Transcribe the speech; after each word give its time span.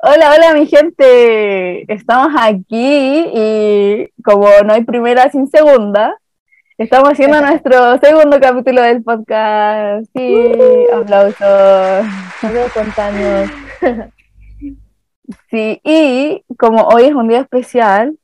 Hola, 0.00 0.32
hola 0.34 0.54
mi 0.54 0.66
gente. 0.66 1.92
Estamos 1.92 2.32
aquí 2.38 3.24
y 3.34 4.08
como 4.22 4.48
no 4.64 4.74
hay 4.74 4.84
primera 4.84 5.30
sin 5.30 5.48
segunda, 5.48 6.16
estamos 6.76 7.10
haciendo 7.10 7.40
nuestro 7.40 7.98
segundo 7.98 8.38
capítulo 8.40 8.82
del 8.82 9.02
podcast. 9.02 10.06
Sí, 10.14 10.54
aplausos. 10.92 12.06
Muy 12.42 12.58
espontáneos. 12.58 13.50
Sí, 15.50 15.80
y 15.84 16.44
como 16.58 16.82
hoy 16.88 17.04
es 17.04 17.14
un 17.14 17.28
día 17.28 17.40
especial, 17.40 18.16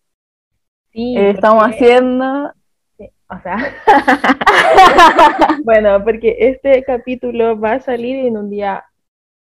Sí, 0.92 1.16
eh, 1.18 1.30
estamos 1.30 1.64
porque- 1.64 1.74
haciendo... 1.84 2.52
sí, 2.96 3.10
o 3.28 3.40
sea, 3.42 3.74
bueno, 5.64 6.02
porque 6.04 6.36
este 6.38 6.82
capítulo 6.84 7.58
va 7.58 7.72
a 7.72 7.80
salir 7.80 8.24
en 8.26 8.36
un 8.38 8.48
día 8.48 8.84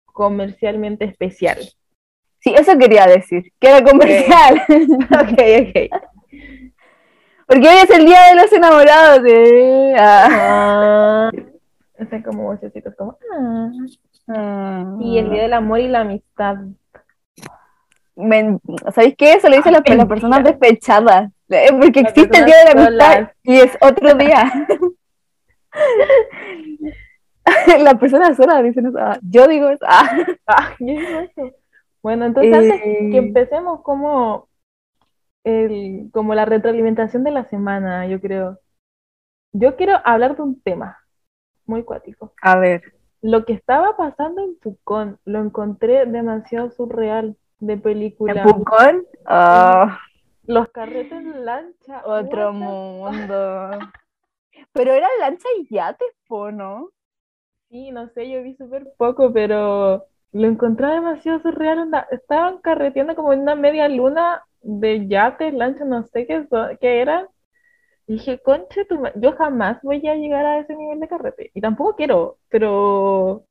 comercialmente 0.05 1.05
especial. 1.05 1.59
Sí, 2.45 2.54
eso 2.55 2.77
quería 2.77 3.08
decir, 3.08 3.52
que 3.59 3.67
era 3.67 3.84
comercial. 3.84 4.62
Ok, 4.70 5.40
ok. 5.62 5.90
Porque 7.48 7.68
hoy 7.68 7.76
es 7.84 7.90
el 7.90 8.05
día 8.05 8.21
de 8.30 8.35
los 8.35 8.54
enamorados 8.54 9.23
de... 9.23 9.95
Ah. 9.98 11.31
Ah, 11.98 12.05
sea, 12.08 12.21
como 12.21 12.44
vocecitos 12.44 12.94
como, 12.95 13.18
ah. 13.34 13.71
Ah. 14.27 14.95
Y 14.99 15.18
el 15.18 15.31
día 15.31 15.41
del 15.41 15.54
amor 15.54 15.80
y 15.80 15.88
la 15.88 16.02
amistad. 16.02 16.58
Men- 18.16 18.62
¿Sabéis 18.93 19.16
qué? 19.18 19.34
Eso 19.34 19.49
lo 19.49 19.55
dicen 19.55 19.73
las, 19.73 20.05
personas 20.05 20.43
despechadas. 20.43 21.32
Eh, 21.49 21.70
Porque 21.71 22.04
Las 22.04 22.12
existe 22.12 22.38
el 22.38 22.46
día 22.46 22.57
de 22.57 22.66
la 22.66 22.71
amistad 22.71 23.13
solas. 23.13 23.32
y 23.41 23.55
es 23.55 23.76
otro 23.82 24.13
día. 24.13 24.54
las 27.80 27.96
personas 27.96 28.38
solas 28.38 28.63
dicen 28.63 28.85
eso. 28.85 28.99
Yo 29.23 29.48
digo 29.48 29.70
eso. 29.70 29.85
Yo 30.80 30.85
digo 30.85 31.20
eso. 31.21 31.65
Bueno, 32.05 32.26
entonces 32.26 32.54
antes 32.54 32.82
Eh, 32.86 33.10
que 33.12 33.18
empecemos 33.18 33.82
como 33.82 34.48
el, 35.43 36.12
como 36.13 36.35
la 36.35 36.46
retroalimentación 36.46 37.24
de 37.24 37.32
la 37.32 37.46
semana, 37.46 38.05
yo 38.05 38.21
creo. 38.21 38.60
Yo 39.54 39.76
quiero 39.76 39.96
hablar 40.05 40.35
de 40.35 40.44
un 40.44 40.62
tema 40.62 40.99
muy 41.66 41.84
cuático. 41.84 42.32
A 42.44 42.60
ver. 42.60 42.84
Lo 43.24 43.44
que 43.44 43.54
estaba 43.54 43.98
pasando 43.98 44.44
en 44.44 44.55
Pucón, 44.60 45.18
lo 45.26 45.40
encontré 45.40 46.05
demasiado 46.05 46.70
surreal 46.70 47.35
de 47.60 47.74
¿En 47.74 47.82
película. 47.82 48.44
Pucón? 48.44 49.04
Ah, 49.26 49.99
Los 50.46 50.70
carretes 50.70 51.12
en 51.13 51.44
lancha. 51.44 52.04
otro 52.05 52.54
mundo. 52.54 53.72
Pero 54.74 54.94
eran 54.94 55.10
lancha 55.20 55.48
y 55.57 55.74
yates, 55.74 56.13
po, 56.27 56.51
¿no? 56.51 56.91
Sí, 57.70 57.91
no 57.91 58.07
sé, 58.10 58.29
yo 58.29 58.41
vi 58.44 58.55
súper 58.55 58.94
poco, 58.98 59.32
pero 59.34 60.05
lo 60.36 60.50
encontré 60.50 60.88
demasiado 60.88 61.40
surreal. 61.40 61.80
onda, 61.80 62.08
Estaban 62.12 62.58
carreteando 62.60 63.16
como 63.16 63.32
en 63.32 63.41
una 63.41 63.55
media 63.55 63.88
luna 63.88 64.44
de 64.62 65.08
yates, 65.08 65.53
lanchas, 65.53 65.88
no 65.88 66.03
sé 66.03 66.28
qué, 66.28 66.46
qué 66.81 67.02
eran. 67.02 67.28
Y 68.06 68.14
dije, 68.14 68.40
conche, 68.40 68.84
tu 68.84 69.02
yo 69.16 69.31
jamás 69.38 69.81
voy 69.81 70.06
a 70.08 70.16
llegar 70.16 70.46
a 70.46 70.59
ese 70.59 70.75
nivel 70.75 71.00
de 71.00 71.08
carrete. 71.08 71.52
Y 71.53 71.62
tampoco 71.62 71.96
quiero, 71.96 72.38
pero... 72.50 73.46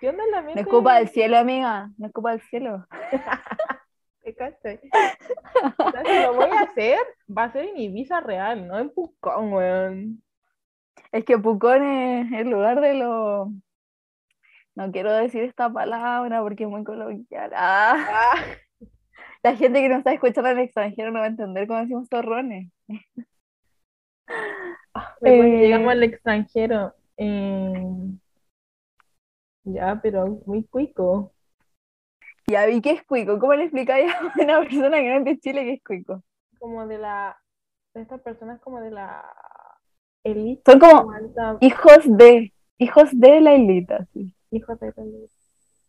¿Qué 0.00 0.08
onda 0.08 0.24
la 0.30 0.42
mente? 0.42 0.60
es 0.60 0.66
culpa 0.68 0.96
del 0.96 1.08
cielo, 1.08 1.36
amiga. 1.36 1.90
No 1.98 2.06
es 2.06 2.12
culpa 2.12 2.30
del 2.30 2.40
cielo. 2.42 2.86
¿Te 4.22 4.34
cachai? 4.34 4.80
O 5.76 5.90
sea, 5.90 6.04
si 6.04 6.22
lo 6.22 6.34
voy 6.34 6.50
a 6.50 6.60
hacer, 6.60 6.98
va 7.36 7.44
a 7.44 7.52
ser 7.52 7.64
en 7.64 7.76
Ibiza 7.76 8.20
real, 8.20 8.68
no 8.68 8.78
en 8.78 8.90
Pucón, 8.90 9.52
weón. 9.52 10.22
Es 11.10 11.24
que 11.24 11.36
Pucón 11.36 11.82
es 11.82 12.32
el 12.32 12.48
lugar 12.48 12.80
de 12.80 12.94
los... 12.94 13.48
No 14.80 14.90
quiero 14.90 15.12
decir 15.12 15.42
esta 15.42 15.70
palabra 15.70 16.40
porque 16.42 16.64
es 16.64 16.70
muy 16.70 16.84
coloquial. 16.84 17.50
Ah. 17.54 17.96
Ah, 18.08 18.34
La 19.42 19.54
gente 19.54 19.80
que 19.82 19.88
nos 19.90 19.98
está 19.98 20.12
escuchando 20.14 20.48
en 20.50 20.58
el 20.58 20.64
extranjero 20.64 21.10
no 21.10 21.18
va 21.18 21.26
a 21.26 21.28
entender 21.28 21.66
cómo 21.66 21.80
decimos 21.80 22.08
zorrones. 22.08 22.70
Después 22.86 23.26
Eh. 25.22 25.58
llegamos 25.58 25.92
al 25.92 26.02
extranjero. 26.02 26.94
eh, 27.18 27.84
Ya, 29.64 30.00
pero 30.02 30.40
muy 30.46 30.64
cuico. 30.64 31.32
Ya 32.46 32.64
vi 32.66 32.80
que 32.80 32.92
es 32.92 33.02
cuico. 33.04 33.38
¿Cómo 33.38 33.54
le 33.54 33.64
explicáis 33.64 34.10
a 34.14 34.20
una 34.42 34.60
persona 34.60 34.96
que 34.98 35.08
no 35.10 35.18
es 35.18 35.24
de 35.24 35.38
Chile 35.40 35.64
que 35.64 35.72
es 35.74 35.82
cuico? 35.84 36.22
Como 36.58 36.86
de 36.86 36.98
la. 36.98 37.36
De 37.94 38.00
estas 38.02 38.20
personas 38.22 38.60
como 38.60 38.80
de 38.80 38.90
la. 38.90 39.24
Elite. 40.24 40.62
Son 40.70 40.80
como 40.80 41.12
alta- 41.12 41.56
hijos 41.60 41.98
de, 42.06 42.52
hijos 42.78 43.10
de 43.12 43.40
la 43.42 43.52
élite. 43.54 43.98
sí. 44.14 44.34
Hijos 44.50 44.78
de 44.80 44.88
elite. 44.96 45.32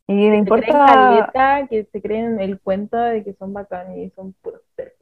Y 0.08 0.14
le 0.14 0.22
Se 0.22 0.30
creen 0.30 0.40
importa. 0.40 0.86
caleta, 0.86 1.68
que 1.68 1.86
se 1.86 2.02
creen 2.02 2.40
el 2.40 2.60
cuento 2.60 2.98
de 2.98 3.24
que 3.24 3.34
son 3.34 3.54
bacanes 3.54 3.98
y 3.98 4.10
son 4.12 4.34
puros 4.34 4.62
perros. 4.76 4.96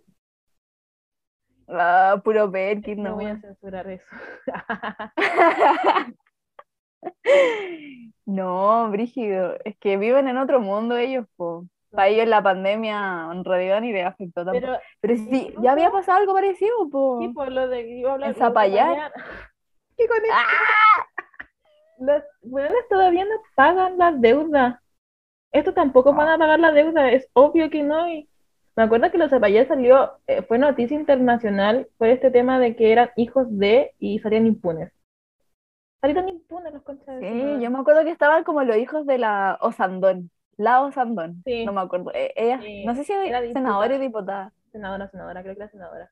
Ah, 1.67 2.19
puro 2.23 2.51
Perkin, 2.51 3.03
No 3.03 3.09
no. 3.11 3.15
voy 3.15 3.25
a 3.25 3.39
censurar 3.39 3.89
eso. 3.89 4.05
No, 8.25 8.89
Brígido. 8.91 9.55
Es 9.65 9.77
que 9.77 9.97
viven 9.97 10.27
en 10.27 10.37
otro 10.37 10.59
mundo 10.59 10.97
ellos, 10.97 11.25
po. 11.35 11.65
Para 11.91 12.07
ellos 12.09 12.27
la 12.27 12.43
pandemia 12.43 13.29
en 13.31 13.43
realidad 13.43 13.81
ni 13.81 13.91
les 13.91 14.05
afectó 14.05 14.45
tampoco. 14.45 14.59
Pero 14.67 14.79
Pero 15.01 15.15
sí, 15.15 15.53
ya 15.63 15.71
había 15.71 15.89
pasado 15.91 16.19
algo 16.19 16.33
parecido, 16.33 16.89
po. 16.91 17.19
sí, 17.21 17.29
por 17.29 17.51
lo 17.51 17.67
de 17.67 17.83
que 17.83 17.97
iba 17.97 18.11
a 18.11 18.13
hablar. 18.13 18.29
¿En 18.29 18.35
Zapallar? 18.35 19.11
¿Qué 19.97 20.07
con 20.07 20.17
eso? 20.23 20.35
Los 21.99 22.23
weones 22.41 22.87
todavía 22.89 23.25
no 23.25 23.35
pagan 23.55 23.97
la 23.97 24.11
deuda. 24.11 24.81
Esto 25.51 25.73
tampoco 25.73 26.13
van 26.13 26.29
a 26.29 26.37
pagar 26.37 26.59
la 26.59 26.71
deuda, 26.71 27.11
es 27.11 27.27
obvio 27.33 27.69
que 27.69 27.83
no. 27.83 28.09
Y 28.09 28.29
me 28.75 28.83
acuerdo 28.83 29.11
que 29.11 29.17
los 29.17 29.29
Zapallar 29.29 29.67
salió, 29.67 30.13
eh, 30.27 30.41
fue 30.43 30.57
noticia 30.57 30.97
internacional 30.97 31.87
por 31.97 32.07
este 32.07 32.31
tema 32.31 32.59
de 32.59 32.75
que 32.75 32.91
eran 32.91 33.09
hijos 33.15 33.47
de 33.49 33.93
y 33.99 34.19
salían 34.19 34.45
impunes. 34.45 34.91
Salieron 36.01 36.29
impunes 36.29 36.71
los 36.73 36.83
conchas 36.83 37.19
Sí, 37.19 37.57
yo 37.59 37.69
me 37.71 37.79
acuerdo 37.79 38.03
que 38.05 38.11
estaban 38.11 38.43
como 38.45 38.63
los 38.63 38.77
hijos 38.77 39.05
de 39.05 39.17
la 39.17 39.57
Osandón. 39.59 40.31
La 40.55 40.81
Osandón. 40.81 41.41
Sí. 41.45 41.65
No 41.65 41.73
me 41.73 41.81
acuerdo. 41.81 42.11
Eh, 42.13 42.31
Ella, 42.35 42.61
Sí, 42.61 42.85
no 42.85 42.95
sé 42.95 43.03
si 43.03 43.11
era 43.11 43.41
senadora 43.41 43.97
diputada. 43.97 43.99
diputada. 43.99 44.53
Senadora, 44.71 45.09
senadora, 45.09 45.41
creo 45.41 45.55
que 45.55 45.61
era 45.61 45.71
senadora. 45.71 46.11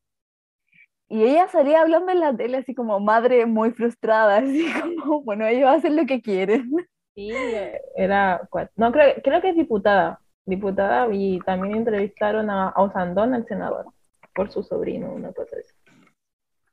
Y 1.10 1.24
ella 1.24 1.48
salía 1.48 1.82
hablando 1.82 2.12
en 2.12 2.20
la 2.20 2.36
tele 2.36 2.58
así 2.58 2.76
como 2.76 3.00
madre 3.00 3.46
muy 3.46 3.72
frustrada, 3.72 4.38
así 4.40 4.66
como, 4.82 5.22
bueno, 5.24 5.46
ellos 5.46 5.70
hacen 5.70 5.96
lo 5.96 6.06
que 6.06 6.22
quieren. 6.22 6.70
Sí, 7.16 7.32
eh, 7.32 7.82
era, 7.96 8.48
no, 8.76 8.92
creo, 8.92 9.16
creo 9.24 9.42
que 9.42 9.50
es 9.50 9.56
diputada, 9.56 10.20
diputada 10.46 11.08
y 11.12 11.40
también 11.40 11.76
entrevistaron 11.78 12.50
a, 12.50 12.70
a 12.70 12.82
Osandón, 12.84 13.34
al 13.34 13.46
senador, 13.48 13.88
por 14.36 14.52
su 14.52 14.62
sobrino, 14.64 15.12
una 15.14 15.34
cosa 15.34 15.56
así. 15.60 15.74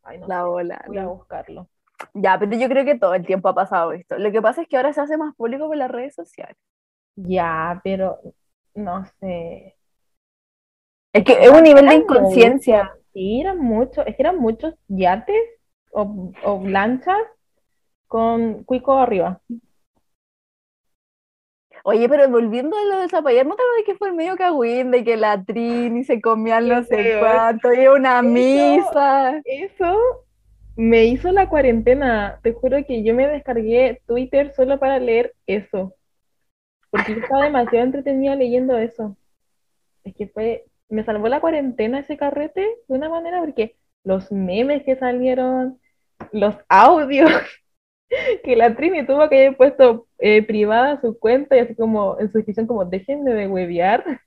Ay, 0.02 0.18
no 0.18 0.26
La 0.28 0.42
sé, 0.42 0.42
ola. 0.42 0.84
voy 0.86 0.98
a 0.98 1.06
buscarlo. 1.06 1.68
Ya, 2.12 2.38
pero 2.38 2.56
yo 2.58 2.68
creo 2.68 2.84
que 2.84 2.98
todo 2.98 3.14
el 3.14 3.24
tiempo 3.26 3.48
ha 3.48 3.54
pasado 3.54 3.92
esto. 3.92 4.18
Lo 4.18 4.30
que 4.32 4.42
pasa 4.42 4.62
es 4.62 4.68
que 4.68 4.76
ahora 4.76 4.92
se 4.92 5.00
hace 5.00 5.16
más 5.16 5.34
público 5.34 5.66
por 5.66 5.76
las 5.76 5.90
redes 5.90 6.14
sociales. 6.14 6.56
Ya, 7.16 7.80
pero 7.84 8.20
no 8.74 9.04
sé. 9.20 9.76
Es 11.12 11.24
que 11.24 11.32
es 11.44 11.50
un 11.50 11.62
nivel 11.62 11.86
de 11.86 11.94
inconsciencia. 11.94 12.92
Sí, 13.14 13.40
eran 13.40 13.58
muchos, 13.60 14.06
es 14.06 14.16
que 14.16 14.22
eran 14.22 14.38
muchos 14.38 14.74
yates 14.88 15.36
o, 15.92 16.32
o 16.44 16.62
lanchas 16.68 17.16
con 18.08 18.64
cuico 18.64 18.98
arriba. 18.98 19.40
Oye, 21.86 22.08
pero 22.08 22.28
volviendo 22.30 22.76
a 22.76 22.84
lo 22.84 23.00
de 23.00 23.08
Zapallar, 23.08 23.46
¿no 23.46 23.56
te 23.56 23.62
acuerdas 23.62 23.84
que 23.86 23.94
fue 23.96 24.08
el 24.08 24.14
medio 24.14 24.36
cagüín 24.36 24.90
de 24.90 25.04
que 25.04 25.16
la 25.16 25.44
Trini 25.44 26.02
se 26.02 26.20
comía 26.20 26.60
no 26.60 26.82
sé 26.82 26.96
feo. 26.96 27.20
cuánto 27.20 27.72
y 27.74 27.86
una 27.86 28.20
Eso- 28.20 28.28
misa? 28.28 29.40
Eso 29.44 30.24
me 30.76 31.04
hizo 31.04 31.30
la 31.30 31.48
cuarentena. 31.48 32.40
Te 32.42 32.52
juro 32.52 32.78
que 32.86 33.04
yo 33.04 33.14
me 33.14 33.28
descargué 33.28 34.00
Twitter 34.06 34.52
solo 34.54 34.78
para 34.78 34.98
leer 34.98 35.34
eso. 35.46 35.94
Porque 36.90 37.14
yo 37.14 37.20
estaba 37.20 37.44
demasiado 37.44 37.84
entretenida 37.84 38.34
leyendo 38.34 38.78
eso. 38.78 39.16
Es 40.04 40.14
que 40.14 40.26
fue, 40.26 40.64
me 40.94 41.04
salvó 41.04 41.28
la 41.28 41.40
cuarentena 41.40 41.98
ese 41.98 42.16
carrete 42.16 42.60
de 42.88 42.96
una 42.96 43.08
manera 43.08 43.40
porque 43.40 43.76
los 44.04 44.30
memes 44.30 44.82
que 44.84 44.96
salieron, 44.96 45.80
los 46.32 46.56
audios 46.68 47.30
que 48.44 48.56
la 48.56 48.74
Trini 48.74 49.06
tuvo 49.06 49.28
que 49.28 49.46
haber 49.46 49.56
puesto 49.56 50.06
eh, 50.18 50.42
privada 50.46 51.00
su 51.00 51.18
cuenta 51.18 51.56
y 51.56 51.60
así 51.60 51.74
como 51.74 52.18
en 52.20 52.30
su 52.30 52.38
descripción 52.38 52.66
como 52.66 52.84
déjenme 52.84 53.32
de 53.32 53.48
huevear. 53.48 54.20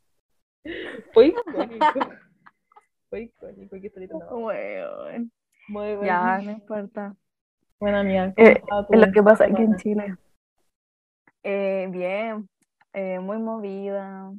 Fue 1.13 1.27
icónico. 1.27 1.85
Fue 3.09 3.21
icónico. 3.21 3.75
Muy 5.69 5.95
bueno. 5.95 6.03
Ya, 6.03 6.39
no 6.39 6.51
importa. 6.51 7.15
Bueno, 7.79 7.99
amiga, 7.99 8.33
¿cómo 8.35 8.47
Eh, 8.47 8.61
lo 8.89 9.11
que 9.11 9.23
pasa 9.23 9.45
aquí 9.45 9.61
en? 9.61 9.75
Chile. 9.77 10.15
Eh, 11.43 11.87
bien, 11.91 12.49
eh, 12.93 13.19
muy 13.19 13.37
movida. 13.37 14.31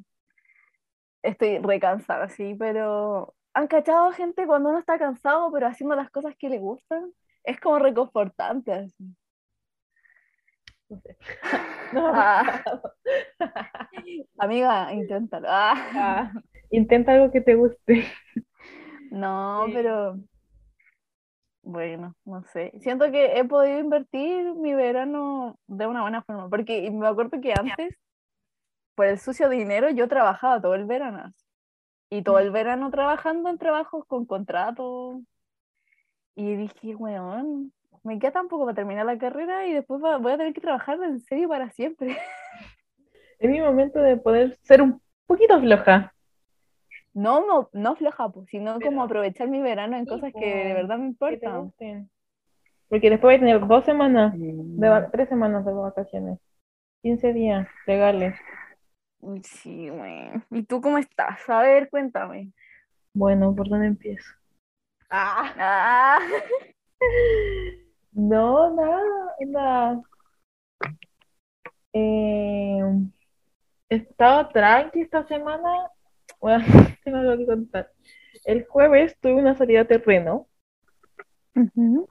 Estoy 1.29 1.59
recansada, 1.59 2.29
sí, 2.29 2.55
pero 2.59 3.35
¿han 3.55 3.67
cachado 3.67 4.13
gente 4.13 4.47
cuando 4.47 4.71
uno 4.71 4.79
está 4.79 4.99
cansado, 4.99 5.51
pero 5.53 5.67
haciendo 5.67 5.95
las 5.95 6.11
cosas 6.11 6.35
que 6.39 6.49
le 6.49 6.59
gustan? 6.59 7.13
Es 7.45 7.61
como 7.61 7.79
reconfortante, 7.79 8.73
así. 8.73 9.17
No 10.89 11.01
sé. 11.01 11.17
No, 11.93 12.11
Ah. 12.15 12.63
Amiga, 14.39 14.93
inténtalo. 14.93 15.49
Ah. 15.51 15.75
Ah, 15.95 16.33
intenta 16.71 17.13
algo 17.13 17.31
que 17.33 17.41
te 17.41 17.55
guste. 17.55 18.05
No, 19.11 19.67
Sí. 19.67 19.73
pero 19.75 20.19
bueno, 21.63 22.15
no 22.25 22.43
sé. 22.45 22.73
Siento 22.81 23.11
que 23.11 23.39
he 23.39 23.45
podido 23.45 23.79
invertir 23.79 24.55
mi 24.55 24.75
verano 24.75 25.59
de 25.67 25.87
una 25.87 26.03
buena 26.03 26.23
forma, 26.23 26.49
porque 26.49 26.91
me 26.91 27.07
acuerdo 27.07 27.41
que 27.41 27.53
antes, 27.53 27.95
por 28.99 29.07
el 29.07 29.21
sucio 29.21 29.49
dinero, 29.49 29.91
yo 29.91 30.09
trabajaba 30.09 30.61
todo 30.61 30.75
el 30.75 30.85
verano. 30.85 31.33
Y 32.11 32.23
todo 32.23 32.41
el 32.41 32.51
verano 32.51 32.91
trabajando 32.91 33.49
en 33.49 33.57
trabajos 33.57 34.05
con 34.07 34.27
contrato. 34.27 35.21
Y 36.35 36.57
dije, 36.57 36.97
weón, 36.97 37.73
me 38.03 38.19
queda 38.19 38.33
tan 38.33 38.49
poco 38.49 38.65
para 38.65 38.75
terminar 38.75 39.07
la 39.07 39.17
carrera 39.17 39.69
y 39.69 39.73
después 39.73 40.03
va- 40.03 40.17
voy 40.19 40.33
a 40.33 40.37
tener 40.37 40.53
que 40.53 40.61
trabajar 40.61 41.01
en 41.05 41.21
serio 41.21 41.49
para 41.49 41.71
siempre. 41.71 42.09
Es 43.39 43.49
mi 43.49 43.61
momento 43.61 44.01
de 44.01 44.17
poder 44.17 44.57
ser 44.63 44.83
un 44.83 45.01
poquito 45.29 45.61
floja. 45.61 46.13
No, 47.15 47.47
no, 47.47 47.69
no 47.73 47.95
floja, 47.95 48.29
pues, 48.31 48.49
sino 48.49 48.79
Pero- 48.79 48.91
como 48.91 49.05
aprovechar 49.05 49.47
mi 49.47 49.61
verano 49.63 49.97
en 49.97 50.07
Sí, 50.07 50.11
cosas 50.11 50.33
que 50.33 50.41
po, 50.41 50.69
de 50.69 50.75
verdad 50.75 50.97
me 50.99 51.05
que 51.05 51.09
importan. 51.11 52.11
Porque 52.89 53.11
después 53.11 53.29
voy 53.29 53.35
a 53.37 53.39
tener 53.39 53.65
dos 53.69 53.85
semanas, 53.85 54.33
de 54.37 55.09
tres 55.13 55.29
semanas 55.29 55.65
de 55.65 55.73
vacaciones. 55.73 56.41
15 57.03 57.33
días 57.33 57.69
legales. 57.87 58.35
Uy, 59.21 59.43
Sí, 59.43 59.89
güey. 59.89 60.31
¿Y 60.51 60.63
tú 60.63 60.81
cómo 60.81 60.99
estás? 60.99 61.49
A 61.49 61.63
ver, 61.63 61.89
cuéntame. 61.91 62.53
Bueno, 63.15 63.55
¿por 63.55 63.69
dónde 63.69 63.89
empiezo? 63.89 64.33
Ah, 65.11 65.55
ah. 65.59 66.19
No, 68.13 68.75
nada, 68.75 69.37
nada. 69.47 70.03
Eh, 71.93 72.81
he 73.91 73.97
estado 73.97 74.49
tranqui 74.49 75.03
esta 75.03 75.25
semana. 75.27 75.91
Bueno, 76.41 76.65
tengo 77.05 77.19
algo 77.19 77.37
que 77.37 77.47
contar. 77.47 77.93
El 78.45 78.67
jueves 78.67 79.17
tuve 79.21 79.35
una 79.35 79.57
salida 79.57 79.83
a 79.83 79.85
terreno. 79.85 80.49
Ujú. 81.55 82.09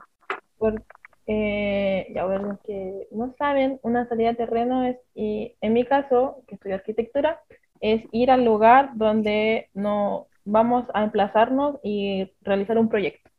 Por, 0.56 0.82
eh, 1.28 2.08
ya 2.14 2.26
bueno, 2.26 2.48
los 2.48 2.60
que 2.62 3.06
no 3.12 3.34
saben, 3.38 3.78
una 3.82 4.08
salida 4.08 4.30
a 4.30 4.34
terreno 4.34 4.84
es, 4.84 4.98
y 5.14 5.56
en 5.60 5.74
mi 5.74 5.84
caso, 5.84 6.42
que 6.48 6.56
estudio 6.56 6.76
arquitectura, 6.76 7.40
es 7.80 8.02
ir 8.12 8.30
al 8.32 8.44
lugar 8.44 8.90
donde 8.96 9.68
no 9.74 10.26
vamos 10.44 10.86
a 10.94 11.04
emplazarnos 11.04 11.78
y 11.84 12.32
realizar 12.40 12.78
un 12.78 12.88
proyecto. 12.88 13.30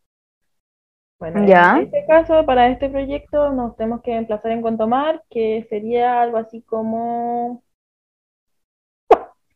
Bueno, 1.19 1.45
Ya. 1.47 1.77
en 1.77 1.85
este 1.85 2.05
caso, 2.07 2.45
para 2.45 2.69
este 2.69 2.89
proyecto 2.89 3.51
nos 3.51 3.75
tenemos 3.75 4.01
que 4.03 4.15
emplazar 4.15 4.51
en 4.51 4.61
Contomar, 4.61 5.23
que 5.29 5.65
sería 5.69 6.21
algo 6.21 6.37
así 6.37 6.61
como 6.61 7.63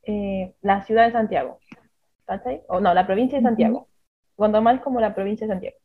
eh, 0.03 0.53
la 0.61 0.83
ciudad 0.83 1.05
de 1.05 1.11
Santiago. 1.13 1.59
¿Cachai? 2.25 2.63
O 2.67 2.79
no, 2.79 2.93
la 2.93 3.05
provincia 3.05 3.37
de. 3.37 3.43
Santiago. 3.43 3.87
Gondomar 4.37 4.75
es 4.75 4.81
como 4.81 4.99
la 4.99 5.13
provincia 5.13 5.47
de 5.47 5.53
Santiago. 5.53 5.77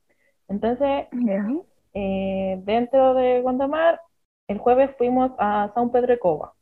Entonces, 0.48 1.06
Ya. 1.12 1.46
Eh, 1.94 2.60
dentro 2.64 3.14
de 3.14 3.42
Gondomar, 3.42 4.00
el 4.48 4.58
jueves 4.58 4.96
fuimos 4.98 5.32
a 5.38 5.70
San 5.74 5.90
Pedro 5.92 6.08
de 6.08 6.18
Coba, 6.18 6.54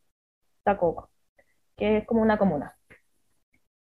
Tacoba, 0.65 1.09
que 1.77 1.99
es 1.99 2.07
como 2.07 2.23
una 2.23 2.39
comuna. 2.39 2.77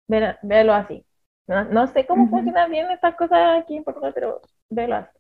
Ve- 0.07 0.38
Véalo 0.44 0.74
así. 0.74 1.06
No, 1.47 1.63
no 1.65 1.88
sé 1.88 2.07
cómo 2.07 2.27
Ujú. 2.27 2.30
funcionan 2.30 2.71
bien 2.71 2.89
estas 2.92 3.15
cosas 3.15 3.62
aquí 3.62 3.77
en 3.77 3.83
Portugal, 3.83 4.12
pero 4.15 4.42
véalo 4.69 4.95
así. 4.95 5.19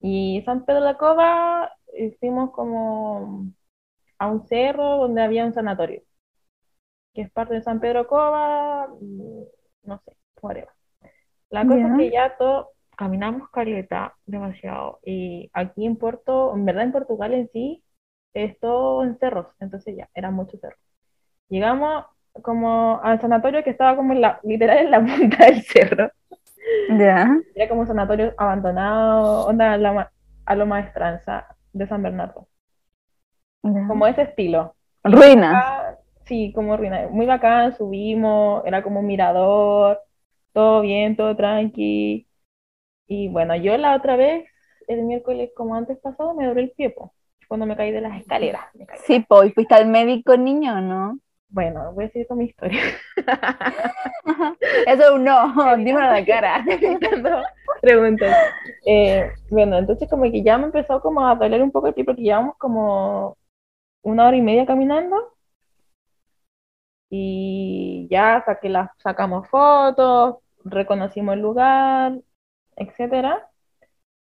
Y 0.00 0.42
San 0.44 0.64
Pedro 0.66 0.84
de 0.84 0.96
Coba, 0.98 1.72
fuimos 2.20 2.50
como 2.52 3.46
a 4.18 4.28
un 4.28 4.46
cerro 4.48 4.98
donde 4.98 5.22
había 5.22 5.46
un 5.46 5.54
sanatorio, 5.54 6.02
que 7.14 7.22
es 7.22 7.30
parte 7.30 7.54
de 7.54 7.62
San 7.62 7.80
Pedro 7.80 8.00
de 8.00 8.06
Coba, 8.06 8.88
no 9.84 9.98
sé, 10.04 10.16
whatever. 10.40 10.68
La 11.50 11.66
cosa 11.66 11.88
Ya. 11.88 11.88
es 11.88 11.94
que 11.96 12.10
ya 12.12 12.36
todo, 12.38 12.72
caminamos 12.96 13.48
caleta 13.50 14.14
demasiado. 14.26 15.00
Y 15.04 15.50
aquí 15.52 15.86
en 15.86 15.96
Porto, 15.96 16.54
en 16.54 16.64
verdad 16.64 16.84
en 16.84 16.92
Portugal 16.92 17.34
en 17.34 17.48
sí, 17.52 17.82
es 18.34 18.58
todo 18.60 19.02
en 19.04 19.18
cerros. 19.18 19.46
Entonces 19.60 19.96
ya, 19.96 20.08
era 20.14 20.30
mucho 20.30 20.58
cerro. 20.58 20.76
Llegamos 21.48 22.06
como 22.42 23.00
al 23.02 23.20
sanatorio 23.20 23.62
que 23.62 23.70
estaba 23.70 23.96
como 23.96 24.12
en 24.12 24.22
la, 24.22 24.40
literal 24.42 24.78
en 24.78 24.90
la 24.90 25.00
punta 25.04 25.46
del 25.46 25.62
cerro. 25.62 26.10
Ya. 26.98 27.28
Era 27.54 27.68
como 27.68 27.82
un 27.82 27.86
sanatorio 27.86 28.34
abandonado, 28.36 29.46
onda 29.46 29.72
a 29.72 29.76
la, 29.76 30.12
a 30.46 30.54
lo 30.54 30.66
maestranza 30.66 31.46
de 31.72 31.86
San 31.86 32.02
Bernardo. 32.02 32.48
Como 33.62 34.06
ese 34.06 34.22
estilo. 34.22 34.74
Ruinas. 35.04 35.98
Sí, 36.24 36.52
como 36.54 36.76
ruina. 36.76 37.08
Muy 37.10 37.26
bacán, 37.26 37.76
subimos, 37.76 38.64
era 38.64 38.82
como 38.82 39.00
un 39.00 39.06
mirador, 39.06 40.00
todo 40.52 40.80
bien, 40.80 41.16
todo 41.16 41.36
tranqui. 41.36 42.26
Y 43.14 43.28
bueno, 43.28 43.54
yo 43.56 43.76
la 43.76 43.94
otra 43.94 44.16
vez, 44.16 44.48
el 44.88 45.02
miércoles 45.02 45.50
como 45.54 45.74
antes 45.74 45.98
pasado, 45.98 46.32
me 46.32 46.46
doblé 46.46 46.62
el 46.62 46.70
pie, 46.70 46.88
po, 46.88 47.12
cuando 47.46 47.66
me 47.66 47.76
caí 47.76 47.92
de 47.92 48.00
las 48.00 48.18
escaleras. 48.18 48.62
me 48.72 48.86
caí. 48.86 48.98
Sí, 49.04 49.20
po, 49.20 49.44
¿y 49.44 49.50
fuiste 49.50 49.74
al 49.74 49.86
médico 49.86 50.34
niño, 50.38 50.80
¿no? 50.80 51.18
Bueno, 51.50 51.92
voy 51.92 52.06
a 52.06 52.08
seguir 52.08 52.26
con 52.26 52.38
mi 52.38 52.46
historia. 52.46 52.80
Eso 54.86 55.02
es 55.02 55.10
un 55.10 55.24
no, 55.24 55.38
a 55.60 55.76
la 55.76 56.24
cara. 56.24 56.64
Preguntas. 57.82 58.34
Eh, 58.86 59.30
bueno, 59.50 59.76
entonces 59.76 60.08
como 60.08 60.22
que 60.22 60.42
ya 60.42 60.56
me 60.56 60.64
empezó 60.64 61.02
como 61.02 61.26
a 61.26 61.34
doler 61.34 61.62
un 61.62 61.70
poco 61.70 61.88
el 61.88 61.94
pie 61.94 62.06
porque 62.06 62.22
llevamos 62.22 62.56
como 62.56 63.36
una 64.00 64.26
hora 64.26 64.36
y 64.38 64.40
media 64.40 64.64
caminando 64.64 65.34
y 67.10 68.08
ya 68.10 68.42
saqué 68.46 68.70
las, 68.70 68.88
sacamos 68.96 69.46
fotos, 69.50 70.36
reconocimos 70.64 71.34
el 71.34 71.40
lugar, 71.42 72.14
etcétera. 72.82 73.48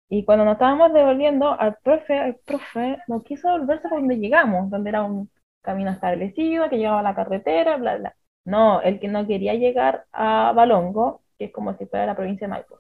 Y 0.09 0.25
cuando 0.25 0.45
nos 0.45 0.55
estábamos 0.55 0.93
devolviendo, 0.93 1.59
al 1.59 1.77
profe, 1.83 2.29
el 2.29 2.37
profe 2.37 2.99
no 3.09 3.23
quiso 3.23 3.51
volverse 3.51 3.89
por 3.89 3.99
donde 3.99 4.19
llegamos, 4.19 4.71
donde 4.71 4.91
era 4.91 5.03
un 5.03 5.31
camino 5.63 5.91
establecido, 5.91 6.69
que 6.71 6.79
llegaba 6.79 7.01
a 7.01 7.03
la 7.03 7.15
carretera, 7.15 7.77
bla, 7.77 7.97
bla. 7.97 8.17
No, 8.45 8.81
el 8.81 8.99
que 9.01 9.09
no 9.09 9.27
quería 9.27 9.55
llegar 9.55 10.07
a 10.13 10.53
Balongo, 10.55 11.21
que 11.39 11.47
es 11.47 11.53
como 11.53 11.75
si 11.77 11.87
fuera 11.87 12.07
la 12.07 12.17
provincia 12.17 12.47
de 12.47 12.53
Maipo. 12.53 12.79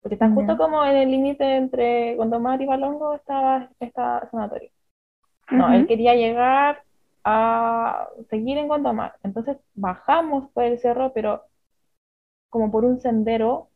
Porque 0.00 0.14
está 0.14 0.28
justo 0.30 0.56
como 0.56 0.84
en 0.84 0.96
el 0.96 1.10
límite 1.10 1.56
entre 1.56 2.16
Gondomar 2.16 2.60
y 2.60 2.66
Balongo 2.66 3.14
estaba 3.14 3.68
esta 3.80 4.28
sanatorio. 4.30 4.70
No, 5.50 5.72
él 5.72 5.86
quería 5.86 6.14
llegar 6.14 6.82
a 7.24 8.08
seguir 8.30 8.58
en 8.58 8.68
Gondomar. 8.68 9.14
Entonces 9.22 9.56
bajamos 9.74 10.50
por 10.50 10.64
el 10.64 10.78
cerro, 10.78 11.12
pero 11.12 11.42
como 12.50 12.70
por 12.70 12.84
un 12.84 13.00
sendero 13.00 13.68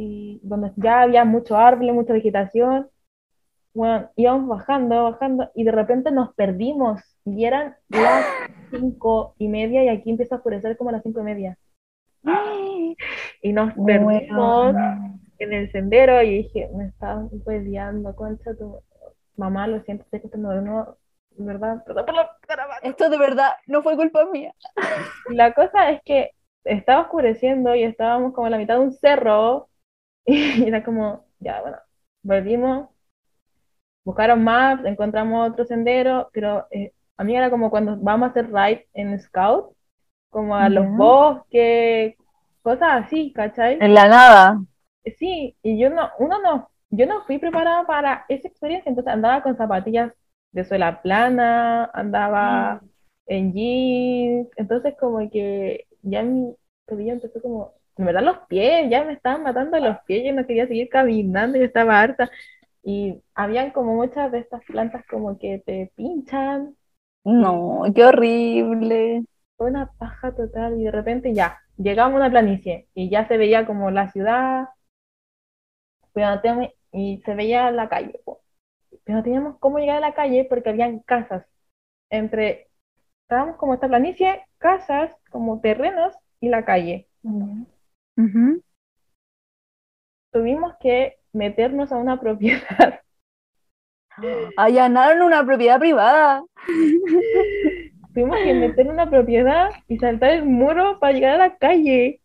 y 0.00 0.38
donde 0.44 0.70
ya 0.76 1.02
había 1.02 1.24
mucho 1.24 1.56
árbol, 1.56 1.92
mucha 1.92 2.12
vegetación. 2.12 2.88
Bueno, 3.74 4.08
íbamos 4.14 4.48
bajando, 4.48 5.02
bajando 5.02 5.50
y 5.56 5.64
de 5.64 5.72
repente 5.72 6.12
nos 6.12 6.32
perdimos 6.34 7.02
y 7.24 7.44
eran 7.44 7.74
las 7.88 8.24
cinco 8.70 9.34
y 9.38 9.48
media 9.48 9.82
y 9.82 9.88
aquí 9.88 10.10
empieza 10.10 10.36
a 10.36 10.38
oscurecer 10.38 10.76
como 10.76 10.90
a 10.90 10.92
las 10.92 11.02
cinco 11.02 11.20
y 11.20 11.24
media. 11.24 11.58
Y 13.40 13.52
nos 13.52 13.72
perdimos 13.74 14.74
Weón. 14.74 15.20
en 15.38 15.52
el 15.52 15.70
sendero 15.70 16.20
y 16.22 16.42
dije, 16.42 16.68
me 16.74 16.86
estaba 16.86 17.28
hueveando, 17.30 18.14
concha 18.16 18.54
tu 18.56 18.80
mamá, 19.36 19.68
lo 19.68 19.80
siento, 19.82 20.02
estoy 20.04 20.22
contando 20.22 20.50
de 20.50 20.62
nuevo, 20.62 20.96
de 21.36 21.44
verdad, 21.44 21.84
perdón 21.84 22.06
por 22.06 22.14
la 22.16 22.30
caravana. 22.40 22.80
Esto 22.82 23.08
de 23.08 23.18
verdad 23.18 23.50
no 23.68 23.82
fue 23.84 23.94
culpa 23.94 24.24
mía. 24.26 24.52
La 25.28 25.54
cosa 25.54 25.90
es 25.90 26.00
que 26.04 26.32
estaba 26.64 27.02
oscureciendo 27.02 27.76
y 27.76 27.84
estábamos 27.84 28.32
como 28.32 28.48
a 28.48 28.50
la 28.50 28.58
mitad 28.58 28.74
de 28.74 28.80
un 28.80 28.92
cerro 28.92 29.67
y 30.26 30.66
era 30.66 30.84
como, 30.84 31.24
ya, 31.40 31.60
bueno, 31.60 31.78
volvimos, 32.22 32.88
buscaron 34.04 34.42
maps, 34.42 34.84
encontramos 34.84 35.50
otro 35.50 35.64
sendero, 35.64 36.30
pero 36.32 36.66
eh, 36.70 36.92
a 37.16 37.24
mí 37.24 37.36
era 37.36 37.50
como 37.50 37.70
cuando 37.70 37.96
vamos 37.96 38.28
a 38.28 38.30
hacer 38.30 38.52
ride 38.52 38.86
en 38.94 39.18
Scout, 39.20 39.74
como 40.30 40.56
a 40.56 40.68
los 40.68 40.86
bosques, 40.96 42.14
cosas 42.62 43.04
así, 43.04 43.32
¿cachai? 43.32 43.78
En 43.80 43.94
la 43.94 44.08
nada. 44.08 44.60
Sí, 45.18 45.56
y 45.62 45.78
yo 45.78 45.90
no, 45.90 46.10
uno 46.18 46.40
no, 46.42 46.70
yo 46.90 47.06
no 47.06 47.22
fui 47.22 47.38
preparada 47.38 47.86
para 47.86 48.24
esa 48.28 48.48
experiencia, 48.48 48.90
entonces 48.90 49.12
andaba 49.12 49.42
con 49.42 49.56
zapatillas 49.56 50.12
de 50.52 50.64
suela 50.64 51.02
plana, 51.02 51.90
andaba 51.94 52.80
en 53.26 53.52
jeans, 53.52 54.48
entonces 54.56 54.94
como 54.98 55.28
que 55.30 55.86
ya 56.02 56.22
mi 56.22 56.54
tobillo 56.86 57.12
empezó 57.12 57.40
como, 57.42 57.72
en 57.98 58.06
verdad 58.06 58.22
los 58.22 58.38
pies, 58.48 58.88
ya 58.90 59.04
me 59.04 59.14
estaban 59.14 59.42
matando 59.44 59.78
los 59.80 59.98
pies, 60.06 60.24
yo 60.26 60.32
no 60.34 60.46
quería 60.46 60.66
seguir 60.68 60.88
caminando, 60.88 61.58
yo 61.58 61.64
estaba 61.64 62.00
harta, 62.00 62.30
y 62.82 63.22
habían 63.34 63.72
como 63.72 63.94
muchas 63.96 64.32
de 64.32 64.40
estas 64.40 64.64
plantas 64.64 65.04
como 65.08 65.38
que 65.38 65.60
te 65.66 65.92
pinchan, 65.96 66.76
No, 67.24 67.84
qué 67.94 68.04
horrible. 68.04 69.24
fue 69.56 69.68
una 69.68 69.92
paja 69.92 70.34
total, 70.34 70.80
y 70.80 70.84
de 70.84 70.90
repente 70.90 71.34
ya, 71.34 71.60
llegamos 71.76 72.14
a 72.14 72.18
una 72.24 72.30
planicie, 72.30 72.88
y 72.94 73.10
ya 73.10 73.28
se 73.28 73.36
veía 73.36 73.66
como 73.66 73.90
la 73.90 74.10
ciudad, 74.10 74.68
pero 76.12 76.54
no 76.54 76.68
y 76.92 77.20
se 77.24 77.34
veía 77.34 77.70
la 77.70 77.88
calle, 77.88 78.20
pero 79.04 79.18
no 79.18 79.24
teníamos 79.24 79.58
cómo 79.58 79.78
llegar 79.78 79.98
a 79.98 80.00
la 80.00 80.14
calle 80.14 80.46
porque 80.48 80.70
habían 80.70 81.00
casas. 81.00 81.46
Entre 82.10 82.68
estábamos 83.22 83.56
como 83.56 83.74
esta 83.74 83.88
planicie, 83.88 84.42
casas, 84.58 85.12
como 85.30 85.60
terrenos 85.60 86.14
y 86.40 86.48
la 86.48 86.64
calle. 86.64 87.08
Ujú. 88.18 88.60
Tuvimos 90.32 90.74
que 90.80 91.18
meternos 91.32 91.92
a 91.92 91.96
una 91.96 92.20
propiedad. 92.20 93.00
Allanaron 94.56 95.22
una 95.22 95.46
propiedad 95.46 95.78
privada. 95.78 96.42
Tuvimos 98.14 98.36
que 98.38 98.54
meter 98.54 98.88
una 98.88 99.08
propiedad 99.08 99.70
y 99.86 99.98
saltar 99.98 100.30
el 100.32 100.44
muro 100.44 100.98
para 100.98 101.12
llegar 101.12 101.34
a 101.34 101.48
la 101.48 101.56
calle. 101.56 102.20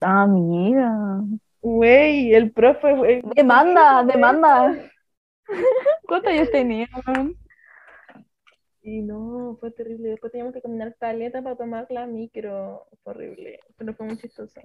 Amiga. 0.00 1.20
Güey, 1.60 2.34
el 2.34 2.50
profe, 2.50 2.94
güey. 2.96 3.22
Demanda, 3.36 4.02
demanda. 4.02 4.74
¿Cuántos 6.08 6.32
años 6.32 6.50
tenían? 6.50 6.88
Y 8.82 9.00
no, 9.02 9.56
fue 9.60 9.70
terrible. 9.70 10.10
Después 10.10 10.32
teníamos 10.32 10.54
que 10.54 10.60
caminar 10.62 10.94
caleta 10.96 11.42
para 11.42 11.56
tomar 11.56 11.86
la 11.90 12.06
micro. 12.06 12.86
Fue 13.02 13.12
horrible, 13.14 13.60
pero 13.76 13.94
fue 13.94 14.06
muy 14.06 14.18
chistoso. 14.18 14.60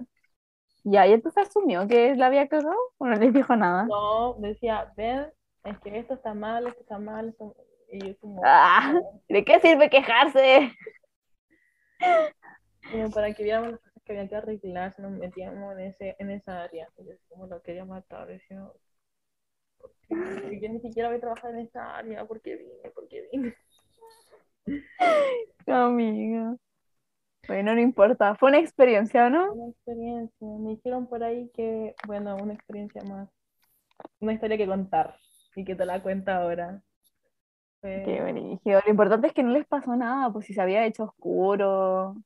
Y 0.84 0.96
entonces 0.96 1.46
asumió 1.48 1.86
que 1.86 2.14
la 2.16 2.26
había 2.26 2.48
cagado. 2.48 2.76
O 2.98 3.06
no 3.06 3.14
les 3.16 3.32
dijo 3.32 3.54
nada. 3.56 3.86
No, 3.88 4.34
decía, 4.34 4.92
ven, 4.96 5.26
es 5.64 5.78
que 5.80 5.98
esto 5.98 6.14
está 6.14 6.34
mal, 6.34 6.66
esto 6.66 6.80
está 6.80 6.98
mal. 6.98 7.28
esto-". 7.30 7.56
Y 7.90 8.06
yo 8.08 8.18
como, 8.18 8.42
Ah, 8.44 8.94
¿de 9.28 9.44
qué 9.44 9.60
sirve 9.60 9.90
quejarse? 9.90 10.72
como 12.90 13.10
para 13.10 13.32
que 13.34 13.42
viéramos 13.44 13.70
las 13.72 13.80
cosas 13.80 14.02
que 14.04 14.12
había 14.12 14.28
que 14.28 14.36
arreglar, 14.36 14.94
nos 14.98 15.12
metíamos 15.12 15.72
en, 15.74 15.80
ese, 15.86 16.16
en 16.18 16.30
esa 16.30 16.62
área. 16.64 16.88
Y 16.98 17.06
yo 17.06 17.12
como 17.28 17.46
lo 17.46 17.62
quería 17.62 17.84
matar. 17.84 18.26
Decía, 18.28 18.66
yo 20.10 20.68
ni 20.68 20.80
siquiera 20.80 21.08
voy 21.08 21.18
a 21.18 21.20
trabajar 21.20 21.52
en 21.52 21.60
esta 21.60 21.96
área. 21.96 22.24
¿Por 22.26 22.40
qué 22.40 22.56
vine? 22.56 22.90
¿Por 22.94 23.08
qué 23.08 23.28
vine? 23.32 23.54
Amiga. 25.66 26.56
Bueno, 27.46 27.74
no 27.74 27.80
importa. 27.80 28.34
Fue 28.34 28.50
una 28.50 28.58
experiencia, 28.58 29.30
¿no? 29.30 29.52
Una 29.52 29.70
experiencia. 29.70 30.46
Me 30.60 30.70
dijeron 30.70 31.06
por 31.06 31.22
ahí 31.22 31.50
que, 31.54 31.94
bueno, 32.06 32.36
una 32.36 32.54
experiencia 32.54 33.02
más. 33.04 33.28
Una 34.20 34.34
historia 34.34 34.56
que 34.56 34.66
contar 34.66 35.16
y 35.56 35.64
que 35.64 35.74
te 35.74 35.84
la 35.84 36.02
cuento 36.02 36.30
ahora. 36.30 36.82
Qué 37.80 38.20
brígido. 38.22 38.80
Lo 38.84 38.90
importante 38.90 39.28
es 39.28 39.32
que 39.32 39.42
no 39.42 39.50
les 39.50 39.66
pasó 39.66 39.94
nada, 39.96 40.30
pues 40.32 40.46
si 40.46 40.54
se 40.54 40.60
había 40.60 40.84
hecho 40.84 41.04
oscuro. 41.04 42.16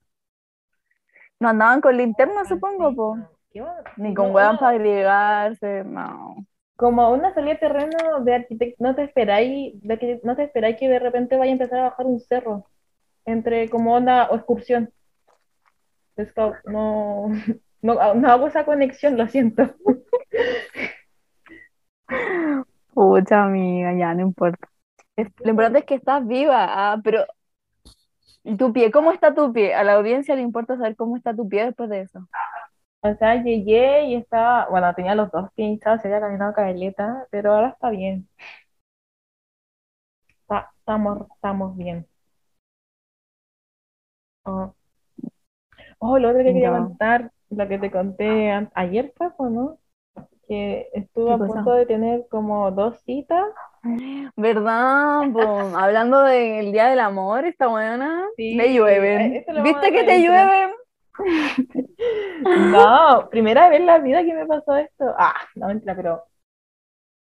No 1.39 1.49
andaban 1.49 1.81
con 1.81 1.97
linterna, 1.97 2.45
supongo, 2.45 2.95
po. 2.95 3.17
Ah, 3.19 3.31
¿Qué 3.51 3.61
va? 3.61 3.77
Ni 3.97 4.15
con 4.15 4.35
huevas 4.35 4.59
para 4.59 4.77
agregarse, 4.77 5.85
no. 5.85 6.37
Como 6.83 7.12
una 7.12 7.33
salida 7.33 7.53
de 7.53 7.61
terreno 7.61 8.25
de 8.25 8.35
arquitecto, 8.35 8.83
no 8.83 8.93
te 8.97 9.05
esperáis, 9.05 9.81
de 9.83 10.21
no 10.25 10.35
te 10.35 10.43
esperáis 10.43 10.77
que 10.77 10.89
de 10.89 10.99
repente 10.99 11.37
vaya 11.37 11.53
a 11.53 11.53
empezar 11.53 11.79
a 11.79 11.91
bajar 11.91 12.07
un 12.07 12.19
cerro. 12.19 12.67
Entre 13.25 13.71
como 13.71 13.95
onda 13.95 14.29
o 14.29 14.35
excursión. 14.35 14.93
No, 16.65 17.29
no, 17.83 18.15
no 18.15 18.29
hago 18.29 18.49
esa 18.49 18.65
conexión, 18.65 19.17
lo 19.17 19.29
siento. 19.29 19.62
Pucha 22.93 23.45
amiga, 23.45 23.95
ya 23.95 24.12
no 24.15 24.23
importa. 24.23 24.69
Lo 25.17 25.51
importante 25.51 25.79
es 25.79 25.85
que 25.85 25.95
estás 25.95 26.27
viva, 26.27 26.67
ah, 26.69 27.01
pero 27.05 27.25
¿y 28.43 28.57
tu 28.57 28.73
pie? 28.73 28.91
¿Cómo 28.91 29.12
está 29.12 29.33
tu 29.33 29.53
pie? 29.53 29.73
A 29.73 29.85
la 29.85 29.93
audiencia 29.93 30.35
le 30.35 30.43
importa 30.43 30.77
saber 30.77 30.97
cómo 30.97 31.17
está 31.17 31.33
tu 31.33 31.49
pie 31.49 31.65
después 31.65 31.89
de 31.89 32.01
eso. 32.01 32.27
O 33.03 33.15
sea, 33.17 33.43
llegué 33.43 34.07
y 34.07 34.15
estaba, 34.17 34.69
bueno, 34.71 34.93
tenía 34.95 35.15
los 35.15 35.31
dos 35.31 35.51
pinchados, 35.55 36.01
se 36.03 36.09
había 36.09 36.21
caminado 36.21 36.53
cabeleta, 36.55 37.27
pero 37.31 37.53
ahora 37.55 37.71
está 37.71 37.91
bien. 37.91 38.29
Está- 40.43 40.71
estamos, 40.79 41.27
estamos 41.35 41.77
bien. 41.77 42.07
Oh. 44.47 44.75
Oh, 45.99 46.19
lo 46.19 46.29
otro 46.31 46.41
que 46.41 46.53
quería 46.53 46.71
Ya. 46.71 46.79
contar, 46.79 47.33
lo 47.51 47.69
que 47.69 47.79
te 47.79 47.91
conté 47.91 48.51
ayer, 48.75 49.13
fue, 49.17 49.29
¿o 49.39 49.49
¿no? 49.51 49.79
Que 50.49 50.89
estuve 50.95 51.29
¿Qué 51.29 51.35
a 51.35 51.39
cosa? 51.39 51.55
punto 51.55 51.71
de 51.73 51.87
tener 51.87 52.27
como 52.31 52.71
dos 52.73 53.01
citas. 53.03 53.47
¿Verdad? 54.37 55.23
po? 55.33 55.41
hablando 55.77 56.21
del 56.23 56.73
Día 56.73 56.87
del 56.89 57.01
Amor, 57.01 57.45
esta 57.45 57.67
buena, 57.69 58.27
Sí, 58.37 58.55
le 58.57 58.75
llueven. 58.75 59.45
a 59.49 59.63
¿Viste 59.63 59.93
que 59.93 60.05
te 60.05 60.19
llueven? 60.23 60.71
No, 62.54 63.28
primera 63.31 63.69
vez 63.69 63.81
en 63.81 63.87
la 63.87 63.99
vida 63.99 64.23
que 64.25 64.35
me 64.35 64.47
pasó 64.47 64.76
esto. 64.76 65.14
Ah, 65.19 65.35
no 65.54 65.69
mentira, 65.69 65.95
pero 65.97 66.25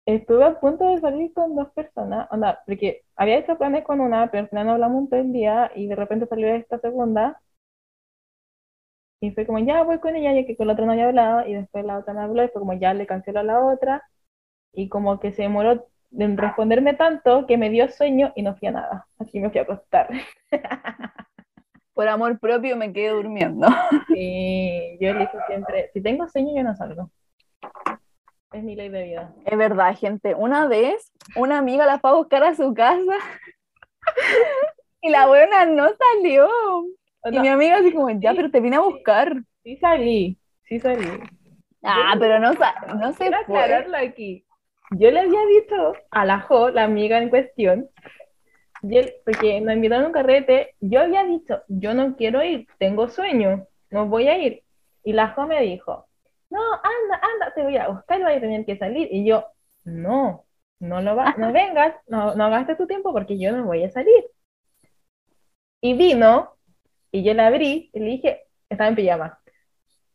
estuve 0.06 0.44
a 0.44 0.60
punto 0.60 0.84
de 0.88 1.00
salir 1.00 1.32
con 1.34 1.54
dos 1.56 1.70
personas. 1.72 2.28
Onda, 2.30 2.62
porque 2.66 3.02
había 3.16 3.38
hecho 3.38 3.58
planes 3.58 3.84
con 3.84 4.00
una, 4.00 4.30
pero 4.30 4.44
al 4.44 4.48
final 4.48 4.66
no 4.66 4.72
hablamos 4.74 5.08
todo 5.10 5.20
el 5.20 5.32
día 5.32 5.70
y 5.74 5.88
de 5.88 5.96
repente 5.96 6.26
salió 6.26 6.48
esta 6.54 6.78
segunda. 6.78 7.40
Y 9.20 9.30
fue 9.32 9.46
como, 9.46 9.58
ya 9.60 9.82
voy 9.84 10.00
con 10.00 10.16
ella, 10.16 10.32
ya 10.34 10.46
que 10.46 10.56
con 10.56 10.66
la 10.66 10.72
otra 10.74 10.84
no 10.86 10.92
había 10.92 11.06
hablado. 11.08 11.46
Y 11.46 11.54
después 11.54 11.84
la 11.84 11.98
otra 11.98 12.12
me 12.14 12.20
habló 12.22 12.44
y 12.44 12.48
fue 12.48 12.60
como, 12.60 12.74
ya 12.74 12.92
le 12.94 13.06
canceló 13.06 13.40
a 13.40 13.42
la 13.44 13.60
otra. 13.64 14.02
Y 14.74 14.88
como 14.90 15.20
que 15.20 15.32
se 15.32 15.42
demoró 15.42 15.86
en 16.12 16.38
responderme 16.38 16.94
tanto 16.94 17.46
que 17.46 17.58
me 17.58 17.70
dio 17.70 17.88
sueño 17.90 18.32
y 18.36 18.42
no 18.42 18.56
fui 18.56 18.68
a 18.68 18.72
nada. 18.72 19.08
Así 19.18 19.40
me 19.40 19.50
fui 19.50 19.60
a 19.60 19.64
acostar. 19.64 20.10
Por 21.94 22.08
amor 22.08 22.38
propio 22.38 22.76
me 22.76 22.92
quedé 22.92 23.10
durmiendo. 23.10 23.66
Y 24.16 24.98
yo 25.00 25.10
elijo 25.10 25.38
siempre, 25.46 25.90
si 25.92 26.02
tengo 26.02 26.28
sueño, 26.28 26.54
yo 26.54 26.62
no 26.62 26.74
salgo. 26.74 27.10
Es 28.52 28.62
mi 28.62 28.76
ley 28.76 28.88
de 28.90 29.04
vida. 29.04 29.34
Es 29.44 29.56
verdad, 29.56 29.96
gente. 29.96 30.34
Una 30.34 30.66
vez, 30.66 31.12
una 31.36 31.58
amiga 31.58 31.86
la 31.86 31.98
fue 31.98 32.10
a 32.10 32.14
buscar 32.14 32.44
a 32.44 32.54
su 32.54 32.74
casa 32.74 33.16
y 35.00 35.10
la 35.10 35.26
buena 35.26 35.64
no 35.64 35.88
salió. 35.88 36.48
Y 37.30 37.38
mi 37.38 37.48
amiga 37.48 37.78
así 37.78 37.92
como, 37.92 38.10
ya, 38.10 38.30
sí, 38.30 38.36
pero 38.36 38.50
te 38.50 38.60
vine 38.60 38.76
a 38.76 38.80
buscar. 38.80 39.34
sí 39.62 39.76
salí, 39.76 40.38
sí 40.64 40.80
salí. 40.80 41.06
Ah, 41.82 42.14
pero 42.18 42.38
no, 42.38 42.52
no 42.52 43.12
se 43.12 43.18
Quiero 43.18 43.38
aclararlo 43.38 43.96
aquí. 43.96 44.44
Yo 44.92 45.10
le 45.10 45.20
había 45.20 45.40
dicho 45.46 45.94
a 46.10 46.24
la 46.24 46.40
Jo, 46.40 46.70
la 46.70 46.84
amiga 46.84 47.18
en 47.18 47.30
cuestión, 47.30 47.88
y 48.82 48.98
él- 48.98 49.14
porque 49.24 49.60
nos 49.60 49.74
invitaron 49.74 50.04
a 50.04 50.08
un 50.08 50.12
carrete, 50.12 50.74
yo 50.80 51.00
había 51.00 51.24
dicho, 51.24 51.62
yo 51.68 51.94
no 51.94 52.16
quiero 52.16 52.42
ir, 52.42 52.66
tengo 52.78 53.08
sueño, 53.08 53.66
no 53.90 54.06
voy 54.08 54.28
a 54.28 54.38
ir. 54.38 54.62
Y 55.04 55.12
la 55.12 55.28
Jo 55.28 55.46
me 55.46 55.60
dijo, 55.62 56.06
no, 56.50 56.60
anda, 56.74 57.20
anda, 57.22 57.54
te 57.54 57.62
voy 57.62 57.76
a 57.76 57.88
buscar 57.88 58.20
y 58.20 58.24
voy 58.24 58.32
a 58.34 58.40
tener 58.40 58.64
que 58.66 58.76
salir. 58.78 59.08
Y 59.10 59.24
yo, 59.26 59.46
no, 59.84 60.44
no, 60.80 61.00
lo 61.02 61.16
va, 61.16 61.34
no 61.38 61.52
vengas, 61.52 61.94
no, 62.08 62.34
no 62.34 62.50
gastes 62.50 62.76
tu 62.78 62.86
tiempo 62.86 63.12
porque 63.12 63.38
yo 63.38 63.52
no 63.52 63.64
voy 63.64 63.84
a 63.84 63.90
salir. 63.90 64.24
Y 65.80 65.94
vino, 65.94 66.56
y 67.12 67.24
yo 67.24 67.34
la 67.34 67.48
abrí 67.48 67.90
y 67.92 67.98
le 68.00 68.06
dije, 68.06 68.42
estaba 68.68 68.88
en 68.88 68.96
pijama. 68.96 69.38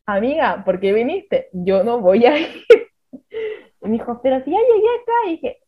Amiga, 0.06 0.64
¿por 0.66 0.80
qué 0.80 0.94
viniste? 0.94 1.50
Yo 1.54 1.84
no 1.84 2.00
voy 2.00 2.26
a 2.26 2.38
ir. 2.40 2.66
Y 3.82 3.88
me 3.88 3.92
dijo, 3.94 4.20
pero 4.22 4.44
si 4.44 4.52
ya 4.52 4.58
llegué 4.58 4.88
acá, 5.02 5.14
y 5.28 5.32
dije, 5.32 5.60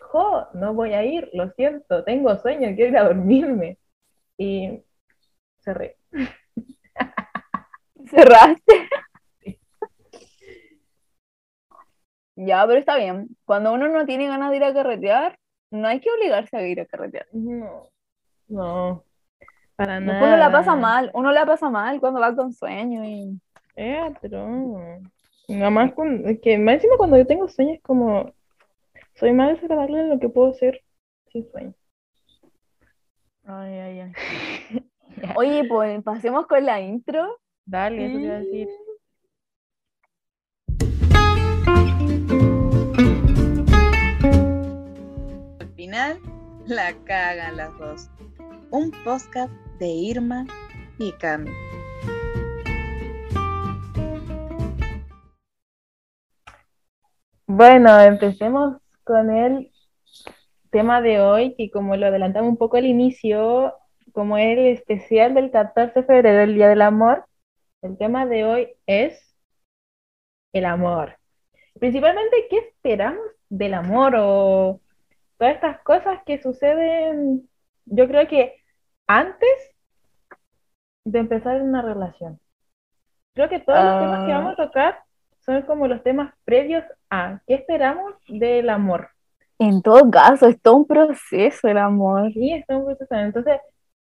jo, 0.00 0.48
no 0.54 0.74
voy 0.74 0.94
a 0.94 1.04
ir, 1.04 1.30
lo 1.34 1.50
siento, 1.50 2.04
tengo 2.04 2.36
sueño, 2.38 2.74
quiero 2.74 2.90
ir 2.90 2.96
a 2.98 3.04
dormirme. 3.04 3.78
Y 4.38 4.82
cerré. 5.60 5.96
Cerraste. 8.10 8.88
Ya, 12.36 12.66
pero 12.66 12.78
está 12.78 12.96
bien. 12.96 13.28
Cuando 13.44 13.72
uno 13.74 13.88
no 13.88 14.06
tiene 14.06 14.26
ganas 14.26 14.50
de 14.50 14.56
ir 14.56 14.64
a 14.64 14.72
carretear, 14.72 15.38
no 15.70 15.88
hay 15.88 16.00
que 16.00 16.10
obligarse 16.10 16.56
a 16.56 16.66
ir 16.66 16.80
a 16.80 16.86
carretear. 16.86 17.26
No, 17.32 17.90
no, 18.48 19.04
para 19.76 20.00
Después 20.00 20.30
uno 20.30 20.36
la 20.36 20.50
pasa 20.50 20.74
nada. 20.74 20.76
mal, 20.76 21.10
uno 21.14 21.32
la 21.32 21.46
pasa 21.46 21.70
mal 21.70 22.00
cuando 22.00 22.20
va 22.20 22.34
con 22.34 22.52
sueño 22.52 23.04
y 23.04 23.40
Eh, 23.76 24.14
pero 24.20 24.46
nada 25.48 25.70
más 25.70 25.92
con, 25.94 26.38
que 26.42 26.58
más 26.58 26.76
encima 26.76 26.96
cuando 26.96 27.16
yo 27.18 27.26
tengo 27.26 27.48
sueños 27.48 27.78
como 27.82 28.32
soy 29.20 29.34
más 29.34 29.50
desagradable 29.50 30.00
en 30.00 30.08
lo 30.08 30.18
que 30.18 30.30
puedo 30.30 30.54
ser 30.54 30.82
sin 31.30 31.46
sueño. 31.50 31.74
Ay, 33.44 33.74
ay, 33.74 34.00
ay. 34.00 34.12
Oye, 35.36 35.64
pues 35.68 36.02
pasemos 36.02 36.46
con 36.46 36.64
la 36.64 36.80
intro. 36.80 37.38
Dale, 37.66 38.06
eso 38.06 38.16
te 38.16 38.24
iba 38.24 38.34
a 38.34 38.38
decir. 38.38 38.68
Al 45.60 45.68
final, 45.74 46.18
la 46.66 46.94
cagan 47.04 47.58
las 47.58 47.78
dos. 47.78 48.10
Un 48.70 48.90
podcast 49.04 49.52
de 49.78 49.88
Irma 49.88 50.46
y 50.98 51.12
Cami. 51.12 51.50
Bueno, 57.46 58.00
empecemos 58.00 58.79
con 59.10 59.28
el 59.30 59.72
tema 60.70 61.00
de 61.02 61.20
hoy, 61.20 61.56
que 61.56 61.68
como 61.68 61.96
lo 61.96 62.06
adelantamos 62.06 62.48
un 62.50 62.56
poco 62.56 62.76
al 62.76 62.86
inicio, 62.86 63.74
como 64.12 64.38
es 64.38 64.56
el 64.56 64.66
especial 64.68 65.34
del 65.34 65.50
14 65.50 66.00
de 66.00 66.06
febrero, 66.06 66.42
el 66.42 66.54
Día 66.54 66.68
del 66.68 66.82
Amor, 66.82 67.24
el 67.82 67.98
tema 67.98 68.24
de 68.26 68.44
hoy 68.44 68.68
es 68.86 69.36
el 70.52 70.64
amor. 70.64 71.16
Principalmente, 71.80 72.46
¿qué 72.48 72.58
esperamos 72.58 73.24
del 73.48 73.74
amor 73.74 74.14
o 74.16 74.80
todas 75.38 75.54
estas 75.56 75.80
cosas 75.80 76.20
que 76.24 76.40
suceden? 76.40 77.48
Yo 77.86 78.06
creo 78.06 78.28
que 78.28 78.62
antes 79.08 79.74
de 81.04 81.18
empezar 81.18 81.60
una 81.62 81.82
relación. 81.82 82.38
Creo 83.34 83.48
que 83.48 83.58
todos 83.58 83.82
los 83.82 83.98
temas 84.00 84.26
que 84.26 84.32
Ah. 84.32 84.38
vamos 84.38 84.52
a 84.52 84.66
tocar 84.66 85.02
son 85.40 85.62
como 85.62 85.88
los 85.88 86.00
temas 86.04 86.32
previos 86.44 86.84
a 87.10 87.40
qué 87.46 87.54
esperamos 87.54 88.14
del 88.28 88.70
amor. 88.70 89.10
En 89.58 89.82
todo 89.82 90.10
caso, 90.10 90.46
es 90.46 90.60
todo 90.60 90.76
un 90.76 90.86
proceso 90.86 91.68
el 91.68 91.78
amor. 91.78 92.32
Sí, 92.32 92.52
está 92.52 92.76
un 92.76 92.86
proceso. 92.86 93.14
Entonces, 93.14 93.60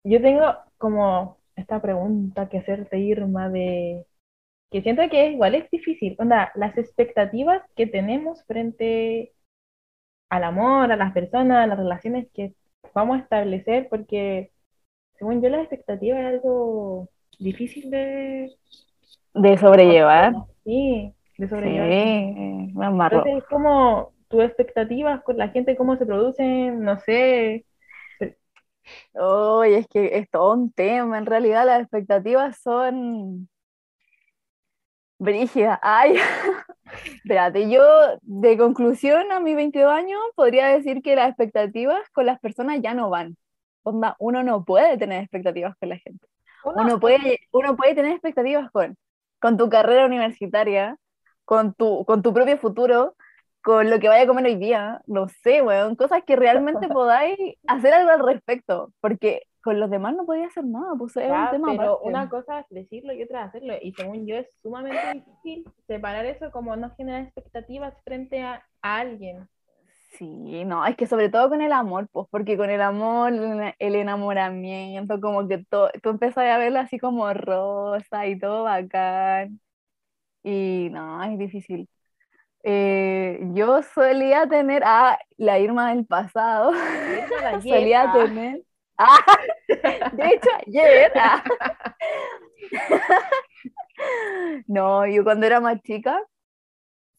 yo 0.03 0.21
tengo 0.21 0.53
como 0.77 1.37
esta 1.55 1.81
pregunta 1.81 2.47
que 2.49 2.59
hacerte, 2.59 2.99
Irma, 2.99 3.49
de 3.49 4.05
que 4.69 4.81
siento 4.81 5.01
que 5.09 5.31
igual 5.31 5.55
es 5.55 5.69
difícil. 5.69 6.15
Onda, 6.19 6.51
las 6.55 6.77
expectativas 6.77 7.61
que 7.75 7.87
tenemos 7.87 8.43
frente 8.45 9.33
al 10.29 10.43
amor, 10.43 10.91
a 10.91 10.95
las 10.95 11.11
personas, 11.11 11.63
a 11.63 11.67
las 11.67 11.77
relaciones 11.77 12.27
que 12.33 12.53
vamos 12.93 13.17
a 13.17 13.23
establecer, 13.23 13.87
porque 13.89 14.51
según 15.17 15.41
yo 15.41 15.49
las 15.49 15.61
expectativas 15.61 16.19
es 16.19 16.25
algo 16.25 17.09
difícil 17.37 17.89
de 17.91 18.55
De 19.33 19.57
sobrellevar. 19.57 20.33
Sí, 20.63 21.13
de 21.41 21.47
Sí, 21.47 21.49
sobrellevar. 21.49 22.73
me 22.75 22.85
amarro. 22.85 23.17
Entonces, 23.17 23.49
como 23.49 24.13
tus 24.29 24.43
expectativas 24.43 25.21
con 25.23 25.37
la 25.37 25.49
gente, 25.49 25.75
cómo 25.75 25.97
se 25.97 26.05
producen, 26.05 26.81
no 26.83 26.99
sé. 26.99 27.65
Oye, 29.13 29.77
es 29.79 29.87
que 29.87 30.17
es 30.17 30.29
todo 30.29 30.53
un 30.53 30.71
tema. 30.71 31.17
En 31.17 31.25
realidad 31.25 31.65
las 31.65 31.81
expectativas 31.81 32.57
son 32.61 33.49
brígidas. 35.19 35.79
Ay, 35.81 36.15
espérate, 37.15 37.69
yo 37.69 37.83
de 38.21 38.57
conclusión 38.57 39.31
a 39.31 39.39
mis 39.39 39.55
22 39.55 39.91
años 39.91 40.19
podría 40.35 40.67
decir 40.67 41.01
que 41.01 41.15
las 41.15 41.29
expectativas 41.29 42.01
con 42.11 42.25
las 42.25 42.39
personas 42.39 42.81
ya 42.81 42.93
no 42.93 43.09
van. 43.09 43.37
Onda, 43.83 44.15
uno 44.19 44.43
no 44.43 44.63
puede 44.63 44.97
tener 44.97 45.21
expectativas 45.23 45.75
con 45.79 45.89
la 45.89 45.97
gente. 45.97 46.27
Uno- 46.63 46.83
Uno 46.83 46.99
puede, 46.99 47.39
uno 47.51 47.75
puede 47.75 47.95
tener 47.95 48.11
expectativas 48.11 48.69
con, 48.71 48.95
con 49.39 49.57
tu 49.57 49.69
carrera 49.69 50.05
universitaria, 50.05 50.97
con 51.51 51.73
tu, 51.73 52.05
con 52.05 52.21
tu 52.21 52.33
propio 52.33 52.57
futuro, 52.57 53.13
con 53.61 53.89
lo 53.89 53.99
que 53.99 54.07
vaya 54.07 54.23
a 54.23 54.27
comer 54.27 54.45
hoy 54.45 54.55
día, 54.55 55.01
no 55.05 55.27
sé, 55.27 55.61
weón, 55.61 55.97
cosas 55.97 56.23
que 56.25 56.37
realmente 56.37 56.87
podáis 56.87 57.37
hacer 57.67 57.93
algo 57.93 58.09
al 58.09 58.25
respecto, 58.25 58.93
porque 59.01 59.43
con 59.61 59.77
los 59.77 59.89
demás 59.89 60.15
no 60.15 60.25
podía 60.25 60.47
hacer 60.47 60.63
nada, 60.63 60.93
pues 60.97 61.17
es 61.17 61.29
un 61.29 61.49
tema 61.49 61.67
pero 61.73 61.95
aparte. 61.95 62.07
una 62.09 62.29
cosa 62.29 62.59
es 62.61 62.67
decirlo 62.69 63.11
y 63.11 63.23
otra 63.23 63.41
es 63.41 63.47
hacerlo. 63.49 63.73
Y 63.81 63.91
según 63.91 64.25
yo 64.25 64.37
es 64.37 64.47
sumamente 64.63 65.01
difícil 65.13 65.65
separar 65.87 66.25
eso 66.25 66.51
como 66.51 66.77
no 66.77 66.89
generar 66.95 67.23
expectativas 67.23 67.95
frente 68.05 68.41
a, 68.41 68.63
a 68.81 68.97
alguien. 68.99 69.49
Sí, 70.17 70.63
no, 70.65 70.85
es 70.85 70.95
que 70.97 71.07
sobre 71.07 71.29
todo 71.29 71.49
con 71.49 71.61
el 71.61 71.71
amor, 71.71 72.07
pues, 72.11 72.27
porque 72.29 72.57
con 72.57 72.69
el 72.69 72.81
amor, 72.81 73.33
el 73.79 73.95
enamoramiento, 73.95 75.19
como 75.21 75.47
que 75.49 75.65
to- 75.69 75.89
tú 76.03 76.09
empiezas 76.09 76.45
a 76.45 76.57
verlo 76.57 76.79
así 76.79 76.99
como 76.99 77.33
rosa 77.33 78.27
y 78.27 78.37
todo 78.39 78.63
bacán. 78.63 79.60
Y 80.43 80.89
no, 80.91 81.23
es 81.23 81.37
difícil. 81.37 81.87
Eh, 82.63 83.39
yo 83.53 83.81
solía 83.81 84.47
tener, 84.47 84.83
ah, 84.85 85.17
la 85.37 85.59
Irma 85.59 85.93
del 85.93 86.05
pasado, 86.05 86.71
solía 87.63 88.11
tener, 88.13 88.61
ah, 88.97 89.17
de 89.67 90.27
hecho 90.27 90.49
ayer, 90.67 91.11
ah. 91.15 91.43
No, 94.67 95.05
yo 95.07 95.23
cuando 95.23 95.45
era 95.45 95.59
más 95.59 95.81
chica, 95.81 96.19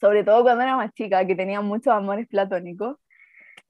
sobre 0.00 0.24
todo 0.24 0.42
cuando 0.42 0.64
era 0.64 0.76
más 0.76 0.92
chica, 0.94 1.26
que 1.26 1.36
tenía 1.36 1.60
muchos 1.60 1.92
amores 1.92 2.26
platónicos, 2.28 2.96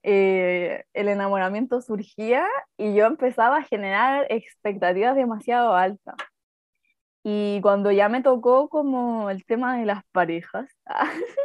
eh, 0.03 0.83
el 0.93 1.07
enamoramiento 1.07 1.81
surgía 1.81 2.45
y 2.77 2.93
yo 2.93 3.05
empezaba 3.05 3.57
a 3.57 3.63
generar 3.63 4.27
expectativas 4.29 5.15
demasiado 5.15 5.75
altas. 5.75 6.15
Y 7.23 7.61
cuando 7.61 7.91
ya 7.91 8.09
me 8.09 8.21
tocó 8.21 8.67
como 8.69 9.29
el 9.29 9.45
tema 9.45 9.77
de 9.77 9.85
las 9.85 10.03
parejas, 10.11 10.69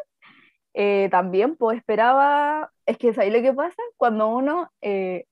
eh, 0.75 1.09
también 1.11 1.57
pues 1.57 1.79
esperaba, 1.79 2.73
es 2.87 2.99
que 2.99 3.15
¿sabes 3.15 3.33
lo 3.33 3.41
que 3.41 3.53
pasa? 3.53 3.81
Cuando 3.97 4.29
uno 4.29 4.71
eh, 4.81 5.27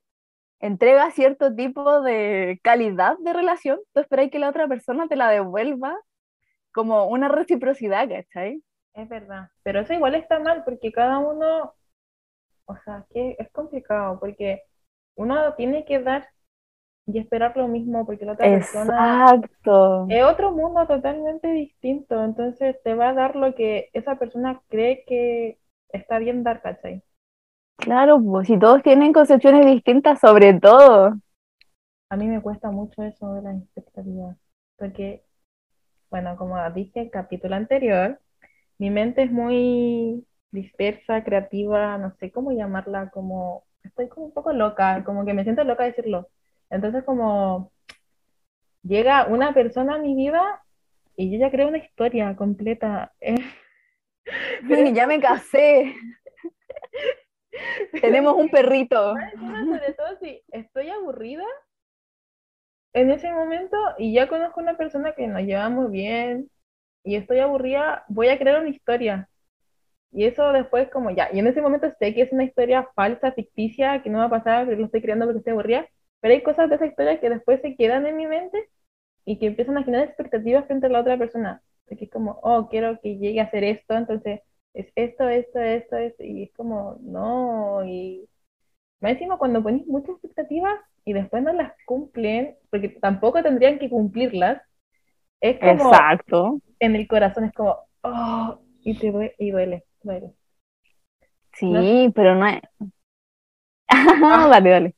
entrega 0.61 1.11
cierto 1.11 1.55
tipo 1.55 2.01
de 2.03 2.61
calidad 2.63 3.19
de 3.19 3.33
relación, 3.33 3.81
tú 3.93 4.01
esperas 4.01 4.31
que 4.31 4.39
la 4.39 4.51
otra 4.51 4.69
persona 4.69 5.09
te 5.09 5.17
la 5.17 5.31
devuelva 5.31 5.97
como 6.73 7.07
una 7.07 7.29
reciprocidad, 7.29 8.09
¿cachai? 8.09 8.63
Es 8.95 9.09
verdad. 9.09 9.51
Pero 9.63 9.81
eso 9.81 9.93
igual 9.95 10.15
está 10.15 10.39
mal 10.39 10.63
porque 10.65 10.93
cada 10.93 11.19
uno, 11.19 11.75
o 12.67 12.77
sea, 12.85 13.05
que 13.11 13.37
es 13.39 13.51
complicado 13.51 14.21
porque 14.21 14.63
uno 15.17 15.55
tiene 15.55 15.85
que 15.85 16.01
dar 16.01 16.29
y 17.07 17.19
esperar 17.19 17.57
lo 17.57 17.69
mismo 17.69 18.05
porque 18.05 18.25
la 18.25 18.33
otra 18.33 18.47
persona 18.47 19.31
Exacto. 19.35 20.07
es 20.09 20.25
otro 20.25 20.51
mundo 20.51 20.87
totalmente 20.87 21.49
distinto. 21.53 22.23
Entonces 22.23 22.77
te 22.83 22.95
va 22.95 23.11
a 23.11 23.15
dar 23.15 23.37
lo 23.37 23.55
que 23.55 23.91
esa 23.93 24.17
persona 24.17 24.61
cree 24.69 25.05
que 25.07 25.59
está 25.89 26.19
bien 26.19 26.43
dar, 26.43 26.63
¿cachai? 26.63 27.03
Claro, 27.77 28.21
pues 28.21 28.49
si 28.49 28.59
todos 28.59 28.83
tienen 28.83 29.13
concepciones 29.13 29.65
distintas 29.67 30.19
sobre 30.19 30.55
todo. 30.55 31.15
A 32.09 32.17
mí 32.17 32.27
me 32.27 32.41
cuesta 32.41 32.71
mucho 32.71 33.03
eso 33.03 33.35
de 33.35 33.43
las 33.43 33.57
expectativas, 33.57 34.37
porque, 34.77 35.25
bueno, 36.11 36.37
como 36.37 36.57
dije 36.71 37.01
en 37.01 37.07
el 37.07 37.11
capítulo 37.11 37.57
anterior, 37.57 38.21
mi 38.79 38.91
mente 38.91 39.23
es 39.23 39.33
muy 39.33 40.25
dispersa, 40.53 41.25
creativa, 41.25 41.99
no 41.99 42.15
sé 42.19 42.31
cómo 42.31 42.53
llamarla, 42.53 43.11
como, 43.11 43.65
estoy 43.83 44.09
como 44.09 44.27
un 44.27 44.33
poco 44.33 44.53
loca, 44.53 45.03
como 45.05 45.25
que 45.25 45.35
me 45.35 45.43
siento 45.43 45.65
loca 45.65 45.83
de 45.85 45.91
decirlo. 45.91 46.29
Entonces, 46.71 47.05
como 47.05 47.73
llega 48.83 49.27
una 49.27 49.53
persona 49.55 49.95
a 49.95 49.99
mi 49.99 50.15
vida 50.15 50.63
y 51.17 51.33
yo 51.33 51.39
ya 51.39 51.51
creo 51.51 51.69
una 51.69 51.79
historia 51.79 52.37
completa. 52.37 53.13
eh, 53.21 53.37
Y 54.69 54.93
ya 54.93 55.07
me 55.07 55.21
casé. 55.21 55.95
Tenemos 58.01 58.35
un 58.35 58.51
perrito. 58.51 59.15
Sobre 59.41 59.93
todo 59.95 60.19
si 60.21 60.43
estoy 60.51 60.91
aburrida 60.91 61.45
en 62.93 63.11
ese 63.11 63.33
momento 63.33 63.77
y 63.99 64.13
ya 64.15 64.29
conozco 64.29 64.61
a 64.61 64.63
una 64.63 64.77
persona 64.77 65.13
que 65.13 65.27
nos 65.27 65.43
llevamos 65.43 65.91
bien 65.91 66.51
y 67.05 67.17
estoy 67.17 67.39
aburrida, 67.39 68.05
voy 68.09 68.29
a 68.29 68.39
crear 68.39 68.61
una 68.61 68.71
historia. 68.71 69.29
Y 70.13 70.25
eso 70.25 70.53
después 70.53 70.89
como 70.91 71.11
ya, 71.11 71.29
y 71.33 71.39
en 71.39 71.47
ese 71.47 71.61
momento 71.61 71.91
sé 71.99 72.15
que 72.15 72.23
es 72.23 72.33
una 72.33 72.45
historia 72.45 72.89
falsa, 72.95 73.33
ficticia, 73.33 74.03
que 74.03 74.11
no 74.11 74.19
va 74.19 74.25
a 74.25 74.31
pasar, 74.31 74.67
que 74.67 74.77
lo 74.77 74.87
estoy 74.87 75.03
creando 75.03 75.27
porque 75.27 75.39
estoy 75.39 75.53
aburrida, 75.53 75.87
pero 76.27 76.35
hay 76.35 76.43
cosas 76.43 76.69
de 76.69 76.75
esa 76.75 76.87
historia 76.87 77.21
que 77.21 77.31
después 77.31 77.61
se 77.61 77.77
quedan 77.77 78.05
en 78.05 78.17
mi 78.17 78.27
mente 78.27 78.69
y 79.25 79.39
que 79.39 79.47
empiezan 79.47 79.79
a 79.79 79.85
generar 79.85 80.09
expectativas 80.09 80.67
frente 80.67 80.87
a 80.87 80.89
la 80.89 80.99
otra 80.99 81.17
persona. 81.17 81.63
De 81.87 81.97
que 81.97 82.07
es 82.07 82.11
como, 82.11 82.41
oh, 82.43 82.69
quiero 82.69 82.99
que 83.01 83.17
llegue 83.17 83.41
a 83.41 83.45
hacer 83.45 83.63
esto, 83.63 83.95
entonces 83.95 84.41
es 84.75 84.89
esto, 84.97 85.29
esto, 85.29 85.61
esto, 85.61 85.97
esto, 85.97 86.25
y 86.25 86.43
es 86.43 86.53
como, 86.55 86.97
no, 87.01 87.85
y 87.87 88.29
más 89.01 89.13
encima 89.13 89.39
cuando 89.39 89.63
pones 89.63 89.87
muchas 89.87 90.17
expectativas 90.17 90.75
y 91.05 91.13
después 91.13 91.45
no 91.45 91.53
las 91.53 91.73
cumplen, 91.87 92.57
porque 92.71 92.89
tampoco 92.89 93.41
tendrían 93.41 93.79
que 93.79 93.89
cumplirlas, 93.89 94.61
es 95.41 95.61
como 95.61 95.91
Exacto. 95.91 96.61
en 96.81 96.97
el 96.97 97.07
corazón, 97.07 97.45
es 97.45 97.53
como, 97.53 97.77
oh, 98.03 98.59
y 98.81 98.99
te 98.99 99.13
duele, 99.13 99.37
y 99.39 99.53
duele, 99.53 99.85
duele. 100.03 100.33
Sí, 101.53 102.13
pero 102.17 102.35
no 102.35 102.49
es. 102.49 102.63
Dale, 104.21 104.71
dale. 104.71 104.95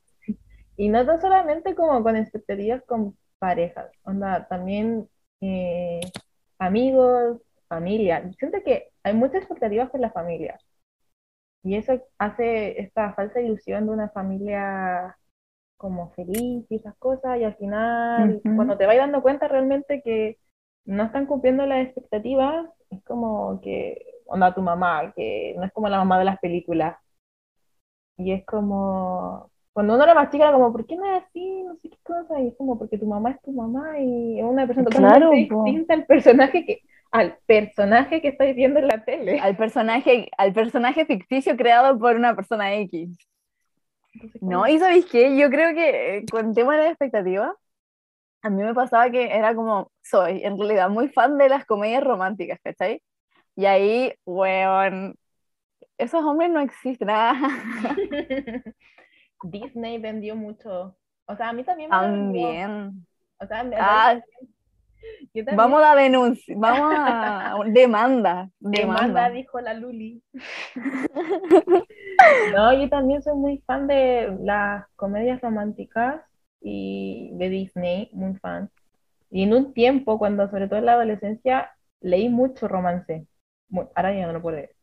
Y 0.78 0.88
no 0.88 1.04
tan 1.04 1.20
solamente 1.20 1.74
como 1.74 2.02
con 2.04 2.16
expectativas 2.16 2.82
con 2.84 3.18
parejas, 3.40 3.90
onda, 4.04 4.46
también 4.48 5.08
eh, 5.40 6.00
amigos, 6.58 7.42
familia. 7.68 8.30
Siento 8.38 8.58
que 8.64 8.90
hay 9.02 9.12
muchas 9.14 9.38
expectativas 9.42 9.90
con 9.90 10.00
la 10.00 10.12
familia. 10.12 10.56
Y 11.64 11.76
eso 11.76 12.00
hace 12.18 12.80
esta 12.80 13.12
falsa 13.14 13.40
ilusión 13.40 13.86
de 13.86 13.92
una 13.92 14.08
familia 14.10 15.18
como 15.76 16.10
feliz 16.12 16.64
y 16.70 16.76
esas 16.76 16.96
cosas, 16.98 17.38
y 17.40 17.44
al 17.44 17.56
final, 17.56 18.40
cuando 18.56 18.76
te 18.78 18.86
vas 18.86 18.96
dando 18.96 19.22
cuenta 19.22 19.48
realmente 19.48 20.02
que 20.02 20.38
no 20.84 21.04
están 21.04 21.26
cumpliendo 21.26 21.66
las 21.66 21.86
expectativas, 21.86 22.68
es 22.90 23.02
como 23.04 23.60
que, 23.60 24.06
onda, 24.26 24.54
tu 24.54 24.62
mamá, 24.62 25.12
que 25.14 25.54
no 25.58 25.64
es 25.64 25.72
como 25.72 25.88
la 25.88 25.98
mamá 25.98 26.18
de 26.20 26.24
las 26.26 26.38
películas. 26.40 26.96
Y 28.16 28.32
es 28.32 28.44
como, 28.46 29.50
cuando 29.78 29.94
uno 29.94 30.12
más 30.12 30.28
chica, 30.30 30.42
era 30.42 30.52
como, 30.54 30.72
¿por 30.72 30.84
qué 30.86 30.96
no 30.96 31.06
es 31.06 31.22
así? 31.22 31.62
No 31.62 31.76
sé 31.76 31.88
qué 31.88 31.98
cosa. 32.02 32.40
Y 32.40 32.48
es 32.48 32.54
como, 32.56 32.76
porque 32.76 32.98
tu 32.98 33.06
mamá 33.06 33.30
es 33.30 33.40
tu 33.42 33.52
mamá 33.52 34.00
y 34.00 34.40
es 34.40 34.44
una 34.44 34.66
persona 34.66 34.90
Claro, 34.90 35.30
totalmente 35.30 35.54
po. 35.54 35.62
distinta 35.62 35.94
al 35.94 36.04
personaje 36.04 36.66
que, 36.66 36.82
al 37.12 37.38
personaje 37.46 38.20
que 38.20 38.26
estáis 38.26 38.56
viendo 38.56 38.80
en 38.80 38.88
la 38.88 39.04
tele. 39.04 39.38
Al 39.38 39.56
personaje, 39.56 40.30
al 40.36 40.52
personaje 40.52 41.06
ficticio 41.06 41.56
creado 41.56 41.96
por 41.96 42.16
una 42.16 42.34
persona 42.34 42.74
X. 42.74 43.16
Entonces, 44.14 44.42
No, 44.42 44.66
y 44.66 44.80
¿sabéis 44.80 45.06
qué? 45.06 45.38
Yo 45.38 45.48
creo 45.48 45.72
que 45.72 46.16
eh, 46.16 46.24
con 46.28 46.48
el 46.48 46.54
tema 46.56 46.76
de 46.76 46.82
la 46.82 46.88
expectativa, 46.88 47.54
a 48.42 48.50
mí 48.50 48.60
me 48.60 48.74
pasaba 48.74 49.08
que 49.10 49.32
era 49.32 49.54
como, 49.54 49.92
soy 50.02 50.42
en 50.42 50.58
realidad 50.58 50.90
muy 50.90 51.08
fan 51.08 51.38
de 51.38 51.50
las 51.50 51.64
comedias 51.64 52.02
románticas, 52.02 52.58
¿cachai? 52.64 53.00
Y 53.54 53.66
ahí, 53.66 54.12
weón, 54.24 55.14
esos 55.98 56.24
hombres 56.24 56.50
no 56.50 56.58
existen. 56.58 57.10
ah. 57.12 57.94
Disney 59.60 59.98
vendió 59.98 60.36
mucho. 60.36 60.96
O 61.26 61.36
sea, 61.36 61.50
a 61.50 61.52
mí 61.52 61.64
también 61.64 61.90
me. 61.90 61.96
También. 61.96 63.06
O 63.40 63.46
sea, 63.46 63.62
me- 63.64 63.76
Ah, 63.78 64.20
vamos 65.56 65.82
a 65.82 65.94
denunciar, 65.94 66.58
vamos 66.58 66.94
a 66.94 67.54
demanda, 67.66 68.50
Demanda, 68.60 68.78
demanda. 68.78 69.30
dijo 69.30 69.60
la 69.60 69.74
Luli. 69.74 70.22
No, 72.54 72.72
yo 72.72 72.88
también 72.88 73.22
soy 73.22 73.34
muy 73.36 73.58
fan 73.66 73.86
de 73.86 74.36
las 74.42 74.86
comedias 74.96 75.40
románticas 75.40 76.22
y 76.60 77.30
de 77.34 77.48
Disney, 77.48 78.10
muy 78.12 78.34
fan. 78.36 78.70
Y 79.30 79.44
en 79.44 79.54
un 79.54 79.72
tiempo, 79.74 80.18
cuando 80.18 80.48
sobre 80.50 80.68
todo 80.68 80.78
en 80.80 80.86
la 80.86 80.94
adolescencia, 80.94 81.70
leí 82.00 82.28
mucho 82.28 82.68
romance. 82.68 83.26
Ahora 83.94 84.14
ya 84.14 84.26
no 84.26 84.32
lo 84.34 84.42
puedo 84.42 84.56
leer. 84.56 84.74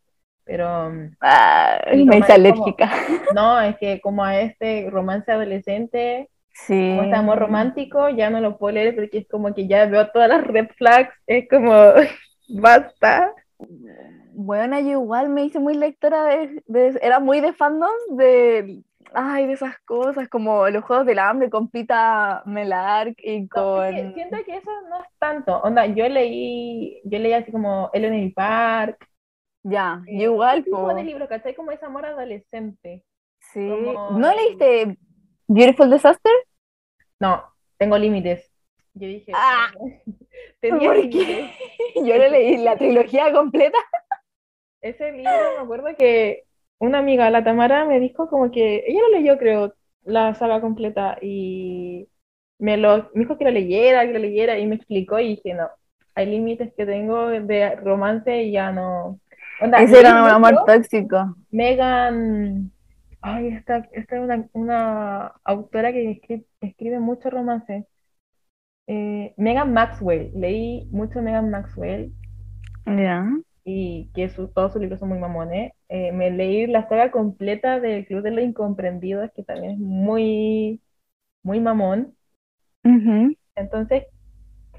Pero 0.46 0.92
Ah, 1.22 1.80
me 1.94 2.06
como- 2.22 2.26
alérgica. 2.34 2.90
no, 3.36 3.60
es 3.62 3.76
que 3.78 4.00
como 4.02 4.24
a 4.24 4.40
este 4.40 4.88
romance 4.92 5.32
adolescente, 5.32 6.30
Sí. 6.54 6.90
como 6.92 7.04
este 7.04 7.16
amor 7.16 7.40
romántico, 7.40 8.10
ya 8.10 8.30
no 8.30 8.40
lo 8.40 8.58
puedo 8.58 8.76
leer 8.76 8.96
porque 8.96 9.18
es 9.18 9.28
como 9.28 9.54
que 9.54 9.68
ya 9.68 9.86
veo 9.88 10.08
todas 10.12 10.30
las 10.30 10.46
red 10.46 10.68
flags, 10.78 11.14
es 11.28 11.50
como, 11.50 11.74
basta. 12.48 13.32
Bueno, 14.34 14.80
yo 14.80 14.92
igual 14.92 15.30
me 15.30 15.44
hice 15.46 15.60
muy 15.60 15.76
lectora 15.76 16.26
de, 16.26 16.62
de- 16.68 17.00
era 17.02 17.20
muy 17.20 17.42
de 17.42 17.54
fandom 17.54 17.90
de, 18.12 18.84
ay, 19.14 19.48
de 19.48 19.54
esas 19.54 19.78
cosas, 19.86 20.28
como 20.30 20.70
los 20.70 20.84
Juegos 20.84 21.06
del 21.06 21.20
Hambre 21.20 21.50
con 21.50 21.70
Pita 21.70 22.44
Melark 22.46 23.16
y 23.24 23.44
es 23.44 23.50
con... 23.50 24.14
siento 24.14 24.38
que 24.46 24.58
eso 24.58 24.72
no 24.90 24.98
es 25.02 25.10
tanto. 25.20 25.60
Onda, 25.62 25.86
yo 25.88 26.08
leí, 26.08 27.02
yo 27.06 27.18
leí 27.20 27.34
así 27.34 27.52
como 27.52 27.90
Eleanor 27.94 28.34
Park. 28.34 29.08
Ya, 29.68 30.04
eh, 30.08 30.24
igual, 30.24 30.64
tipo 30.64 30.80
po, 30.80 30.94
de 30.94 31.04
libro, 31.04 31.28
¿cachai? 31.28 31.56
Como 31.56 31.72
ese 31.72 31.86
amor 31.86 32.06
adolescente. 32.06 33.04
sí. 33.40 33.68
como- 33.68 34.12
¿No 34.20 34.32
leíste 34.34 34.98
Beautiful 35.48 35.90
Disaster? 35.92 36.32
No, 37.20 37.44
tengo 37.78 37.98
límites. 37.98 38.52
Yo 38.94 39.08
dije, 39.08 39.32
Ah. 39.36 39.72
tenía 40.62 40.88
¿Por 40.94 41.10
qué? 41.10 41.50
Yo 41.96 42.18
lo 42.18 42.30
leí 42.30 42.58
la 42.58 42.78
trilogía 42.78 43.32
completa. 43.34 43.78
Ese 44.82 45.12
libro, 45.12 45.32
me 45.58 45.64
acuerdo 45.64 45.88
que 45.98 46.44
una 46.80 47.00
amiga, 47.00 47.30
la 47.32 47.44
Tamara, 47.44 47.86
me 47.86 48.00
dijo 48.00 48.30
como 48.30 48.52
que 48.52 48.84
ella 48.88 49.02
lo 49.02 49.18
leyó, 49.18 49.38
creo, 49.40 49.74
la 50.04 50.36
saga 50.36 50.62
completa 50.62 51.18
y 51.22 52.08
me 52.60 52.78
lo 52.78 53.10
me 53.16 53.22
dijo 53.22 53.38
que 53.38 53.46
lo 53.46 53.52
leyera, 53.52 54.06
que 54.06 54.14
lo 54.14 54.20
leyera 54.20 54.60
y 54.60 54.68
me 54.68 54.76
explicó 54.76 55.20
y 55.20 55.30
dije, 55.38 55.56
no, 55.56 55.70
hay 56.14 56.28
límites 56.28 56.72
que 56.78 56.86
tengo 56.86 57.30
de 57.30 57.76
romance 57.78 58.44
y 58.44 58.52
ya 58.52 58.72
no. 58.72 59.20
Onda, 59.62 59.82
Ese 59.82 60.00
era 60.00 60.24
un 60.24 60.30
amor 60.30 60.64
tóxico. 60.66 61.36
Megan, 61.52 62.72
ay, 63.22 63.48
esta, 63.50 63.78
esta 63.94 64.16
es 64.18 64.22
una, 64.22 64.48
una 64.54 65.28
autora 65.44 65.92
que 65.92 66.10
escri- 66.22 66.46
escribe 66.62 67.00
mucho 67.00 67.30
romance. 67.30 67.88
Eh, 68.88 69.34
Megan 69.38 69.74
Maxwell, 69.74 70.32
leí 70.36 70.88
mucho 70.92 71.22
Megan 71.22 71.50
Maxwell 71.50 72.12
Ya. 72.86 73.26
y 73.64 74.12
que 74.14 74.30
su- 74.30 74.48
todos 74.50 74.74
sus 74.74 74.82
libros 74.82 75.00
son 75.00 75.10
muy 75.10 75.20
mamones. 75.20 75.74
Eh, 75.90 76.12
me 76.12 76.32
leí 76.32 76.68
la 76.68 76.88
saga 76.88 77.12
completa 77.12 77.80
del 77.80 78.06
Club 78.06 78.22
de 78.24 78.32
los 78.32 78.44
Incomprendidos, 78.44 79.32
que 79.36 79.44
también 79.44 79.74
es 79.74 79.80
muy, 79.80 80.82
muy 81.44 81.60
mamón. 81.60 82.16
Entonces, 83.56 84.06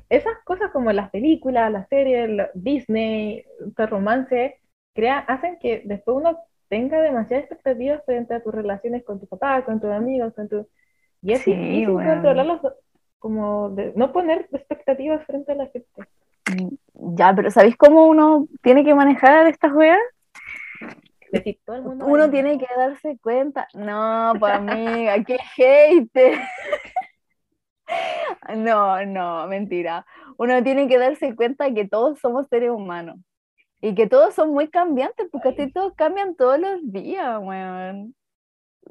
esas 0.09 0.35
cosas 0.45 0.71
como 0.73 0.93
las 0.93 1.11
películas, 1.11 1.73
las 1.73 1.89
series, 1.89 2.49
Disney, 2.55 3.45
el 3.77 3.89
romance, 3.89 4.61
crea, 4.97 5.19
hacen 5.19 5.59
que 5.61 5.83
después 5.85 6.17
uno 6.17 6.39
tenga 6.69 7.01
demasiadas 7.01 7.45
expectativas 7.45 8.05
frente 8.05 8.35
a 8.35 8.43
tus 8.43 8.53
relaciones 8.53 9.05
con 9.05 9.21
tu 9.21 9.27
papá, 9.29 9.65
con 9.65 9.81
tus 9.81 9.91
amigos, 9.91 10.35
con 10.35 10.49
tu... 10.49 10.67
Y 11.23 11.33
es 11.33 11.43
Sí, 11.43 11.55
difícil 11.55 11.91
bueno. 11.91 12.15
controlarlos, 12.15 12.61
como 13.21 13.71
de 13.71 13.93
no 13.95 14.13
poner 14.13 14.49
expectativas 14.53 15.25
frente 15.25 15.53
a 15.53 15.55
la 15.55 15.67
gente. 15.69 15.89
Ya, 16.95 17.33
pero 17.35 17.51
¿sabéis 17.51 17.77
cómo 17.77 18.07
uno 18.07 18.49
tiene 18.63 18.85
que 18.85 18.95
manejar 18.95 19.47
estas 19.47 19.73
weas? 19.73 20.01
Es 21.21 21.31
decir, 21.31 21.59
todo 21.65 21.77
el 21.77 21.83
mundo... 21.83 22.07
Uno 22.07 22.31
tiene 22.31 22.59
que 22.59 22.67
darse 22.77 23.19
cuenta. 23.23 23.69
No, 23.75 24.33
para 24.41 24.61
mí, 24.61 25.07
qué 25.27 25.39
hate. 25.57 26.39
No, 28.57 29.05
no, 29.07 29.47
mentira. 29.47 30.05
Uno 30.39 30.61
tiene 30.65 30.89
que 30.89 30.99
darse 30.99 31.37
cuenta 31.37 31.73
que 31.73 31.87
todos 31.87 32.19
somos 32.19 32.49
seres 32.49 32.71
humanos 32.71 33.17
y 33.87 33.95
que 33.95 34.09
todos 34.09 34.35
son 34.35 34.51
muy 34.51 34.69
cambiantes, 34.69 35.29
porque 35.31 35.51
así 35.51 35.71
todos 35.71 35.95
cambian 35.95 36.35
todos 36.35 36.59
los 36.59 36.81
días, 36.93 37.39
weón. 37.41 38.17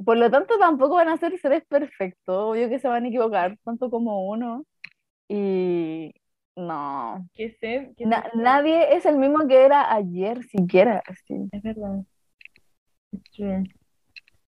Por 0.06 0.16
lo 0.16 0.32
tanto, 0.32 0.58
tampoco 0.58 0.96
van 0.96 1.10
a 1.10 1.18
ser 1.18 1.38
seres 1.38 1.66
perfectos, 1.66 2.34
obvio 2.34 2.70
que 2.70 2.80
se 2.80 2.88
van 2.88 3.04
a 3.04 3.08
equivocar, 3.10 3.58
tanto 3.66 3.90
como 3.90 4.30
uno. 4.30 4.64
Y 5.28 6.14
no, 6.56 7.28
Na- 8.00 8.32
nadie 8.36 8.96
es 8.96 9.06
el 9.06 9.18
mismo 9.18 9.46
que 9.48 9.66
era 9.66 9.94
ayer, 9.94 10.44
siquiera. 10.44 11.04
Así. 11.06 11.50
Es 11.52 11.62
verdad. 11.62 12.06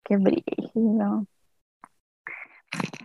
Qué 0.03 0.17
brillo. 0.17 1.25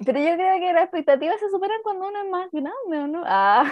Pero 0.04 0.18
yo 0.18 0.34
creo 0.34 0.58
que 0.58 0.72
las 0.74 0.82
expectativas 0.82 1.40
se 1.40 1.48
superan 1.48 1.80
cuando 1.82 2.06
uno 2.08 2.22
es 2.22 2.30
más 2.30 2.50
grande, 2.50 2.98
¿o 2.98 3.06
no? 3.06 3.22
Ah, 3.24 3.64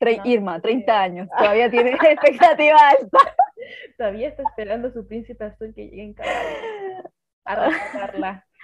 tre- 0.00 0.20
Irma, 0.24 0.60
30 0.60 0.92
sí. 0.92 0.98
años, 0.98 1.28
todavía 1.38 1.70
tiene 1.70 1.90
expectativas 2.02 2.82
altas. 2.98 3.34
Todavía 3.96 4.28
está 4.28 4.42
esperando 4.42 4.90
su 4.92 5.06
príncipe 5.06 5.44
azul 5.44 5.72
que 5.74 5.84
llegue 5.88 6.02
en 6.02 6.14
caballo 6.14 7.10
a 7.44 7.54
rescatarla. 7.68 8.46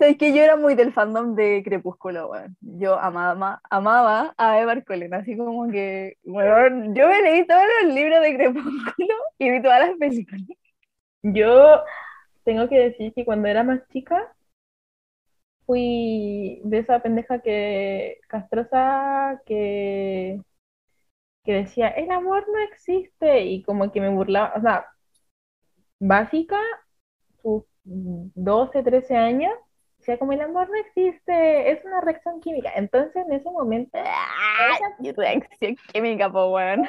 Es 0.00 0.18
que 0.18 0.34
yo 0.34 0.42
era 0.42 0.56
muy 0.56 0.74
del 0.74 0.92
fandom 0.92 1.34
de 1.34 1.62
Crepúsculo, 1.64 2.28
weón. 2.30 2.56
Yo 2.60 2.98
amaba, 2.98 3.58
amaba 3.70 4.34
a 4.36 4.60
Eva 4.60 4.72
Arcolén, 4.72 5.14
así 5.14 5.34
como 5.34 5.66
que, 5.70 6.18
weón, 6.24 6.94
yo 6.94 7.08
me 7.08 7.22
leí 7.22 7.46
todos 7.46 7.62
los 7.82 7.94
libros 7.94 8.20
de 8.20 8.36
Crepúsculo 8.36 9.14
y 9.38 9.50
vi 9.50 9.62
todas 9.62 9.88
las 9.88 9.96
películas. 9.98 10.42
Yo 11.22 11.82
tengo 12.44 12.68
que 12.68 12.78
decir 12.78 13.14
que 13.14 13.24
cuando 13.24 13.48
era 13.48 13.62
más 13.62 13.80
chica 13.88 14.30
fui 15.68 16.62
de 16.64 16.80
esa 16.80 17.00
pendeja 17.02 17.40
que 17.42 18.20
castrosa 18.28 19.42
que, 19.46 20.40
que 21.44 21.52
decía, 21.52 21.88
el 21.88 22.10
amor 22.10 22.46
no 22.52 22.58
existe 22.60 23.42
y 23.46 23.62
como 23.62 23.90
que 23.92 24.00
me 24.00 24.10
burlaba, 24.10 24.52
o 24.56 24.60
sea, 24.60 24.86
básica, 26.00 26.58
sus 27.42 27.64
12, 27.84 28.82
13 28.82 29.16
años, 29.16 29.52
decía 29.98 30.18
como 30.18 30.32
el 30.32 30.40
amor 30.40 30.68
no 30.70 30.76
existe, 30.76 31.72
es 31.72 31.84
una 31.84 32.00
reacción 32.00 32.40
química. 32.40 32.72
Entonces 32.76 33.16
en 33.26 33.32
ese 33.32 33.50
momento, 33.50 33.98
Y 35.00 35.12
reacción 35.12 35.76
química, 35.92 36.30
po, 36.30 36.52
weón. 36.52 36.84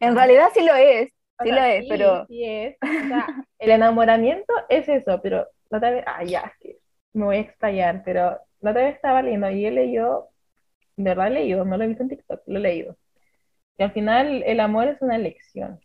En 0.00 0.16
realidad 0.16 0.48
sí 0.54 0.62
lo 0.64 0.74
es, 0.74 1.12
o 1.38 1.44
sí 1.44 1.48
sea, 1.48 1.58
lo 1.58 1.62
es, 1.62 1.84
sí, 1.84 1.88
pero 1.88 2.28
sí 2.28 2.44
es, 2.44 2.76
o 3.02 3.06
sea, 3.06 3.34
el 3.58 3.70
enamoramiento 3.70 4.52
es 4.68 4.88
eso, 4.88 5.20
pero 5.22 5.46
la 5.70 5.78
otra 5.78 5.90
vez, 5.90 6.04
ah, 6.06 6.24
ya, 6.24 6.40
es 6.40 6.58
que 6.60 6.79
me 7.12 7.24
voy 7.24 7.36
a 7.36 7.40
explayar, 7.40 8.02
pero 8.04 8.38
la 8.60 8.70
otra 8.70 8.84
vez 8.84 8.94
estaba 8.94 9.22
leyendo 9.22 9.50
y 9.50 9.66
he 9.66 9.70
leído, 9.70 10.28
de 10.96 11.04
verdad 11.04 11.28
he 11.28 11.30
leído, 11.30 11.64
no 11.64 11.76
lo 11.76 11.84
he 11.84 11.88
visto 11.88 12.02
en 12.02 12.08
TikTok, 12.10 12.42
lo 12.46 12.58
he 12.58 12.62
leído. 12.62 12.96
Y 13.78 13.82
al 13.82 13.92
final 13.92 14.42
el 14.44 14.60
amor 14.60 14.88
es 14.88 15.00
una 15.00 15.16
elección, 15.16 15.80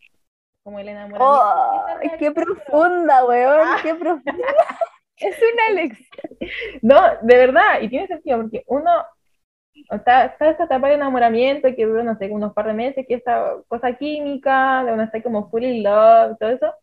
como 0.64 0.80
el 0.80 0.90
enamoramiento. 0.90 1.42
¡Oh! 1.42 1.88
es 1.88 1.96
¡Qué 2.00 2.28
elección, 2.28 2.34
pero- 2.34 2.56
profunda, 2.56 3.26
weón! 3.26 3.62
Ah. 3.64 3.78
¡Qué 3.82 3.96
profunda! 3.96 4.34
Es 5.18 5.38
una 5.54 5.82
lección. 5.82 6.38
No, 6.82 7.02
de 7.22 7.38
verdad, 7.38 7.80
y 7.82 7.88
tiene 7.88 8.06
sentido, 8.08 8.42
porque 8.42 8.66
uno 8.68 8.92
está, 9.90 10.26
está 10.26 10.50
esa 10.50 10.66
etapa 10.66 10.90
de 10.90 10.96
enamoramiento 10.96 11.74
que 11.74 11.86
dura, 11.86 12.04
no 12.04 12.18
sé, 12.18 12.30
unos 12.30 12.52
par 12.54 12.68
de 12.68 12.74
meses, 12.74 13.06
que 13.08 13.14
esta 13.14 13.56
cosa 13.70 13.94
química, 13.94 14.84
de 14.84 14.92
uno 14.92 15.04
está 15.04 15.24
como 15.24 15.50
full 15.50 15.64
in 15.64 15.84
love 15.84 16.38
todo 16.38 16.50
eso, 16.50 16.74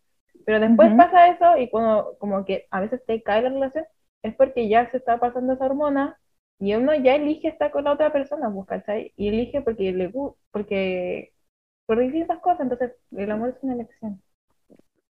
pero 0.47 0.61
después 0.61 0.89
Ujú. 0.89 0.97
pasa 0.97 1.29
eso 1.29 1.59
y 1.59 1.69
cuando 1.69 2.17
como 2.19 2.43
que 2.47 2.67
a 2.71 2.81
veces 2.81 3.05
te 3.05 3.23
cae 3.23 3.43
la 3.43 3.51
relación, 3.51 3.85
es 4.23 4.35
porque 4.37 4.69
ya 4.69 4.91
se 4.91 4.99
está 4.99 5.19
pasando 5.19 5.55
esa 5.55 5.67
hormona 5.67 6.19
y 6.59 6.75
uno 6.75 6.95
ya 6.95 7.17
elige 7.17 7.49
estar 7.49 7.71
con 7.71 7.85
la 7.85 7.93
otra 7.93 8.13
persona, 8.13 8.51
pues, 8.53 8.67
¿cachai? 8.69 9.13
Y 9.17 9.29
elige 9.29 9.63
porque 9.63 9.93
le 9.93 10.09
gusta, 10.09 10.39
porque 10.53 11.33
por 11.87 11.99
distintas 11.99 12.39
cosas, 12.41 12.61
entonces 12.61 12.93
el 13.11 13.31
amor 13.31 13.51
es 13.51 13.63
una 13.63 13.75
elección. 13.75 14.23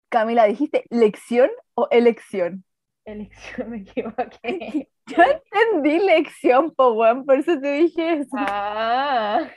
Camila, 0.08 0.44
¿dijiste 0.44 0.84
lección 0.90 1.50
o 1.74 1.88
elección? 1.90 2.64
Elección, 3.04 3.70
me 3.70 3.78
equivoqué. 3.78 4.88
Yo 5.06 5.22
entendí 5.22 6.00
lección, 6.00 6.74
po, 6.74 6.96
por 6.96 7.38
eso 7.38 7.60
te 7.60 7.72
dije 7.72 8.14
eso. 8.14 8.36
Ah, 8.36 9.48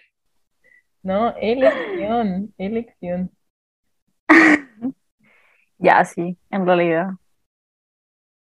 no, 1.02 1.36
elección, 1.38 2.54
elección. 2.58 3.32
Ya, 5.82 6.04
sí, 6.04 6.38
en 6.52 6.66
realidad. 6.66 7.12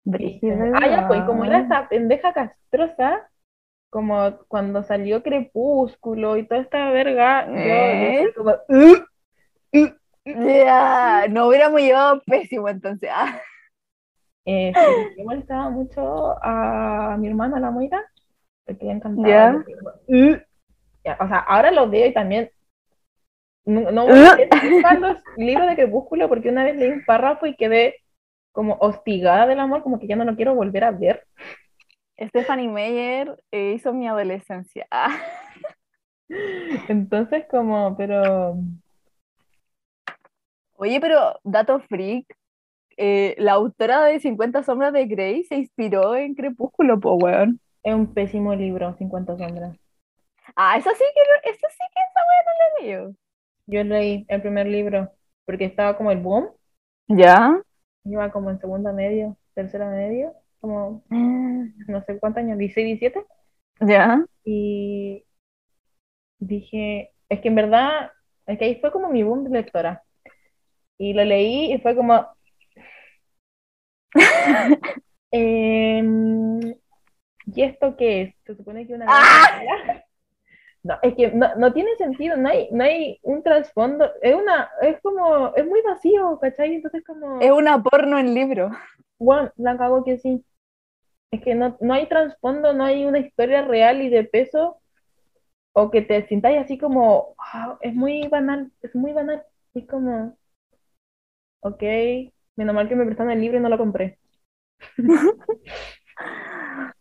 Brígido, 0.05 0.55
Ah, 0.75 0.87
ya, 0.87 1.07
pues, 1.07 1.23
como 1.23 1.43
era 1.45 1.59
esa 1.59 1.89
pendeja 1.89 2.31
castrosa, 2.33 3.27
como 3.89 4.37
cuando 4.47 4.83
salió 4.83 5.23
Crepúsculo 5.23 6.37
y 6.37 6.47
toda 6.47 6.61
esta 6.61 6.91
verga, 6.91 7.45
yo, 7.47 7.53
yo 7.53 7.59
¿Eh? 7.59 8.33
como, 8.35 8.51
"Uh, 8.69 8.97
uh". 9.73 9.89
Ya, 10.25 11.27
no 11.29 11.47
hubiéramos 11.47 11.81
llevado 11.81 12.21
pésimo 12.25 12.69
entonces. 12.69 13.09
Ah, 13.13 13.39
Eh, 14.45 14.73
yo 15.17 15.23
molestaba 15.23 15.69
mucho 15.69 16.35
a 16.43 17.17
mi 17.17 17.27
hermana, 17.29 17.59
la 17.59 17.71
Moira, 17.71 18.03
porque 18.65 18.85
le 18.85 18.91
encantaba. 18.91 19.63
Digo, 19.65 19.91
"Uh". 20.07 20.37
Ya, 21.03 21.17
O 21.19 21.27
sea, 21.27 21.39
ahora 21.39 21.71
lo 21.71 21.89
veo 21.89 22.07
y 22.07 22.13
también 22.13 22.49
no, 23.65 23.91
no 23.91 24.05
voy 24.07 24.19
a 24.23 24.37
nunca 24.69 24.93
los 24.99 25.17
libros 25.37 25.67
de 25.67 25.75
Crepúsculo 25.75 26.29
porque 26.29 26.49
una 26.49 26.63
vez 26.63 26.75
leí 26.75 26.91
un 26.91 27.03
párrafo 27.05 27.45
y 27.47 27.55
quedé 27.55 27.95
como 28.55 28.77
hostigada 28.81 29.47
del 29.47 29.61
amor, 29.61 29.83
como 29.83 29.99
que 29.99 30.07
ya 30.07 30.17
no 30.17 30.25
lo 30.25 30.35
quiero 30.37 30.55
volver 30.55 30.85
a 30.85 30.91
ver. 30.91 31.27
Stephanie 32.19 32.67
Meyer 32.69 33.37
eh, 33.51 33.73
hizo 33.75 33.93
mi 33.93 34.07
adolescencia. 34.07 34.87
Ah, 34.91 35.19
Entonces, 36.87 37.45
como, 37.49 37.95
pero 37.97 38.57
Oye, 40.77 40.99
pero 41.01 41.39
dato 41.43 41.79
freak, 41.81 42.25
eh, 42.97 43.35
la 43.39 43.53
autora 43.53 44.05
de 44.05 44.19
50 44.19 44.63
sombras 44.63 44.93
de 44.93 45.05
Grey 45.07 45.43
se 45.45 45.55
inspiró 45.57 46.15
en 46.15 46.35
Crepúsculo, 46.35 46.99
po, 46.99 47.15
weón. 47.15 47.59
es 47.83 47.95
un 47.95 48.13
pésimo 48.13 48.53
libro, 48.53 48.93
50 48.97 49.37
sombras. 49.37 49.77
Ah, 50.55 50.77
eso 50.77 50.89
sí 50.91 51.03
que, 51.13 51.49
eso 51.49 51.67
sí 51.69 51.83
que 51.93 51.99
esa 52.01 52.21
no 52.81 52.87
la 52.91 53.05
leí. 53.07 53.15
Yo 53.67 53.83
leí 53.83 54.25
el 54.29 54.41
primer 54.41 54.65
libro 54.67 55.11
porque 55.45 55.65
estaba 55.65 55.97
como 55.97 56.11
el 56.11 56.19
boom, 56.19 56.49
¿Ya? 57.07 57.61
Iba 58.05 58.31
como 58.31 58.51
en 58.51 58.59
segundo 58.59 58.93
medio, 58.93 59.37
tercero 59.53 59.89
medio, 59.89 60.33
como 60.59 61.03
no 61.09 62.03
sé 62.05 62.19
cuántos 62.19 62.43
años, 62.43 62.57
16, 62.57 62.99
17, 62.99 63.25
¿Ya? 63.81 64.25
y 64.43 65.25
dije, 66.39 67.11
es 67.29 67.41
que 67.41 67.47
en 67.47 67.55
verdad, 67.55 68.11
es 68.45 68.57
que 68.57 68.65
ahí 68.65 68.75
fue 68.79 68.91
como 68.91 69.09
mi 69.09 69.23
boom 69.23 69.43
de 69.43 69.49
lectora. 69.49 70.03
Y 70.97 71.13
lo 71.13 71.25
leí 71.25 71.73
y 71.73 71.79
fue 71.79 71.95
como, 71.95 72.25
em, 75.31 76.59
¿y 77.47 77.61
esto 77.63 77.97
qué 77.97 78.21
es? 78.21 78.35
Se 78.45 78.55
supone 78.55 78.87
que 78.87 78.93
una 78.93 79.05
¡Ah! 79.09 80.04
No, 80.85 80.95
es 81.01 81.15
que 81.15 81.31
no, 81.31 81.55
no 81.55 81.73
tiene 81.73 81.95
sentido, 81.97 82.37
no 82.37 82.47
hay, 82.49 82.69
no 82.71 82.83
hay 82.83 83.19
un 83.23 83.41
trasfondo, 83.41 84.07
es 84.21 84.35
una, 84.35 84.69
es 84.81 85.01
como, 85.01 85.53
es 85.55 85.65
muy 85.65 85.81
vacío, 85.81 86.37
¿cachai? 86.39 86.75
Entonces 86.75 87.03
como, 87.05 87.39
Es 87.41 87.51
una 87.51 87.81
porno 87.81 88.19
en 88.19 88.35
libro. 88.35 88.69
bueno, 89.19 89.51
la 89.57 89.77
cago 89.77 90.03
que 90.03 90.17
sí. 90.19 90.45
Es 91.31 91.41
que 91.43 91.55
no, 91.55 91.77
no 91.81 91.93
hay 91.93 92.07
trasfondo, 92.07 92.73
no 92.73 92.85
hay 92.85 93.05
una 93.05 93.19
historia 93.19 93.63
real 93.63 94.01
y 94.01 94.09
de 94.09 94.25
peso, 94.25 94.79
o 95.73 95.91
que 95.91 96.01
te 96.03 96.27
sintáis 96.27 96.59
así 96.59 96.77
como, 96.77 97.35
"Ah, 97.39 97.77
es 97.81 97.93
muy 97.95 98.27
banal, 98.29 98.71
es 98.83 98.95
muy 98.95 99.13
banal. 99.13 99.43
Es 99.75 99.87
como, 99.87 100.37
ok, 101.61 101.83
menos 102.55 102.75
mal 102.75 102.87
que 102.87 102.95
me 102.95 103.05
prestaron 103.05 103.31
el 103.33 103.41
libro 103.41 103.57
y 103.57 103.61
no 103.61 103.69
lo 103.69 103.77
compré. 103.77 104.19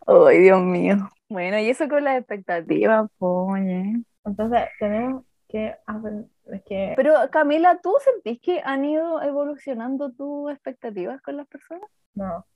Ay, 0.07 0.39
Dios 0.41 0.63
mío. 0.63 0.97
Bueno, 1.35 1.59
y 1.59 1.69
eso 1.69 1.89
con 1.89 2.05
las 2.05 2.17
expectativas, 2.17 3.11
po, 3.19 3.47
oye. 3.47 4.05
Entonces, 4.25 4.61
tenemos 4.79 5.25
que, 5.49 5.75
que, 6.65 6.93
Pero 6.95 7.13
Camila, 7.33 7.81
¿tú 7.83 7.93
sentís 8.05 8.41
que 8.41 8.61
han 8.65 8.85
ido 8.85 9.21
evolucionando 9.21 10.13
tus 10.13 10.53
expectativas 10.53 11.21
con 11.23 11.37
las 11.37 11.49
personas? 11.49 11.91
no. 12.15 12.47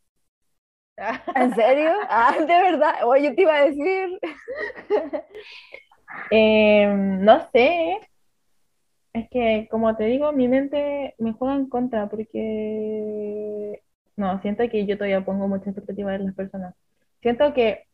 ¿En 1.35 1.53
serio? 1.57 1.91
Ah, 2.09 2.37
de 2.39 2.47
verdad. 2.47 2.95
Oye, 3.05 3.31
yo 3.31 3.35
te 3.35 3.43
iba 3.43 3.57
a 3.57 3.65
decir. 3.65 4.21
Em, 6.31 7.25
no 7.25 7.49
sé, 7.51 7.99
es 9.13 9.29
que 9.29 9.67
como 9.73 9.97
te 9.97 10.05
digo, 10.05 10.31
mi 10.33 10.47
mente 10.47 11.17
me 11.19 11.33
juega 11.33 11.57
en 11.57 11.69
contra 11.69 12.09
porque 12.09 13.83
no, 14.15 14.41
siento 14.41 14.69
que 14.69 14.87
yo 14.87 14.97
todavía 14.97 15.25
pongo 15.25 15.49
mucha 15.49 15.71
expectativa 15.71 16.15
en 16.15 16.27
las 16.27 16.35
personas. 16.37 16.77
Siento 17.21 17.53
que 17.55 17.88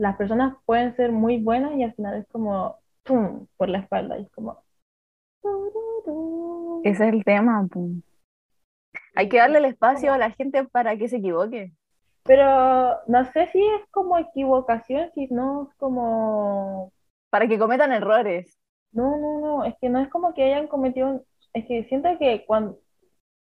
las 0.00 0.16
personas 0.16 0.56
pueden 0.64 0.96
ser 0.96 1.12
muy 1.12 1.42
buenas 1.42 1.72
y 1.74 1.82
al 1.82 1.92
final 1.92 2.16
es 2.16 2.26
como 2.28 2.76
¡pum! 3.04 3.46
por 3.58 3.68
la 3.68 3.80
espalda 3.80 4.18
y 4.18 4.22
es 4.22 4.30
como. 4.30 4.62
Ese 6.84 7.08
es 7.08 7.12
el 7.12 7.22
tema. 7.22 7.68
Hay 9.14 9.28
que 9.28 9.36
darle 9.36 9.58
el 9.58 9.66
espacio 9.66 10.12
a 10.12 10.18
la 10.18 10.30
gente 10.30 10.64
para 10.64 10.96
que 10.96 11.08
se 11.08 11.18
equivoque. 11.18 11.72
Pero 12.24 12.98
no 13.08 13.24
sé 13.32 13.48
si 13.48 13.62
es 13.62 13.82
como 13.90 14.18
equivocación, 14.18 15.10
si 15.14 15.26
no 15.28 15.68
es 15.68 15.76
como 15.76 16.92
Para 17.28 17.46
que 17.46 17.58
cometan 17.58 17.92
errores. 17.92 18.58
No, 18.92 19.16
no, 19.18 19.40
no, 19.40 19.64
es 19.64 19.74
que 19.80 19.90
no 19.90 20.00
es 20.00 20.08
como 20.08 20.32
que 20.32 20.44
hayan 20.44 20.66
cometido, 20.66 21.24
es 21.52 21.66
que 21.66 21.84
siento 21.84 22.08
que 22.18 22.44
cuando 22.46 22.78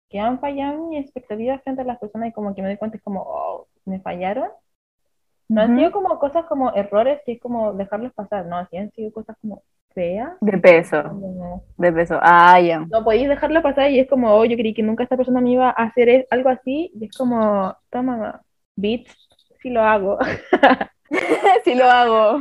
que 0.09 0.19
han 0.19 0.39
fallado 0.39 0.87
mis 0.87 1.03
expectativas 1.03 1.61
frente 1.63 1.81
a 1.81 1.85
las 1.85 1.99
personas 1.99 2.29
y 2.29 2.31
como 2.31 2.55
que 2.55 2.61
me 2.61 2.69
doy 2.69 2.77
cuenta 2.77 2.97
es 2.97 3.03
como, 3.03 3.21
oh, 3.21 3.67
me 3.85 3.99
fallaron. 3.99 4.49
No 5.49 5.61
han 5.61 5.77
sido 5.77 5.91
como 5.91 6.19
cosas 6.19 6.45
como 6.45 6.73
errores 6.73 7.21
que 7.25 7.33
es 7.33 7.41
como 7.41 7.73
dejarlos 7.73 8.13
pasar, 8.13 8.45
no, 8.45 8.57
así 8.57 8.77
han 8.77 8.91
sido 8.91 9.11
cosas 9.11 9.37
como 9.41 9.63
feas. 9.93 10.33
De 10.41 10.57
peso. 10.57 11.03
De 11.77 11.91
peso. 11.91 12.19
Ah, 12.21 12.59
ya. 12.59 12.79
no 12.79 13.03
podéis 13.03 13.29
dejarlo 13.29 13.61
pasar 13.61 13.89
y 13.91 13.99
es 13.99 14.07
como, 14.09 14.33
oh, 14.35 14.45
yo 14.45 14.57
creí 14.57 14.73
que 14.73 14.83
nunca 14.83 15.03
esta 15.03 15.17
persona 15.17 15.41
me 15.41 15.51
iba 15.51 15.69
a 15.69 15.71
hacer 15.71 16.09
es- 16.09 16.27
algo 16.31 16.49
así 16.49 16.91
y 16.93 17.05
es 17.05 17.17
como, 17.17 17.75
toma, 17.89 18.41
bitch, 18.75 19.09
si 19.61 19.69
lo 19.69 19.81
hago. 19.81 20.17
Si 21.63 21.75
lo 21.75 21.85
hago. 21.85 22.39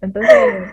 Entonces, 0.00 0.70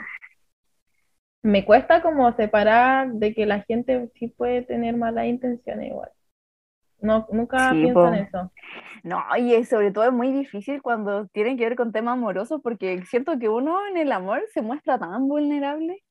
me 1.43 1.65
cuesta 1.65 2.01
como 2.01 2.31
separar 2.33 3.11
de 3.13 3.33
que 3.33 3.45
la 3.45 3.61
gente 3.61 4.09
sí 4.15 4.27
puede 4.27 4.61
tener 4.63 4.95
malas 4.97 5.25
intenciones 5.27 5.87
igual. 5.87 6.11
No, 7.01 7.27
nunca 7.31 7.71
Sí, 7.71 7.81
pienso 7.81 7.93
po. 7.93 8.07
en 8.07 8.13
eso. 8.15 8.51
No, 9.03 9.23
y 9.37 9.53
es- 9.53 9.69
sobre 9.69 9.91
todo 9.91 10.03
es 10.05 10.11
muy 10.11 10.31
difícil 10.31 10.81
cuando 10.81 11.27
tienen 11.27 11.57
que 11.57 11.63
ver 11.63 11.75
con 11.75 11.91
temas 11.91 12.13
amorosos, 12.13 12.59
porque 12.61 13.01
siento 13.05 13.39
que 13.39 13.47
uno 13.49 13.85
en 13.87 13.97
el 13.97 14.11
amor 14.11 14.41
se 14.53 14.61
muestra 14.61 14.99
tan 14.99 15.27
vulnerable, 15.27 16.03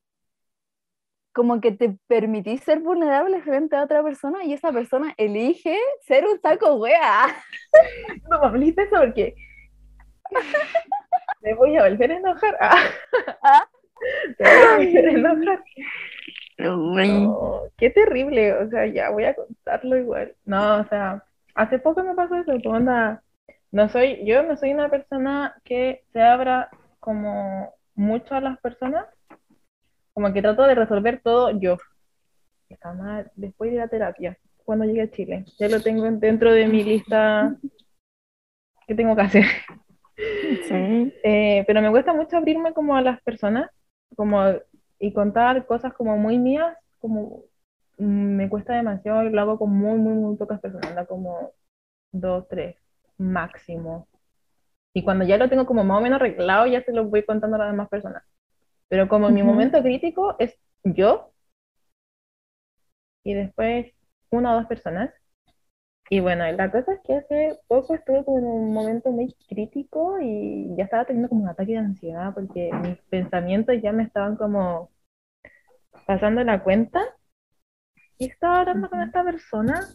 como 1.33 1.61
que 1.61 1.73
te 1.73 1.97
permitís 2.09 2.63
ser 2.63 2.81
vulnerable 2.81 3.41
frente 3.43 3.77
a 3.77 3.85
otra 3.85 4.03
persona 4.03 4.43
y 4.45 4.55
esa 4.55 4.73
persona 4.73 5.15
elige 5.19 5.77
ser 6.07 6.25
un 6.27 6.41
saco 6.41 6.77
wea. 6.77 7.27
No 8.31 8.41
me 8.41 8.47
hables 8.47 8.77
eso 8.79 8.97
porque 8.99 9.35
me 11.43 11.55
voy 11.55 11.77
a 11.77 11.83
volver 11.89 12.13
a 12.13 12.17
enojar. 12.17 12.57
Ah. 12.61 12.89
Me 14.39 14.47
voy 14.47 14.65
a 14.67 14.77
volver 14.77 15.07
a 15.09 15.11
enojar. 15.11 15.65
No, 16.59 17.63
qué 17.77 17.91
terrible. 17.91 18.53
O 18.55 18.69
sea, 18.69 18.87
ya 18.87 19.11
voy 19.11 19.25
a 19.25 19.35
contarlo 19.35 19.97
igual. 19.97 20.35
No, 20.45 20.81
o 20.81 20.85
sea, 20.89 21.25
hace 21.55 21.79
poco 21.79 22.03
me 22.03 22.15
pasó 22.15 22.35
eso. 22.37 22.53
onda, 22.69 23.23
no 23.71 23.89
soy, 23.89 24.25
yo 24.25 24.43
no 24.43 24.57
soy 24.57 24.73
una 24.73 24.89
persona 24.89 25.55
que 25.65 26.05
se 26.13 26.21
abra 26.21 26.69
como 27.01 27.75
mucho 27.95 28.35
a 28.35 28.41
las 28.41 28.59
personas. 28.59 29.07
Como 30.13 30.33
que 30.33 30.43
trato 30.43 30.65
de 30.65 30.75
resolver 30.75 31.21
todo 31.23 31.51
yo. 31.59 31.77
Está 32.69 32.93
mal. 32.93 33.31
Después 33.37 33.71
de 33.71 33.79
la 33.79 33.89
terapia, 33.89 34.37
cuando 34.65 34.85
llegue 34.85 35.03
a 35.03 35.11
Chile. 35.11 35.45
Ya 35.59 35.69
lo 35.69 35.81
tengo 35.81 36.11
dentro 36.11 36.53
de 36.53 36.67
mi 36.67 36.83
lista 36.83 37.57
que 38.87 38.95
tengo 38.95 39.15
que 39.15 39.23
hacer. 39.23 39.45
Sí. 40.67 41.15
Eh, 41.23 41.65
pero 41.67 41.81
me 41.81 41.91
cuesta 41.91 42.13
mucho 42.13 42.37
abrirme 42.37 42.73
como 42.73 42.97
a 42.97 43.03
las 43.03 43.21
personas, 43.23 43.71
como 44.17 44.41
y 44.99 45.13
contar 45.13 45.67
cosas 45.67 45.93
como 45.95 46.17
muy 46.17 46.39
mías, 46.39 46.77
como 47.01 47.45
mm, 47.99 48.37
me 48.37 48.49
cuesta 48.49 48.75
demasiado 48.75 49.23
y 49.25 49.31
lo 49.31 49.41
hago 49.41 49.59
con 49.59 49.71
muy, 49.71 49.99
muy, 49.99 50.15
muy 50.15 50.37
pocas 50.37 50.61
personas, 50.61 50.91
anda 50.91 51.07
como 51.07 51.53
dos, 52.13 52.49
tres, 52.49 52.77
máximo. 53.19 54.09
Y 54.95 55.05
cuando 55.05 55.25
ya 55.25 55.37
lo 55.39 55.49
tengo 55.49 55.67
como 55.67 55.85
más 55.85 55.99
o 55.99 56.01
menos 56.03 56.21
arreglado, 56.21 56.67
ya 56.67 56.83
se 56.83 56.93
lo 56.93 57.05
voy 57.07 57.25
contando 57.25 57.57
a 57.57 57.61
las 57.61 57.71
demás 57.73 57.89
personas. 57.89 58.25
Pero 58.89 59.09
como 59.09 59.29
en 59.29 59.35
mi 59.35 59.43
momento 59.43 59.83
crítico 59.83 60.37
es 60.39 60.59
yo 60.85 61.33
y 63.25 63.35
después 63.35 63.93
una 64.31 64.53
o 64.55 64.57
dos 64.59 64.67
personas. 64.67 65.11
Y 66.11 66.21
bueno, 66.21 66.51
la 66.53 66.71
cosa 66.71 66.95
es 66.95 67.01
que 67.05 67.17
hace 67.17 67.59
poco 67.69 67.95
estuve 67.95 68.25
como 68.25 68.39
en 68.39 68.45
un 68.47 68.73
momento 68.73 69.11
muy 69.11 69.35
crítico 69.49 70.19
y 70.21 70.75
ya 70.77 70.85
estaba 70.85 71.05
teniendo 71.05 71.29
como 71.29 71.43
un 71.43 71.49
ataque 71.49 71.73
de 71.73 71.79
ansiedad 71.79 72.33
porque 72.35 72.71
mis 72.83 72.97
pensamientos 73.11 73.77
ya 73.83 73.93
me 73.93 74.05
estaban 74.05 74.37
como 74.37 74.91
pasando 76.07 76.43
la 76.45 76.63
cuenta. 76.63 77.01
Y 78.19 78.27
estaba 78.27 78.61
hablando 78.61 78.89
con 78.91 79.01
esta 79.03 79.23
persona. 79.23 79.87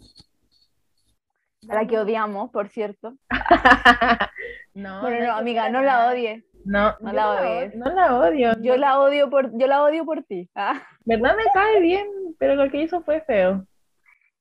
A 1.70 1.76
la 1.76 1.88
que 1.88 1.98
odiamos, 1.98 2.52
por 2.52 2.70
cierto. 2.70 3.16
No, 4.76 5.02
Bueno, 5.02 5.18
no, 5.20 5.26
que 5.26 5.30
amiga, 5.40 5.70
no 5.70 5.82
la 5.84 6.08
odies. 6.10 6.44
No, 6.66 6.96
No 7.00 7.14
la 7.14 7.24
no 7.26 7.32
odies. 7.32 7.74
od- 7.76 7.78
no 7.78 7.94
la 7.94 8.18
odio. 8.18 8.54
Yo 8.62 8.74
no. 8.74 8.78
la 8.80 9.00
odio 9.00 9.30
por, 9.30 9.56
yo 9.58 9.68
la 9.68 9.84
odio 9.84 10.04
por 10.04 10.24
ti. 10.24 10.50
Ah. 10.56 10.82
verdad 11.06 11.36
me 11.38 11.44
cae 11.54 11.80
bien, 11.80 12.08
pero 12.40 12.56
lo 12.56 12.70
que 12.72 12.82
hizo 12.82 13.02
fue 13.04 13.22
feo. 13.22 13.66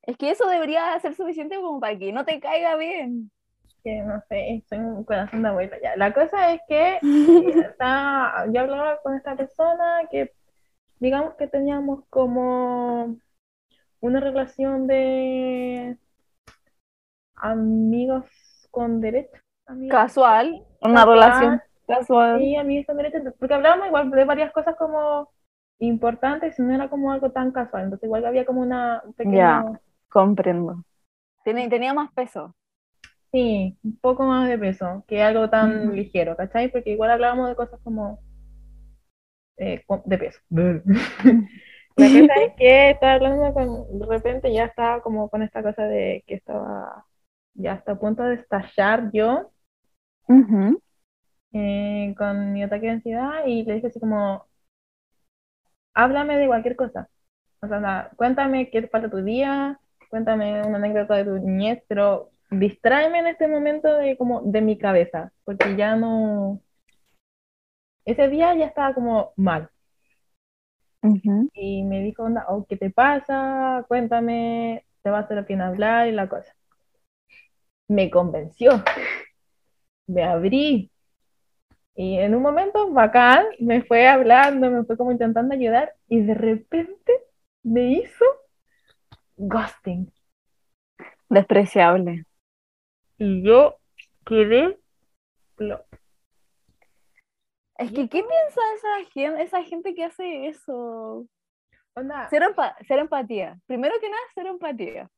Es 0.03 0.17
que 0.17 0.31
eso 0.31 0.47
debería 0.49 0.99
ser 1.01 1.15
suficiente 1.15 1.57
como 1.57 1.81
para 1.81 1.99
que 1.99 2.13
no 2.13 2.25
te 2.25 2.41
caiga 2.41 2.77
bien. 2.77 3.31
Que 3.85 4.01
no 4.03 4.21
sé, 4.29 4.63
soy 4.69 4.79
un 4.79 5.05
corazón 5.05 5.43
de 5.43 5.49
abuela 5.49 5.77
ya. 5.83 5.97
La 5.97 6.13
cosa 6.13 6.53
es 6.53 6.61
que 6.69 6.95
eh, 7.03 7.55
está- 7.71 8.47
yo 8.53 8.61
hablaba 8.61 9.01
con 9.03 9.15
esta 9.17 9.37
persona 9.37 10.03
que 10.11 10.33
digamos 11.01 11.35
que 11.35 11.49
teníamos 11.49 12.05
como 12.11 13.17
una 14.01 14.21
relación 14.21 14.87
de 14.87 15.97
amigos 17.37 18.25
con 18.71 19.01
derecho. 19.01 19.37
amigos- 19.67 19.93
Casual, 19.97 20.65
una 20.81 21.05
relación 21.05 21.61
casual. 21.87 22.41
Sí, 22.41 22.57
amigos 22.57 22.87
con 22.87 22.97
derecho, 22.97 23.19
porque 23.39 23.55
hablábamos 23.55 23.87
igual 23.89 24.11
de 24.11 24.25
varias 24.25 24.53
cosas 24.53 24.77
como 24.77 25.29
importantes, 25.79 26.59
no 26.59 26.73
era 26.73 26.89
como 26.89 27.11
algo 27.13 27.31
tan 27.33 27.51
casual, 27.51 27.85
entonces 27.85 28.07
igual 28.07 28.25
había 28.25 28.45
como 28.47 28.61
una 28.61 29.03
un 29.05 29.13
pequeño, 29.15 29.37
Ya. 29.39 29.81
Comprendo. 30.13 30.85
Tiene- 31.45 31.69
tenía 31.69 31.95
más 31.95 32.11
peso. 32.13 32.57
sí, 33.33 33.77
un 33.83 33.97
poco 33.99 34.25
más 34.25 34.49
de 34.49 34.59
peso 34.59 35.05
que 35.09 35.23
algo 35.23 35.51
tan 35.51 35.91
Ujú. 35.91 35.97
ligero, 35.97 36.37
¿cachai? 36.37 36.71
Porque 36.71 36.91
igual 36.91 37.11
hablábamos 37.11 37.49
de 37.49 37.57
cosas 37.57 37.81
como 37.83 38.21
eh, 39.57 39.85
de 40.07 40.19
peso. 40.19 40.41
La 41.97 42.11
cosa 42.11 42.33
es 42.47 42.53
que 42.59 42.91
estaba 42.91 43.15
hablando 43.15 43.53
con, 43.55 43.99
de 43.99 44.07
repente 44.07 44.53
ya 44.53 44.65
estaba 44.67 45.03
como 45.03 45.29
con 45.31 45.43
esta 45.43 45.63
cosa 45.63 45.85
de 45.85 46.25
que 46.27 46.35
estaba 46.37 47.07
ya 47.55 47.75
hasta 47.75 47.93
a 47.93 47.99
punto 47.99 48.23
de 48.25 48.37
estallar 48.37 49.11
yo 49.13 49.53
eh, 51.53 52.15
con 52.17 52.53
mi 52.53 52.63
ataque 52.63 52.87
de 52.87 52.93
ansiedad 52.93 53.47
y 53.47 53.65
le 53.65 53.75
dije 53.75 53.87
así 53.89 54.01
como, 54.01 54.47
háblame 55.95 56.37
de 56.39 56.47
cualquier 56.47 56.77
cosa. 56.77 57.09
O 57.63 57.69
sea, 57.69 58.13
cuéntame 58.17 58.71
qué 58.71 58.83
te 58.83 58.89
falta 58.89 59.11
tu 59.11 59.19
día, 59.25 59.81
cuéntame 60.13 60.61
una 60.61 60.77
anécdota 60.77 61.15
de 61.17 61.25
tu 61.25 61.39
niñez, 61.39 61.83
pero 61.89 62.31
distráeme 62.51 63.21
en 63.21 63.29
este 63.29 63.49
momento 63.49 63.97
de 63.97 64.19
como 64.19 64.43
de 64.43 64.61
mi 64.61 64.77
cabeza, 64.77 65.33
porque 65.43 65.75
ya 65.75 65.97
no, 65.97 66.61
ese 68.05 68.29
día 68.29 68.55
ya 68.55 68.67
estaba 68.67 68.93
como 68.93 69.33
mal. 69.37 69.71
Y 71.55 71.83
me 71.85 72.03
dijo, 72.03 72.25
onda, 72.25 72.45
oh, 72.49 72.67
¿qué 72.69 72.77
te 72.77 72.91
pasa? 72.91 73.87
Cuéntame, 73.89 74.85
te 75.03 75.09
va 75.09 75.19
a 75.19 75.21
hacer 75.23 75.47
pena 75.47 75.69
hablar 75.69 76.07
y 76.09 76.13
la 76.13 76.29
cosa. 76.29 76.55
Me 77.89 78.11
convenció, 78.11 78.85
me 80.07 80.25
abrí. 80.25 80.91
Y 81.95 82.19
en 82.19 82.35
un 82.35 82.43
momento 82.43 82.93
bacán, 82.93 83.47
me 83.61 83.83
fue 83.83 84.07
hablando, 84.09 84.71
me 84.71 84.85
fue 84.85 84.99
como 84.99 85.11
intentando 85.11 85.55
ayudar 85.55 85.95
y 86.07 86.21
de 86.21 86.35
repente 86.35 87.13
me 87.63 87.93
hizo 87.93 88.42
ghosting. 89.37 90.13
Despreciable. 91.29 92.25
Y 93.19 93.43
yo 93.43 93.77
quedé 94.27 94.79
plop. 95.57 95.85
Es 97.79 97.91
que, 97.91 98.09
¿qué 98.09 98.23
piensa 98.23 98.61
esa 98.77 99.11
gente, 99.13 99.43
esa 99.43 99.63
gente 99.65 99.95
que 99.95 100.05
hace 100.05 100.47
eso? 100.47 101.27
Onda, 101.95 102.27
Cero, 102.31 102.47
empa- 102.55 102.77
cero 102.87 103.03
empatía. 103.03 103.59
Primero 103.67 103.95
que 104.01 104.09
nada, 104.09 104.23
cero 104.35 104.51
empatía. 104.51 105.11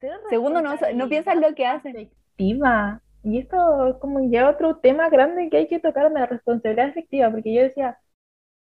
cero 0.00 0.16
Segundo, 0.28 0.60
no, 0.62 0.74
no 0.94 1.08
piensas 1.08 1.36
lo 1.36 1.54
que 1.54 1.66
hace. 1.66 1.90
afectiva. 1.90 3.02
Y 3.24 3.38
esto 3.40 3.88
es 3.88 3.96
como 3.96 4.30
ya 4.30 4.48
otro 4.48 4.76
tema 4.78 5.08
grande 5.10 5.48
que 5.50 5.58
hay 5.58 5.68
que 5.68 5.80
tocar, 5.80 6.10
la 6.10 6.26
responsabilidad 6.26 6.88
afectiva, 6.90 7.30
porque 7.30 7.52
yo 7.54 7.62
decía, 7.62 7.98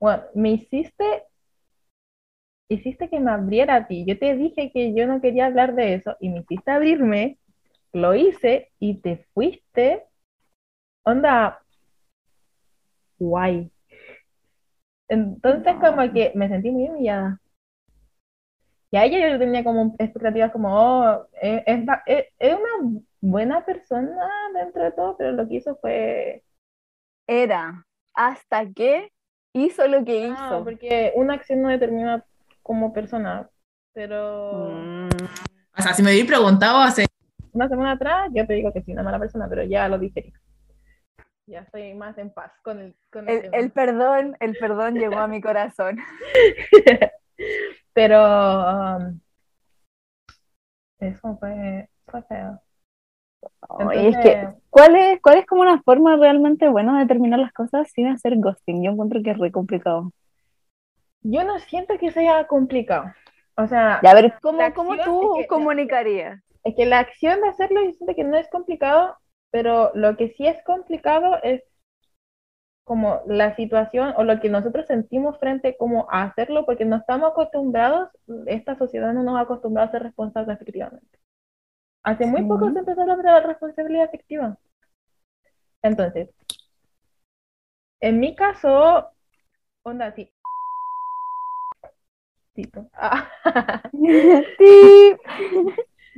bueno, 0.01 0.25
me 0.35 0.51
hiciste, 0.53 1.25
hiciste 2.75 3.09
que 3.09 3.21
me 3.21 3.31
abriera 3.31 3.77
a 3.77 3.87
ti. 3.87 4.05
Yo 4.07 4.19
te 4.19 4.35
dije 4.37 4.71
que 4.73 4.95
yo 4.95 5.07
no 5.07 5.21
quería 5.21 5.47
hablar 5.47 5.75
de 5.75 5.95
eso 5.95 6.17
y 6.21 6.29
me 6.31 6.41
hiciste 6.41 6.71
abrirme, 6.71 7.39
lo 7.93 8.15
hice 8.15 8.73
y 8.79 9.01
te 9.01 9.27
fuiste. 9.35 10.05
Onda, 11.05 11.63
guay. 13.19 13.71
Entonces 15.09 15.75
como 15.81 16.13
que 16.13 16.33
me 16.35 16.49
sentí 16.49 16.71
muy 16.71 16.89
humillada. 16.89 17.39
Y 18.91 18.97
a 18.99 19.05
ella 19.05 19.31
yo 19.31 19.39
tenía 19.39 19.65
como 19.65 19.95
expectativas 19.99 20.53
como, 20.53 20.69
oh, 20.71 21.27
es, 21.41 21.63
es 21.67 21.81
es- 22.07 22.27
es 22.39 22.55
una 22.55 23.01
buena 23.21 23.65
persona 23.65 24.29
dentro 24.55 24.83
de 24.85 24.93
todo, 24.93 25.17
pero 25.17 25.33
lo 25.33 25.49
que 25.49 25.55
hizo 25.57 25.77
fue... 25.77 26.43
Era 27.27 27.87
hasta 28.15 28.67
que 28.71 29.11
hizo 29.55 29.87
lo 29.89 30.05
que 30.05 30.29
Ah, 30.29 30.51
hizo. 30.53 30.65
porque 30.65 31.13
una 31.17 31.35
acción 31.35 31.63
no 31.63 31.69
determina 31.71 32.25
como 32.63 32.93
persona, 32.93 33.49
pero 33.93 34.71
Mm. 34.71 35.09
O 35.79 35.83
sea, 35.83 35.95
si 35.95 36.03
me 36.03 36.11
hubiera 36.11 36.27
preguntado 36.27 36.79
hace 36.79 37.07
una 37.53 37.69
semana 37.69 37.93
atrás 37.93 38.31
yo 38.33 38.47
te 38.47 38.55
digo 38.55 38.73
que 38.73 38.83
sí, 38.83 38.93
una 38.93 39.03
mala 39.03 39.19
persona, 39.19 39.47
pero 39.49 39.63
ya 39.65 39.89
lo 39.89 39.99
dije. 39.99 40.33
Ya 41.47 41.61
estoy 41.61 41.93
más 41.95 42.17
en 42.19 42.33
paz 42.33 42.53
con 42.63 42.79
el, 42.79 42.95
con 43.11 43.29
el 43.29 43.47
El, 43.47 43.55
el 43.55 43.71
perdón, 43.73 44.37
el 44.41 44.57
perdón 44.57 44.95
llegó 44.95 45.19
a 45.19 45.27
mi 45.27 45.41
corazón. 45.41 45.99
Pero 47.95 48.97
um, 48.97 49.21
eso 51.01 51.37
fue, 51.39 51.89
fue 52.07 52.23
feo. 52.23 52.63
Oye, 53.69 54.09
es 54.09 54.17
que, 54.19 54.33
Entonces, 54.33 54.63
¿cuál 54.71 54.97
es, 54.97 55.21
cuál 55.21 55.39
es 55.39 55.47
como 55.47 55.63
una 55.63 55.83
forma 55.83 56.17
realmente 56.17 56.69
buena 56.69 56.99
de 57.01 57.07
terminar 57.07 57.41
las 57.41 57.53
cosas 57.53 57.91
sin 57.91 58.07
hacer 58.07 58.37
ghosting? 58.39 58.83
Yo 58.83 58.93
encuentro 58.93 59.21
que 59.23 59.33
es 59.33 59.39
re 59.39 59.51
complicado. 59.51 60.13
Yo 61.23 61.45
no 61.45 61.59
siento 61.61 61.99
que 61.99 62.11
sea 62.11 62.47
complicado. 62.47 63.13
O 63.57 63.67
sea, 63.67 64.01
Ya, 64.03 64.11
a 64.11 64.15
ver, 64.15 64.35
¿cómo, 64.41 64.59
tú 65.05 65.37
es 65.39 65.43
que- 65.43 65.47
comunicarías? 65.49 66.41
Es 66.65 66.75
que 66.77 66.87
la 66.87 67.01
acción 67.01 67.41
de 67.41 67.49
hacerlo 67.49 67.83
yo 67.83 67.93
siento 67.93 68.15
que 68.15 68.25
no 68.25 68.37
es 68.37 68.49
complicado, 68.49 69.17
pero 69.51 69.91
lo 69.95 70.17
que 70.17 70.29
sí 70.37 70.47
es 70.47 70.63
complicado 70.65 71.39
es 71.43 71.63
como 72.85 73.21
la 73.27 73.55
situación 73.57 74.15
o 74.17 74.25
lo 74.25 74.41
que 74.41 74.49
nosotros 74.49 74.87
sentimos 74.87 75.39
frente 75.39 75.77
como 75.77 76.09
a 76.11 76.25
hacerlo, 76.25 76.65
porque 76.67 76.85
no 76.85 76.97
estamos 76.97 77.31
acostumbrados, 77.31 78.11
esta 78.47 78.77
sociedad 78.77 79.13
no 79.13 79.23
nos 79.23 79.37
ha 79.39 79.43
acostumbrado 79.43 79.89
a 79.89 79.93
ser 79.93 80.03
responsables 80.03 80.57
efectivamente. 80.57 81.19
Hace 82.03 82.27
muy 82.27 82.43
Sí. 82.43 82.49
poco 82.49 82.71
se 82.73 82.79
empezó 82.81 83.01
a 83.01 83.03
hablar 83.05 83.19
de 83.19 83.23
la 83.25 83.41
responsabilidad 83.41 84.05
efectiva. 84.07 84.59
Entonces, 85.83 86.29
en 88.01 88.19
mi 88.21 88.35
caso, 88.35 89.11
onda, 89.85 90.13
sí. 90.13 90.33
Cito. 92.55 92.87
Ah. 92.95 93.29
Sí. 94.59 95.17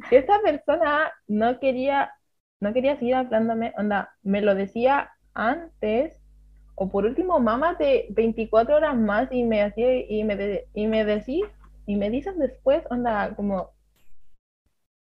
si 0.09 0.17
esta 0.17 0.41
persona 0.41 1.13
no 1.29 1.59
quería, 1.61 2.13
no 2.61 2.73
quería 2.73 2.97
seguir 2.99 3.15
hablándome, 3.15 3.73
onda, 3.77 4.15
me 4.23 4.41
lo 4.43 4.55
decía 4.55 5.11
antes, 5.35 6.19
o 6.77 6.89
por 6.91 7.05
último, 7.05 7.39
mámate 7.41 8.07
24 8.11 8.77
horas 8.77 8.97
más 8.97 9.29
y 9.33 9.45
me 9.45 9.63
hacía, 9.63 9.95
y 10.09 10.25
me, 10.25 10.37
de- 10.37 10.67
y 10.75 10.87
me 10.87 11.05
decís, 11.05 11.45
y 11.87 11.97
me 11.97 12.11
dices 12.11 12.37
después, 12.39 12.85
onda, 12.91 13.35
como, 13.37 13.71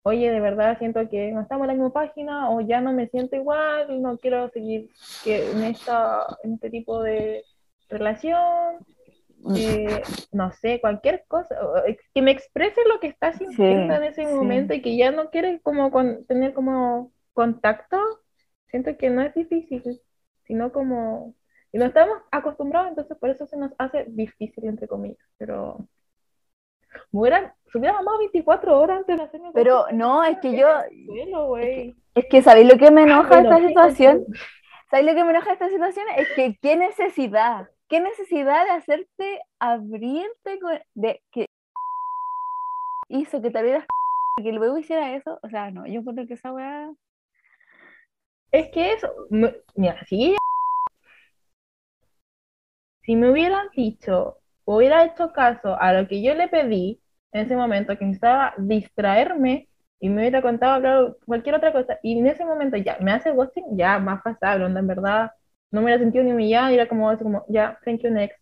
oye, 0.03 0.31
de 0.31 0.39
verdad 0.39 0.77
siento 0.79 1.07
que 1.09 1.31
no 1.31 1.41
estamos 1.41 1.63
en 1.65 1.67
la 1.67 1.73
misma 1.73 1.91
página, 1.93 2.49
o 2.49 2.61
ya 2.61 2.81
no 2.81 2.93
me 2.93 3.07
siento 3.07 3.35
igual, 3.35 4.01
no 4.01 4.17
quiero 4.17 4.49
seguir 4.49 4.89
que 5.23 5.51
en 5.51 5.63
esta, 5.63 6.25
en 6.43 6.53
este 6.53 6.69
tipo 6.69 7.01
de 7.03 7.43
relación, 7.89 8.77
eh, 9.53 10.03
no 10.31 10.51
sé, 10.51 10.79
cualquier 10.81 11.25
cosa, 11.27 11.55
eh, 11.87 11.97
que 12.13 12.21
me 12.21 12.31
exprese 12.31 12.81
lo 12.87 12.99
que 12.99 13.07
está 13.07 13.33
sintiendo 13.33 13.93
en 13.95 14.03
ese 14.03 14.25
sí. 14.25 14.35
momento 14.35 14.73
y 14.73 14.81
que 14.81 14.97
ya 14.97 15.11
no 15.11 15.29
quiere 15.29 15.61
como 15.61 15.91
con- 15.91 16.25
tener 16.27 16.53
como 16.53 17.13
contacto, 17.33 17.97
siento 18.67 18.97
que 18.97 19.09
no 19.09 19.21
es 19.21 19.33
difícil, 19.35 20.01
sino 20.45 20.71
como, 20.71 21.35
y 21.71 21.77
no 21.77 21.85
estamos 21.85 22.19
acostumbrados, 22.31 22.89
entonces 22.89 23.17
por 23.17 23.29
eso 23.29 23.45
se 23.47 23.57
nos 23.57 23.71
hace 23.77 24.05
difícil, 24.09 24.65
entre 24.65 24.87
comillas, 24.87 25.19
pero 25.37 25.87
me 27.11 27.19
hubieran, 27.21 27.53
se 27.71 27.77
hubieran 27.77 27.97
amado 27.97 28.19
24 28.19 28.79
horas 28.79 28.99
antes 28.99 29.17
de 29.17 29.23
hacerme 29.23 29.51
Pero 29.53 29.85
no, 29.93 30.23
es 30.23 30.37
que 30.39 30.55
yo, 30.57 30.67
es 32.15 32.25
que 32.29 32.41
¿sabéis 32.41 32.67
lo 32.71 32.77
que 32.77 32.91
me 32.91 33.03
enoja 33.03 33.35
de 33.37 33.41
Bueno, 33.41 33.43
esta 33.43 33.59
situación? 33.61 34.25
¿Sabes 34.89 35.05
lo 35.05 35.15
que 35.15 35.23
me 35.23 35.31
enoja 35.31 35.53
esta 35.53 35.69
situación? 35.69 36.05
Es 36.17 36.29
que 36.35 36.57
qué 36.61 36.75
necesidad, 36.77 37.69
qué 37.89 37.99
necesidad 38.01 38.65
de 38.65 38.71
hacerte 38.71 39.41
abrirte 39.59 40.59
con- 40.59 40.79
de 40.95 41.21
que 41.31 41.45
hizo 43.09 43.41
que 43.41 43.51
te 43.51 43.57
abrieras 43.57 43.85
que 44.43 44.51
luego 44.51 44.77
hiciera 44.77 45.15
eso. 45.15 45.39
O 45.43 45.49
sea, 45.49 45.71
no, 45.71 45.85
yo 45.87 45.99
encuentro 45.99 46.27
que 46.27 46.35
esa 46.35 46.53
weá. 46.53 46.89
Es 48.51 48.69
que 48.73 48.91
eso, 48.91 49.09
me- 49.29 49.55
mira, 49.75 50.03
si 50.05 50.25
ella- 50.25 50.37
si 53.01 53.15
me 53.15 53.31
hubieran 53.31 53.67
dicho, 53.75 54.37
hubiera 54.65 55.05
hecho 55.05 55.31
caso 55.33 55.79
a 55.79 55.93
lo 55.93 56.07
que 56.07 56.21
yo 56.21 56.33
le 56.35 56.47
pedí 56.47 57.01
en 57.31 57.45
ese 57.45 57.55
momento, 57.55 57.97
que 57.97 58.05
necesitaba 58.05 58.53
distraerme 58.57 59.67
y 59.99 60.09
me 60.09 60.21
hubiera 60.21 60.41
contado 60.41 60.73
hablar 60.75 61.15
cualquier 61.25 61.55
otra 61.55 61.71
cosa, 61.73 61.97
y 62.03 62.19
en 62.19 62.27
ese 62.27 62.45
momento 62.45 62.77
ya 62.77 62.97
me 63.01 63.11
hace 63.11 63.31
ghosting, 63.31 63.77
ya 63.77 63.99
más 63.99 64.21
pasable, 64.21 64.65
onda, 64.65 64.79
en 64.81 64.87
verdad, 64.87 65.31
no 65.71 65.81
me 65.81 65.85
hubiera 65.85 65.99
sentido 66.03 66.23
ni 66.23 66.31
humillada, 66.31 66.71
y 66.71 66.75
era 66.75 66.87
como, 66.87 67.09
así 67.09 67.23
como, 67.23 67.45
ya, 67.49 67.79
thank 67.83 68.01
you, 68.01 68.09
next. 68.09 68.39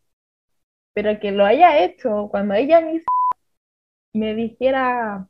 Pero 0.94 1.20
que 1.20 1.32
lo 1.32 1.46
haya 1.46 1.80
hecho 1.84 2.28
cuando 2.30 2.54
ella 2.54 2.82
me, 2.82 3.02
me 4.14 4.34
dijera 4.36 5.28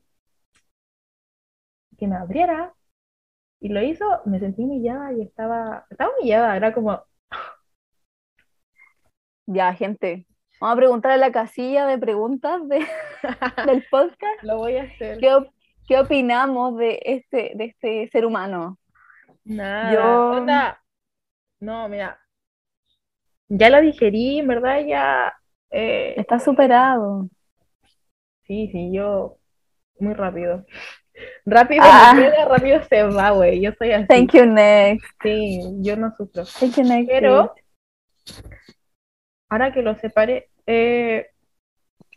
que 1.98 2.08
me 2.08 2.16
abriera, 2.18 2.74
y 3.62 3.70
lo 3.70 3.82
hizo, 3.82 4.06
me 4.26 4.40
sentí 4.40 4.64
humillada 4.64 5.14
y 5.14 5.22
estaba, 5.22 5.86
estaba 5.90 6.12
humillada, 6.20 6.56
era 6.58 6.74
como, 6.74 7.02
Ya, 9.48 9.74
gente. 9.74 10.26
Vamos 10.60 10.74
a 10.74 10.78
preguntar 10.78 11.12
a 11.12 11.18
la 11.18 11.32
casilla 11.32 11.86
de 11.86 11.98
preguntas 11.98 12.68
de, 12.68 12.80
del 13.66 13.86
podcast. 13.90 14.44
lo 14.44 14.58
voy 14.58 14.78
a 14.78 14.84
hacer. 14.84 15.20
¿Qué, 15.20 15.30
¿Qué 15.88 16.00
opinamos 16.00 16.78
de 16.78 17.00
este, 17.04 17.52
de 17.56 17.66
este 17.66 18.10
ser 18.12 18.26
humano? 18.26 18.78
Nada. 19.44 19.94
Yo- 19.94 20.32
onda, 20.38 20.82
No, 21.60 21.88
mira. 21.90 22.20
Ya 23.48 23.70
lo 23.70 23.82
digerí, 23.82 24.40
en 24.40 24.48
verdad, 24.48 24.82
ya. 24.86 25.34
eh, 25.72 26.14
Está 26.18 26.40
superado. 26.40 27.28
sí, 28.44 28.70
sí, 28.72 28.92
yo. 28.94 29.38
Muy 30.00 30.14
rápido. 30.14 30.66
Rápido 31.46 31.84
Ah. 31.86 32.14
me 32.16 32.24
queda, 32.24 32.46
rápido 32.46 32.84
se 32.84 33.04
va, 33.04 33.32
güey. 33.32 33.62
Yo 33.62 33.72
soy 33.78 33.92
así. 33.92 34.08
Thank 34.08 34.34
you, 34.34 34.46
next. 34.46 35.06
Sí, 35.24 35.60
yo 35.82 35.96
no 35.96 36.14
sufro. 36.18 36.44
Thank 36.60 36.76
you, 36.78 36.84
next. 36.84 37.10
Pero, 37.10 37.54
ahora 39.50 39.74
que 39.74 39.82
lo 39.82 39.96
separe, 39.96 40.50
eh, 40.66 41.28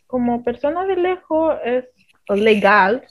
como 0.07 0.43
persona 0.43 0.85
de 0.85 0.95
lejos 0.95 1.55
es 1.63 1.85
legal, 2.27 3.07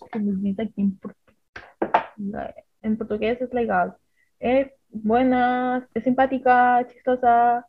en 2.83 2.99
portugués 2.99 3.41
es 3.41 3.53
legal. 3.55 3.97
Es 4.39 4.71
buena, 4.91 5.89
es 5.95 6.05
simpática, 6.05 6.87
chistosa, 6.89 7.67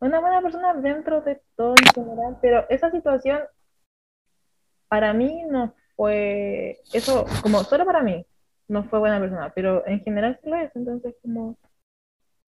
una 0.00 0.20
buena 0.20 0.40
persona 0.40 0.74
dentro 0.74 1.20
de 1.20 1.40
todo 1.56 1.74
en 1.76 1.94
general, 1.94 2.38
pero 2.40 2.66
esa 2.68 2.90
situación 2.90 3.40
para 4.88 5.12
mí 5.12 5.44
no 5.48 5.74
fue, 5.96 6.80
eso 6.92 7.26
como 7.42 7.62
solo 7.64 7.84
para 7.84 8.02
mí 8.02 8.24
no 8.68 8.84
fue 8.84 8.98
buena 8.98 9.20
persona, 9.20 9.52
pero 9.54 9.86
en 9.86 10.00
general 10.00 10.38
sí 10.42 10.48
lo 10.48 10.56
es, 10.56 10.74
entonces 10.74 11.14
como... 11.22 11.56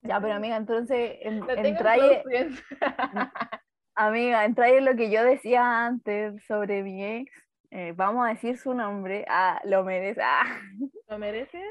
Ya, 0.03 0.20
pero 0.20 0.35
amiga, 0.35 0.57
entonces, 0.57 1.18
en, 1.20 1.49
en 1.49 1.66
entra 1.66 1.95
friends. 2.25 2.62
amiga, 3.95 4.45
entra 4.45 4.68
en 4.68 4.85
lo 4.85 4.97
que 4.97 5.11
yo 5.11 5.23
decía 5.23 5.87
antes 5.87 6.45
sobre 6.47 6.83
mi 6.83 7.05
ex. 7.05 7.31
Eh, 7.70 7.93
vamos 7.95 8.27
a 8.27 8.31
decir 8.31 8.59
su 8.59 8.75
nombre. 8.75 9.25
Ah, 9.29 9.61
lo 9.64 9.85
merece. 9.85 10.20
Ah. 10.23 10.61
¿Lo 11.09 11.18
mereces? 11.18 11.62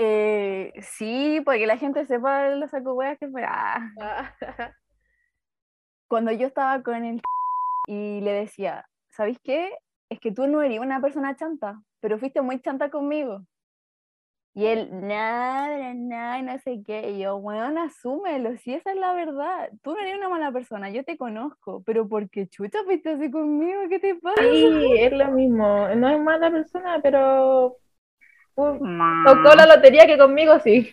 Eh, 0.00 0.72
sí, 0.80 1.42
porque 1.44 1.66
la 1.66 1.76
gente 1.76 2.06
sepa 2.06 2.50
los 2.50 2.70
saco 2.70 2.94
hueas 2.94 3.18
que 3.18 3.28
fue. 3.28 3.42
Ah. 3.44 3.90
Ah, 4.00 4.32
Cuando 6.06 6.30
yo 6.30 6.46
estaba 6.46 6.80
con 6.84 7.04
él 7.04 7.20
y 7.88 8.20
le 8.20 8.32
decía, 8.32 8.88
¿sabéis 9.08 9.40
qué? 9.42 9.72
Es 10.08 10.20
que 10.20 10.30
tú 10.30 10.46
no 10.46 10.62
eres 10.62 10.78
una 10.78 11.00
persona 11.00 11.34
chanta, 11.34 11.82
pero 12.00 12.16
fuiste 12.18 12.40
muy 12.40 12.60
chanta 12.60 12.90
conmigo. 12.90 13.42
Y 14.54 14.66
él, 14.66 14.88
nada, 14.92 15.92
nada, 15.94 16.42
no 16.42 16.58
sé 16.60 16.80
qué. 16.86 17.10
Y 17.10 17.18
yo, 17.18 17.36
weón, 17.36 17.76
asúmelo, 17.76 18.56
si 18.56 18.74
esa 18.74 18.92
es 18.92 18.96
la 18.96 19.12
verdad. 19.14 19.68
Tú 19.82 19.94
no 19.94 20.00
eres 20.00 20.16
una 20.16 20.28
mala 20.28 20.52
persona, 20.52 20.90
yo 20.90 21.04
te 21.04 21.16
conozco, 21.16 21.82
pero 21.84 22.08
¿por 22.08 22.30
qué 22.30 22.46
chucha 22.46 22.84
fuiste 22.84 23.10
así 23.10 23.30
conmigo? 23.32 23.80
¿Qué 23.88 23.98
te 23.98 24.14
pasa? 24.14 24.40
Sí, 24.42 24.92
es 24.96 25.12
lo 25.12 25.32
mismo. 25.32 25.88
No 25.96 26.08
es 26.08 26.20
mala 26.20 26.50
persona, 26.50 27.00
pero 27.02 27.76
uh, 28.62 28.78
tocó 29.26 29.54
la 29.56 29.66
lotería 29.66 30.06
que 30.06 30.18
conmigo 30.18 30.58
sí. 30.60 30.90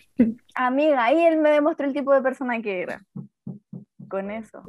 Amiga, 0.54 1.04
ahí 1.04 1.20
él 1.24 1.38
me 1.38 1.50
demostró 1.50 1.86
el 1.86 1.92
tipo 1.92 2.12
de 2.14 2.22
persona 2.22 2.60
que 2.62 2.82
era. 2.82 3.02
Con 4.08 4.30
eso. 4.30 4.62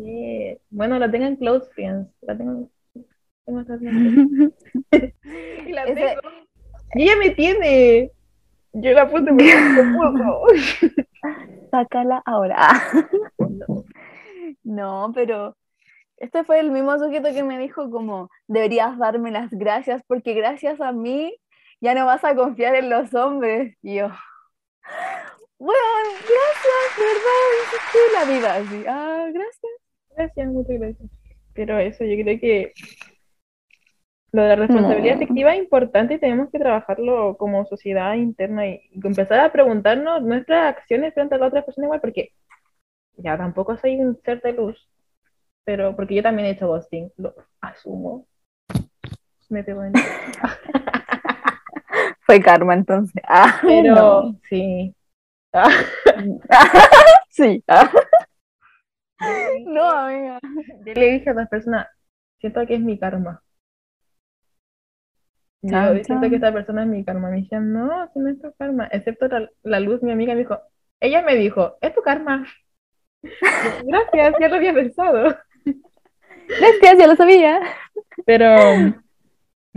Bueno, 0.69 0.97
la 0.99 1.09
tengo 1.11 1.25
en 1.25 1.35
close 1.35 1.69
friends. 1.73 2.09
La 2.21 2.37
tengo. 2.37 2.69
Y 3.45 3.51
la 5.71 5.83
Ese- 5.83 5.93
tengo. 5.93 6.21
Y 6.95 7.03
ella 7.03 7.15
me 7.17 7.29
tiene. 7.31 8.11
Yo 8.73 8.91
la 8.91 9.09
puse 9.09 9.31
puso. 9.31 10.43
Sácala 11.71 12.21
ahora. 12.25 12.67
No, 14.63 15.11
pero 15.15 15.55
este 16.17 16.43
fue 16.43 16.59
el 16.59 16.71
mismo 16.71 16.97
sujeto 16.97 17.29
que 17.33 17.43
me 17.43 17.57
dijo 17.57 17.89
como, 17.89 18.29
deberías 18.47 18.97
darme 18.97 19.31
las 19.31 19.49
gracias 19.51 20.01
porque 20.07 20.33
gracias 20.33 20.81
a 20.81 20.91
mí 20.91 21.33
ya 21.81 21.93
no 21.93 22.05
vas 22.05 22.23
a 22.23 22.35
confiar 22.35 22.75
en 22.75 22.89
los 22.89 23.13
hombres. 23.13 23.75
Y 23.81 23.95
yo, 23.95 24.09
bueno, 25.59 26.09
gracias, 26.11 26.97
de 26.97 27.05
verdad, 27.05 27.41
hiciste 27.63 27.99
la 28.13 28.25
vida 28.25 28.55
así. 28.55 28.85
Ah, 28.87 29.27
gracias. 29.33 29.71
Gracias, 30.15 30.47
muchas 30.47 30.79
gracias. 30.79 31.09
Pero 31.53 31.77
eso, 31.79 32.03
yo 32.03 32.23
creo 32.23 32.39
que 32.39 32.73
lo 34.31 34.41
de 34.43 34.49
la 34.49 34.55
responsabilidad 34.55 35.15
No. 35.15 35.23
afectiva 35.23 35.53
es 35.55 35.59
importante 35.59 36.13
y 36.15 36.19
tenemos 36.19 36.49
que 36.51 36.59
trabajarlo 36.59 37.37
como 37.37 37.65
sociedad 37.65 38.13
interna 38.15 38.67
y, 38.67 38.81
y 38.91 39.07
empezar 39.07 39.39
a 39.39 39.51
preguntarnos 39.51 40.21
nuestras 40.21 40.75
acciones 40.75 41.13
frente 41.13 41.35
a 41.35 41.37
la 41.37 41.47
otra 41.47 41.65
persona 41.65 41.85
igual, 41.87 42.01
porque 42.01 42.33
ya 43.15 43.37
tampoco 43.37 43.77
soy 43.77 43.99
un 43.99 44.19
ser 44.23 44.41
de 44.41 44.53
luz, 44.53 44.89
pero 45.63 45.95
porque 45.95 46.15
yo 46.15 46.23
también 46.23 46.47
he 46.47 46.51
hecho 46.51 46.67
ghosting, 46.67 47.11
lo 47.17 47.33
asumo. 47.61 48.27
Me 49.49 49.63
pego 49.63 49.83
en 49.83 49.93
Fue 52.27 52.41
karma 52.41 52.75
entonces. 52.75 53.23
Ah, 53.27 53.59
Pero 53.61 53.95
no. 53.95 54.39
sí. 54.49 54.95
sí. 57.29 57.63
ah. 57.69 57.91
No, 59.65 59.83
amiga. 59.91 60.39
Yo 60.85 60.93
le 60.93 61.11
dije 61.13 61.29
a 61.29 61.33
las 61.33 61.49
personas, 61.49 61.87
siento 62.39 62.65
que 62.67 62.75
es 62.75 62.81
mi 62.81 62.99
karma. 62.99 63.43
Yo 65.61 65.71
Chan, 65.71 66.03
siento 66.03 66.03
chan. 66.03 66.29
que 66.29 66.35
esta 66.37 66.53
persona 66.53 66.83
es 66.83 66.89
mi 66.89 67.03
karma. 67.05 67.29
Me 67.29 67.41
decían, 67.41 67.73
no, 67.73 68.09
si 68.13 68.19
no 68.19 68.29
es 68.29 68.41
tu 68.41 68.53
karma. 68.57 68.87
Excepto 68.91 69.27
la, 69.27 69.49
la 69.63 69.79
luz, 69.79 70.03
mi 70.03 70.11
amiga 70.11 70.33
me 70.33 70.39
dijo, 70.41 70.59
ella 70.99 71.21
me 71.23 71.35
dijo, 71.35 71.77
es 71.81 71.93
tu 71.95 72.01
karma. 72.01 72.45
Gracias, 73.85 74.35
ya 74.39 74.47
lo 74.49 74.55
había 74.55 74.73
pensado. 74.73 75.37
Gracias, 76.47 76.97
ya 76.99 77.07
lo 77.07 77.15
sabía. 77.15 77.61
Pero, 78.25 78.45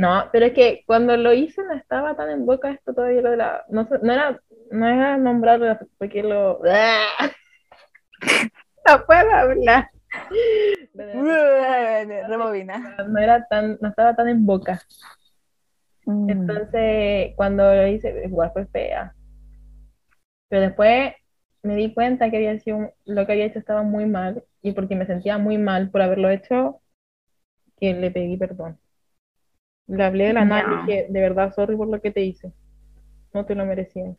no, 0.00 0.30
pero 0.32 0.46
es 0.46 0.54
que 0.54 0.82
cuando 0.86 1.14
lo 1.18 1.34
hice 1.34 1.62
no 1.62 1.74
estaba 1.74 2.16
tan 2.16 2.30
en 2.30 2.46
boca 2.46 2.70
esto 2.70 2.94
todavía 2.94 3.20
lo 3.20 3.32
de 3.32 3.36
la, 3.36 3.66
no, 3.68 3.86
sé, 3.86 3.98
no 4.02 4.14
era, 4.14 4.40
no 4.70 4.88
era 4.88 5.18
nombrarlo 5.18 5.78
porque 5.98 6.22
lo, 6.22 6.58
no 8.86 9.04
puedo 9.06 9.30
hablar. 9.30 9.90
Rebobina. 10.94 12.96
no 13.06 13.18
era 13.18 13.46
tan, 13.46 13.76
no 13.82 13.90
estaba 13.90 14.16
tan 14.16 14.28
en 14.28 14.46
boca. 14.46 14.80
Mm. 16.06 16.30
Entonces, 16.30 17.34
cuando 17.36 17.62
lo 17.62 17.86
hice, 17.86 18.22
igual 18.24 18.52
fue 18.54 18.64
fea. 18.68 19.14
Pero 20.48 20.62
después 20.62 21.12
me 21.62 21.76
di 21.76 21.92
cuenta 21.92 22.30
que 22.30 22.38
había 22.38 22.58
sido, 22.58 22.94
lo 23.04 23.26
que 23.26 23.32
había 23.32 23.44
hecho 23.44 23.58
estaba 23.58 23.82
muy 23.82 24.06
mal, 24.06 24.44
y 24.62 24.72
porque 24.72 24.96
me 24.96 25.04
sentía 25.04 25.36
muy 25.36 25.58
mal 25.58 25.90
por 25.90 26.00
haberlo 26.00 26.30
hecho, 26.30 26.80
que 27.76 27.92
le 27.92 28.10
pedí 28.10 28.38
perdón. 28.38 28.78
Le 29.86 30.04
hablé 30.04 30.26
de 30.26 30.32
la 30.32 30.44
nada 30.44 30.64
y 30.72 30.86
dije, 30.86 31.06
de 31.10 31.20
verdad, 31.20 31.52
sorry 31.52 31.76
por 31.76 31.88
lo 31.88 32.00
que 32.00 32.10
te 32.10 32.22
hice. 32.22 32.52
No 33.32 33.44
te 33.44 33.54
lo 33.54 33.64
merecías. 33.66 34.16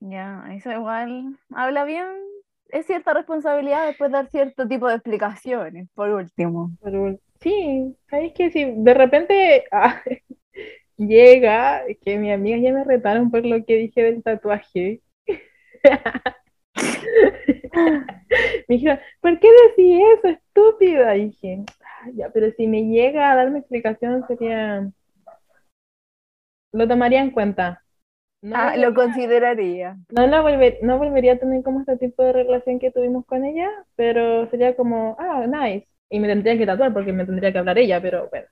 Ya, 0.00 0.44
eso 0.52 0.72
igual 0.72 1.38
habla 1.54 1.84
bien. 1.84 2.06
Es 2.68 2.86
cierta 2.86 3.12
responsabilidad 3.12 3.86
después 3.86 4.10
dar 4.10 4.28
cierto 4.28 4.66
tipo 4.66 4.88
de 4.88 4.94
explicaciones, 4.94 5.88
por 5.94 6.10
último. 6.10 6.70
Sí, 7.40 7.96
¿sabes 8.08 8.32
qué? 8.34 8.50
Si 8.50 8.64
de 8.64 8.94
repente 8.94 9.64
ah, 9.72 10.00
llega, 10.96 11.82
que 12.02 12.18
mis 12.18 12.32
amigas 12.32 12.60
ya 12.62 12.72
me 12.72 12.84
retaron 12.84 13.30
por 13.30 13.44
lo 13.44 13.64
que 13.64 13.76
dije 13.76 14.02
del 14.02 14.22
tatuaje. 14.22 15.02
Me 18.68 18.74
dijeron, 18.76 18.98
¿por 19.20 19.38
qué 19.40 19.48
decís 19.68 20.00
eso, 20.18 20.28
estúpida? 20.28 21.16
Y 21.16 21.26
dije, 21.26 21.64
"Ah, 21.82 22.08
ya, 22.14 22.30
pero 22.30 22.50
si 22.52 22.66
me 22.66 22.84
llega 22.84 23.30
a 23.32 23.36
darme 23.36 23.58
explicación 23.60 24.24
sería... 24.28 24.90
Lo 26.72 26.86
tomaría 26.86 27.20
en 27.20 27.30
cuenta. 27.30 27.82
No, 28.42 28.56
Ah, 28.56 28.64
volvería- 28.70 28.88
lo 28.88 28.94
consideraría. 28.94 29.96
no, 30.10 30.26
la 30.26 30.42
volver- 30.42 30.78
no 30.82 30.98
volvería 30.98 31.34
a 31.34 31.38
tener 31.38 31.62
como 31.62 31.80
este 31.80 31.96
tipo 31.98 32.22
de 32.22 32.32
relación 32.32 32.78
que 32.78 32.90
tuvimos 32.90 33.26
con 33.26 33.44
ella, 33.44 33.68
pero 33.96 34.48
sería 34.50 34.74
como, 34.76 35.16
ah, 35.18 35.46
nice. 35.46 35.86
Y 36.08 36.20
me 36.20 36.28
tendría 36.28 36.56
que 36.56 36.66
tatuar 36.66 36.92
porque 36.92 37.12
me 37.12 37.26
tendría 37.26 37.52
que 37.52 37.58
hablar 37.58 37.78
ella, 37.78 38.00
pero 38.00 38.28
bueno, 38.30 38.46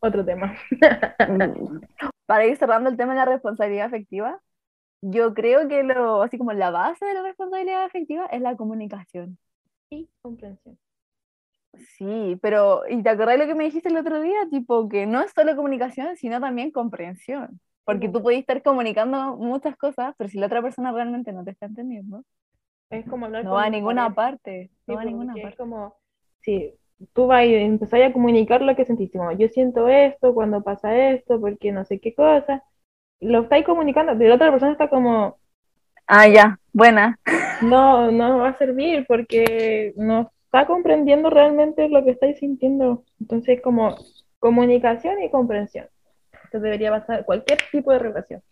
otro 0.00 0.24
tema. 0.24 0.54
Mm. 1.28 1.80
Para 2.26 2.46
ir 2.46 2.56
cerrando 2.56 2.90
el 2.90 2.96
tema 2.96 3.12
de 3.14 3.18
la 3.20 3.24
responsabilidad 3.26 3.86
afectiva, 3.86 4.40
yo 5.12 5.34
creo 5.34 5.68
que 5.68 5.82
lo, 5.82 6.22
así 6.22 6.38
como 6.38 6.52
la 6.52 6.70
base 6.70 7.04
de 7.04 7.14
la 7.14 7.22
responsabilidad 7.22 7.84
afectiva 7.84 8.26
es 8.26 8.40
la 8.40 8.56
comunicación. 8.56 9.38
Y 9.88 10.10
comprensión. 10.20 10.78
Sí, 11.98 12.38
pero, 12.40 12.82
¿y 12.88 13.02
te 13.02 13.08
acordás 13.10 13.38
lo 13.38 13.46
que 13.46 13.54
me 13.54 13.64
dijiste 13.64 13.88
el 13.88 13.96
otro 13.96 14.20
día? 14.20 14.48
Tipo, 14.50 14.88
que 14.88 15.06
no 15.06 15.20
es 15.20 15.32
solo 15.32 15.56
comunicación, 15.56 16.16
sino 16.16 16.40
también 16.40 16.70
comprensión. 16.70 17.60
Porque 17.84 18.08
tú 18.08 18.22
podés 18.22 18.40
estar 18.40 18.62
comunicando 18.62 19.36
muchas 19.36 19.76
cosas, 19.76 20.14
pero 20.16 20.30
si 20.30 20.38
la 20.38 20.46
otra 20.46 20.62
persona 20.62 20.92
realmente 20.92 21.32
no 21.32 21.44
te 21.44 21.50
está 21.50 21.66
entendiendo, 21.66 22.24
Es 22.90 23.06
como 23.06 23.26
hablar 23.26 23.44
no 23.44 23.52
va 23.54 23.64
a 23.64 23.66
un 23.66 23.70
ninguna 23.70 24.14
parte. 24.14 24.70
Sí, 24.86 24.92
No 24.92 24.94
va 24.96 25.02
a 25.02 25.04
pues, 25.04 25.12
ninguna 25.12 25.32
porque 25.32 25.40
es 25.40 25.50
parte. 25.50 25.58
como, 25.58 25.96
si 26.40 26.74
tú 27.12 27.26
vas 27.26 27.44
y 27.46 27.54
empezás 27.54 28.02
a 28.02 28.12
comunicar 28.12 28.62
lo 28.62 28.76
que 28.76 28.84
sentís, 28.84 29.10
como, 29.12 29.32
yo 29.32 29.48
siento 29.48 29.88
esto 29.88 30.34
cuando 30.34 30.62
pasa 30.62 30.96
esto, 31.10 31.40
porque 31.40 31.72
no 31.72 31.84
sé 31.84 32.00
qué 32.00 32.14
cosa, 32.14 32.64
lo 33.24 33.42
estáis 33.42 33.64
comunicando, 33.64 34.12
pero 34.16 34.30
la 34.30 34.34
otra 34.36 34.50
persona 34.50 34.72
está 34.72 34.88
como, 34.88 35.38
Ah, 36.06 36.28
ya, 36.28 36.58
buena. 36.72 37.18
no, 37.62 38.10
no 38.10 38.38
va 38.38 38.48
a 38.50 38.58
servir 38.58 39.06
porque 39.08 39.92
no 39.96 40.30
está 40.46 40.66
comprendiendo 40.66 41.30
realmente 41.30 41.88
lo 41.88 42.04
que 42.04 42.10
estáis 42.12 42.38
sintiendo. 42.38 43.04
Entonces, 43.20 43.60
como 43.62 43.96
comunicación 44.38 45.22
y 45.22 45.30
comprensión. 45.30 45.88
que 46.52 46.58
debería 46.60 46.90
pasar 46.90 47.24
cualquier 47.24 47.58
tipo 47.72 47.90
de 47.92 47.98
relación. 47.98 48.42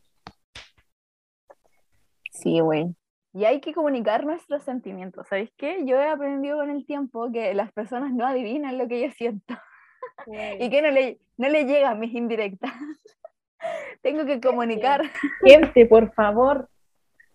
Sí, 2.31 2.61
güey. 2.61 2.95
Y 3.35 3.45
hay 3.45 3.61
que 3.61 3.73
comunicar 3.75 4.25
nuestros 4.27 4.62
sentimientos. 4.64 5.27
¿Sabéis 5.29 5.51
qué? 5.57 5.85
Yo 5.87 5.99
he 6.01 6.09
aprendido 6.09 6.59
con 6.59 6.70
el 6.70 6.85
tiempo 6.87 7.31
que 7.33 7.55
las 7.55 7.73
personas 7.73 8.12
no 8.12 8.27
adivinan 8.27 8.77
lo 8.79 8.89
que 8.89 9.03
yo 9.03 9.11
siento 9.12 9.55
y 10.61 10.68
que 10.70 10.83
no 10.83 10.91
le, 10.91 11.20
no 11.37 11.49
le 11.49 11.64
llegan 11.64 11.99
mis 12.01 12.14
indirectas. 12.14 12.73
Tengo 14.02 14.26
que 14.26 14.40
comunicar. 14.40 15.02
Gente, 15.44 15.86
por 15.86 16.12
favor, 16.14 16.68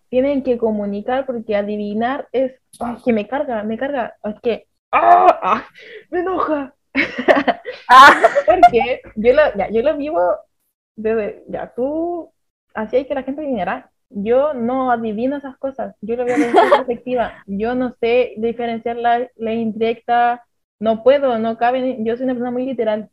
tienen 0.08 0.42
que 0.42 0.58
comunicar 0.58 1.26
porque 1.26 1.56
adivinar 1.56 2.28
es 2.32 2.60
que 3.04 3.12
me 3.12 3.26
carga, 3.28 3.62
me 3.62 3.76
carga, 3.76 4.14
es 4.24 4.40
que 4.42 4.66
¡ah! 4.92 5.38
¡Ah! 5.42 5.66
me 6.10 6.20
enoja. 6.20 6.74
Ah, 7.90 8.20
Porque 8.44 9.00
yo 9.16 9.32
lo, 9.32 9.42
ya, 9.56 9.70
yo 9.70 9.82
lo 9.82 9.96
vivo 9.96 10.20
desde, 10.96 11.44
ya 11.48 11.72
tú, 11.74 12.30
así 12.74 12.96
hay 12.96 13.06
que 13.06 13.14
la 13.14 13.22
gente 13.22 13.40
adivinará. 13.40 13.90
Yo 14.10 14.52
no 14.54 14.90
adivino 14.90 15.36
esas 15.36 15.56
cosas, 15.58 15.94
yo 16.00 16.16
lo 16.16 16.24
veo 16.24 16.36
desde 16.36 16.50
esa 16.50 16.76
perspectiva. 16.76 17.44
Yo 17.46 17.74
no 17.74 17.94
sé 18.00 18.34
diferenciar 18.38 18.96
la, 18.96 19.28
la 19.36 19.54
indirecta, 19.54 20.44
no 20.80 21.02
puedo, 21.02 21.38
no 21.38 21.56
cabe, 21.56 21.96
yo 22.00 22.16
soy 22.16 22.24
una 22.24 22.34
persona 22.34 22.50
muy 22.50 22.66
literal. 22.66 23.10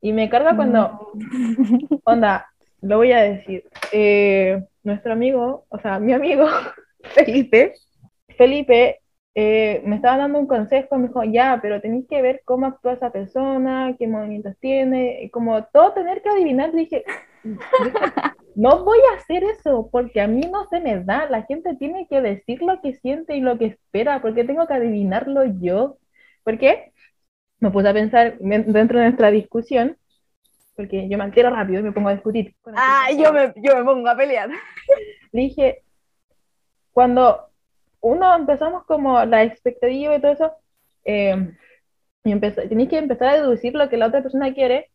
Y 0.00 0.12
me 0.12 0.28
carga 0.28 0.54
cuando, 0.54 1.12
onda, 2.04 2.46
lo 2.80 2.98
voy 2.98 3.12
a 3.12 3.22
decir, 3.22 3.64
eh, 3.92 4.62
nuestro 4.82 5.12
amigo, 5.12 5.64
o 5.68 5.78
sea, 5.80 5.98
mi 5.98 6.12
amigo 6.12 6.46
Felipe, 7.14 7.74
Felipe 8.36 9.00
eh, 9.34 9.82
me 9.84 9.96
estaba 9.96 10.18
dando 10.18 10.38
un 10.38 10.46
consejo, 10.46 10.98
me 10.98 11.08
dijo, 11.08 11.22
ya, 11.24 11.58
pero 11.62 11.80
tenéis 11.80 12.06
que 12.08 12.22
ver 12.22 12.42
cómo 12.44 12.66
actúa 12.66 12.94
esa 12.94 13.10
persona, 13.10 13.94
qué 13.98 14.06
movimientos 14.06 14.56
tiene, 14.60 15.30
como 15.32 15.64
todo 15.66 15.92
tener 15.92 16.22
que 16.22 16.28
adivinar, 16.28 16.72
dije, 16.72 17.04
no 18.56 18.84
voy 18.84 18.98
a 19.12 19.16
hacer 19.16 19.44
eso, 19.44 19.88
porque 19.92 20.20
a 20.20 20.26
mí 20.26 20.40
no 20.50 20.66
se 20.68 20.80
me 20.80 21.04
da, 21.04 21.28
la 21.30 21.42
gente 21.42 21.76
tiene 21.76 22.08
que 22.08 22.20
decir 22.20 22.62
lo 22.62 22.80
que 22.80 22.94
siente 22.94 23.36
y 23.36 23.40
lo 23.40 23.58
que 23.58 23.66
espera, 23.66 24.20
porque 24.20 24.44
tengo 24.44 24.66
que 24.66 24.74
adivinarlo 24.74 25.44
yo. 25.60 25.98
¿Por 26.42 26.58
qué? 26.58 26.92
Me 27.60 27.70
puse 27.70 27.88
a 27.88 27.92
pensar 27.92 28.38
dentro 28.38 28.98
de 28.98 29.04
nuestra 29.04 29.30
discusión, 29.30 29.96
porque 30.76 31.08
yo 31.08 31.18
me 31.18 31.24
altero 31.24 31.50
rápido 31.50 31.80
y 31.80 31.84
me 31.84 31.92
pongo 31.92 32.08
a 32.08 32.14
discutir. 32.14 32.54
ah, 32.76 33.08
yo 33.10 33.32
me, 33.32 33.52
yo 33.56 33.76
me 33.76 33.84
pongo 33.84 34.08
a 34.08 34.16
pelear. 34.16 34.48
Le 35.32 35.40
dije, 35.42 35.82
cuando 36.92 37.48
uno 38.00 38.36
empezamos 38.36 38.84
como 38.84 39.24
la 39.24 39.42
expectativa 39.42 40.14
y 40.14 40.20
todo 40.20 40.32
eso, 40.32 40.52
eh, 41.04 41.52
y 42.24 42.38
tenéis 42.38 42.88
que 42.88 42.98
empezar 42.98 43.28
a 43.28 43.36
deducir 43.42 43.74
lo 43.74 43.88
que 43.88 43.96
la 43.96 44.06
otra 44.06 44.22
persona 44.22 44.52
quiere, 44.54 44.90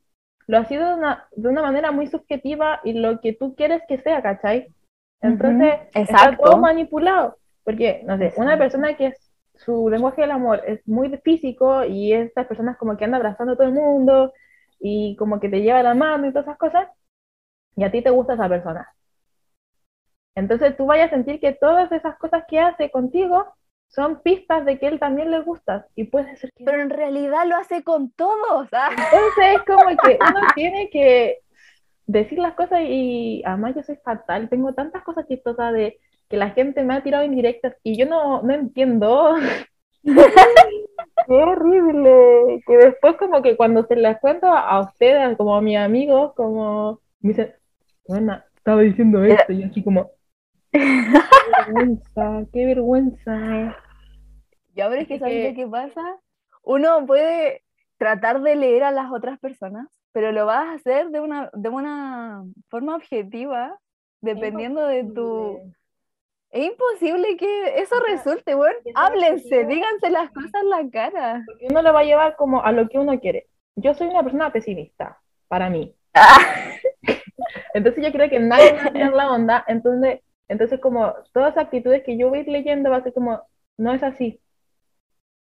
lo 0.48 0.58
ha 0.58 0.66
sido 0.66 0.88
de 0.88 0.94
una, 0.96 1.28
de 1.32 1.50
una 1.50 1.62
manera 1.62 1.92
muy 1.92 2.08
subjetiva 2.08 2.82
y 2.84 2.94
lo 2.94 3.20
que 3.22 3.34
tú 3.34 3.56
quieres 3.56 3.82
que 3.88 3.98
sea, 4.00 4.22
¿cachai? 4.22 4.68
Entonces, 5.22 5.74
Ujú, 5.76 5.84
está 5.94 6.02
exacto. 6.02 6.44
todo 6.44 6.58
manipulado, 6.58 7.38
porque, 7.64 8.04
no 8.06 8.18
sé, 8.18 8.34
una 8.36 8.58
persona 8.58 8.96
que 8.96 9.08
es, 9.08 9.33
su 9.56 9.90
lenguaje 9.90 10.22
del 10.22 10.32
amor 10.32 10.62
es 10.66 10.86
muy 10.88 11.10
físico 11.24 11.84
y 11.84 12.14
estas 12.14 12.48
personas 12.48 12.78
como 12.78 12.98
que 12.98 13.06
anda 13.06 13.18
abrazando 13.18 13.54
a 13.54 13.56
todo 13.56 13.68
el 13.68 13.74
mundo 13.74 14.34
y 14.80 15.16
como 15.18 15.40
que 15.40 15.50
te 15.50 15.62
lleva 15.62 15.84
la 15.84 15.94
mano 15.94 16.28
y 16.28 16.32
todas 16.32 16.48
esas 16.48 16.58
cosas, 16.58 16.90
y 17.76 17.84
a 17.84 17.92
ti 17.92 18.02
te 18.02 18.10
gusta 18.10 18.34
esa 18.34 18.50
persona. 18.50 18.94
Entonces 20.36 20.76
tú 20.76 20.86
vayas 20.86 21.08
a 21.08 21.16
sentir 21.16 21.40
que 21.40 21.54
todas 21.54 21.92
esas 21.92 22.18
cosas 22.18 22.44
que 22.48 22.60
hace 22.60 22.90
contigo 22.90 23.54
son 23.88 24.22
pistas 24.22 24.66
de 24.66 24.80
que 24.80 24.88
él 24.88 25.00
también 25.00 25.30
le 25.30 25.42
gustas 25.42 25.86
y 25.96 26.06
puede 26.06 26.36
ser 26.38 26.52
que. 26.56 26.66
Pero 26.66 26.82
en 26.82 26.90
realidad 26.90 27.46
lo 27.46 27.56
hace 27.56 27.84
con 27.84 28.12
todos. 28.12 28.68
ah. 28.72 28.90
Entonces 28.90 29.56
es 29.56 29.64
como 29.64 29.96
que 30.04 30.18
uno 30.20 30.48
tiene 30.56 30.90
que 30.90 31.40
decir 32.08 32.40
las 32.40 32.56
cosas 32.56 32.82
y 32.84 33.44
además 33.46 33.76
yo 33.76 33.84
soy 33.84 33.96
fatal, 33.98 34.50
tengo 34.50 34.74
tantas 34.74 35.04
cosas 35.04 35.28
chistosas 35.28 35.74
de 35.74 36.00
que 36.34 36.38
la 36.38 36.50
gente 36.50 36.84
me 36.84 36.96
ha 36.96 37.04
tirado 37.04 37.24
indirectas 37.24 37.76
y 37.84 37.96
yo 37.96 38.08
no, 38.08 38.42
no 38.42 38.56
entiendo. 38.56 39.36
Qué 40.04 41.32
horrible. 41.32 42.64
Que 42.66 42.76
después 42.76 43.18
como 43.18 43.44
que 43.44 43.56
cuando 43.56 43.86
se 43.86 43.96
las 43.96 44.20
cuento 44.20 44.48
a 44.48 44.80
ustedes, 44.80 45.38
como 45.38 45.56
a 45.56 45.62
mis 45.62 45.78
amigos, 45.78 46.34
como 46.34 47.02
me 47.20 47.30
dicen, 47.30 47.54
bueno, 48.08 48.42
estaba 48.56 48.82
diciendo 48.82 49.24
esto 49.24 49.54
y 49.54 49.62
así 49.62 49.84
como, 49.84 50.10
qué 50.72 50.80
vergüenza, 51.68 52.46
qué 52.52 52.66
vergüenza. 52.66 53.78
Ya, 54.74 54.90
pero 54.90 55.02
es 55.04 55.08
que 55.08 55.20
¿sabes 55.20 55.52
lo 55.52 55.56
que 55.56 55.68
pasa? 55.68 56.18
Uno 56.64 57.06
puede 57.06 57.62
tratar 58.00 58.42
de 58.42 58.56
leer 58.56 58.86
a 58.86 58.92
las 58.92 59.12
otras 59.12 59.38
personas, 59.38 59.88
pero 60.12 60.32
lo 60.32 60.48
vas 60.48 60.66
a 60.66 60.74
hacer 60.74 61.12
de 61.12 61.20
una, 61.20 61.52
de 61.54 61.70
una 61.70 62.44
forma 62.70 62.96
objetiva, 62.96 63.78
dependiendo 64.20 64.84
de 64.88 65.04
tu... 65.04 65.60
Es 66.54 66.66
imposible 66.68 67.36
que 67.36 67.82
eso 67.82 67.96
resulte, 68.08 68.54
weón. 68.54 68.76
Háblense, 68.94 69.66
díganse 69.66 70.12
las 70.12 70.30
cosas 70.30 70.52
en 70.62 70.70
la 70.70 70.88
cara. 70.92 71.44
Porque 71.48 71.66
uno 71.68 71.82
lo 71.82 71.92
va 71.92 72.02
a 72.02 72.04
llevar 72.04 72.36
como 72.36 72.64
a 72.64 72.72
lo 72.72 72.88
que 72.88 73.00
uno 73.00 73.20
quiere. 73.20 73.48
Yo 73.76 73.96
soy 73.96 74.06
una 74.06 74.22
persona 74.22 74.54
pesimista, 74.54 75.20
para 75.48 75.72
mí. 75.72 75.96
Entonces 77.74 78.06
yo 78.06 78.12
creo 78.12 78.30
que 78.30 78.40
nadie 78.40 78.74
va 78.74 78.84
a 78.84 78.94
tirar 78.94 79.14
la 79.14 79.32
onda, 79.32 79.66
entonces, 79.68 80.20
entonces 80.48 80.80
como 80.80 81.16
todas 81.34 81.56
las 81.56 81.66
actitudes 81.66 82.04
que 82.04 82.18
yo 82.18 82.30
voy 82.30 82.44
leyendo 82.44 82.92
va 82.92 82.98
a 82.98 83.04
ser 83.04 83.14
como, 83.14 83.42
no 83.78 83.92
es 83.92 84.04
así, 84.04 84.40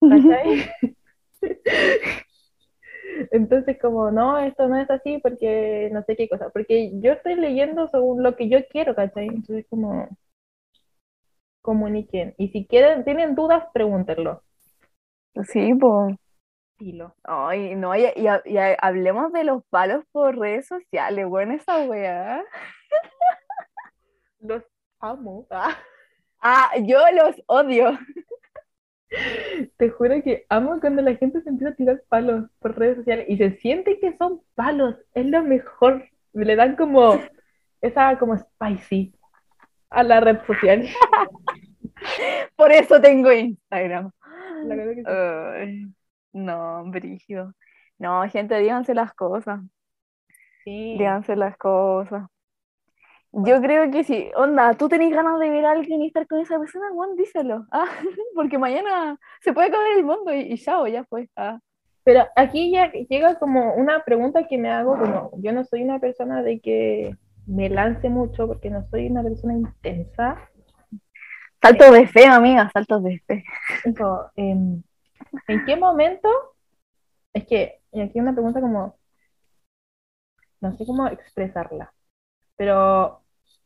¿cachai? 0.01 0.71
Entonces 3.31 3.77
como, 3.79 4.09
no, 4.09 4.39
esto 4.39 4.67
no 4.67 4.81
es 4.81 4.89
así 4.89 5.19
porque 5.19 5.89
no 5.93 6.01
sé 6.03 6.15
qué 6.15 6.27
cosa, 6.27 6.49
porque 6.49 6.91
yo 6.99 7.13
estoy 7.13 7.35
leyendo 7.35 7.87
según 7.89 8.23
lo 8.23 8.35
que 8.35 8.49
yo 8.49 8.57
quiero, 8.67 8.95
¿cachai? 8.95 9.27
Entonces 9.27 9.67
como, 9.69 10.09
comuniquen. 11.63 12.35
Y 12.37 12.49
si 12.49 12.67
quieren, 12.67 13.05
tienen 13.05 13.35
dudas, 13.35 13.65
pregúntenlo. 13.73 14.43
Sí, 15.51 15.73
pues. 15.75 16.15
Filo. 16.77 17.15
Ay, 17.23 17.75
no, 17.75 17.95
y, 17.95 18.05
y- 18.15 18.27
y 18.45 18.57
hablemos 18.79 19.31
de 19.33 19.43
los 19.45 19.63
palos 19.69 20.03
por 20.11 20.37
redes 20.37 20.67
sociales, 20.67 21.27
bueno, 21.27 21.53
esa 21.55 21.85
weá. 21.85 22.43
Los 24.39 24.63
amo. 24.99 25.47
Ah. 25.49 25.75
Ah, 26.41 26.71
yo 26.85 26.99
los 27.13 27.35
odio. 27.47 27.97
Te 29.77 29.89
juro 29.89 30.21
que 30.23 30.45
amo 30.49 30.79
cuando 30.79 31.01
la 31.01 31.15
gente 31.15 31.41
se 31.41 31.49
empieza 31.49 31.73
a 31.73 31.75
tirar 31.75 32.03
palos 32.09 32.49
por 32.59 32.77
redes 32.77 32.97
sociales 32.97 33.25
y 33.29 33.37
se 33.37 33.51
siente 33.57 33.99
que 33.99 34.15
son 34.17 34.41
palos, 34.55 34.95
es 35.13 35.25
lo 35.25 35.43
mejor. 35.43 36.05
Le 36.33 36.55
dan 36.55 36.75
como 36.75 37.19
esa 37.81 38.17
como 38.17 38.35
spicy 38.37 39.13
a 39.93 40.03
la 40.03 40.19
red 40.19 40.39
social. 40.45 40.87
Por 42.55 42.71
eso 42.71 42.99
tengo 42.99 43.31
Instagram. 43.31 44.11
La 44.65 44.75
verdad 44.75 44.93
que 44.95 45.03
sí. 45.03 45.07
Ay, 45.07 45.93
no, 46.33 46.83
brígido. 46.85 47.53
No, 47.97 48.27
gente, 48.29 48.57
díganse 48.57 48.93
las 48.93 49.13
cosas. 49.13 49.61
Sí. 50.63 50.95
Díganse 50.97 51.35
las 51.35 51.57
cosas. 51.57 52.27
Yo 53.31 53.61
creo 53.61 53.89
que 53.89 54.03
sí. 54.03 54.29
Onda, 54.35 54.73
tú 54.75 54.87
tenés 54.89 55.11
ganas 55.13 55.39
de 55.39 55.49
ver 55.49 55.65
a 55.65 55.71
alguien 55.71 56.01
y 56.01 56.07
estar 56.07 56.27
con 56.27 56.39
esa 56.39 56.59
persona, 56.59 56.89
Juan, 56.93 57.15
díselo. 57.15 57.65
Ah, 57.71 57.87
porque 58.35 58.57
mañana 58.57 59.17
se 59.41 59.53
puede 59.53 59.67
acabar 59.67 59.87
el 59.97 60.05
mundo 60.05 60.33
y, 60.33 60.53
y 60.53 60.57
chao, 60.57 60.87
ya 60.87 61.03
fue. 61.05 61.29
Ah. 61.35 61.59
Pero 62.03 62.25
aquí 62.35 62.71
ya 62.71 62.91
llega 62.91 63.39
como 63.39 63.73
una 63.75 64.03
pregunta 64.03 64.47
que 64.47 64.57
me 64.57 64.69
hago, 64.69 64.97
como 64.97 65.31
yo 65.37 65.51
no 65.53 65.63
soy 65.63 65.83
una 65.83 65.99
persona 65.99 66.43
de 66.43 66.59
que 66.59 67.15
me 67.45 67.69
lance 67.69 68.09
mucho 68.09 68.47
porque 68.47 68.69
no 68.69 68.87
soy 68.89 69.07
una 69.07 69.23
persona 69.23 69.53
intensa. 69.53 70.49
Saltos 71.61 71.91
de 71.91 72.07
fe, 72.07 72.25
amiga, 72.25 72.69
saltos 72.73 73.03
de 73.03 73.19
fe. 73.25 73.43
Em, 74.35 74.81
¿en 75.47 75.65
qué 75.65 75.75
momento? 75.75 76.29
Es 77.33 77.45
que 77.45 77.79
y 77.93 78.01
aquí 78.01 78.19
una 78.19 78.33
pregunta 78.33 78.59
como, 78.59 78.97
no 80.61 80.77
sé 80.77 80.85
cómo 80.85 81.07
expresarla, 81.07 81.93
pero 82.57 83.21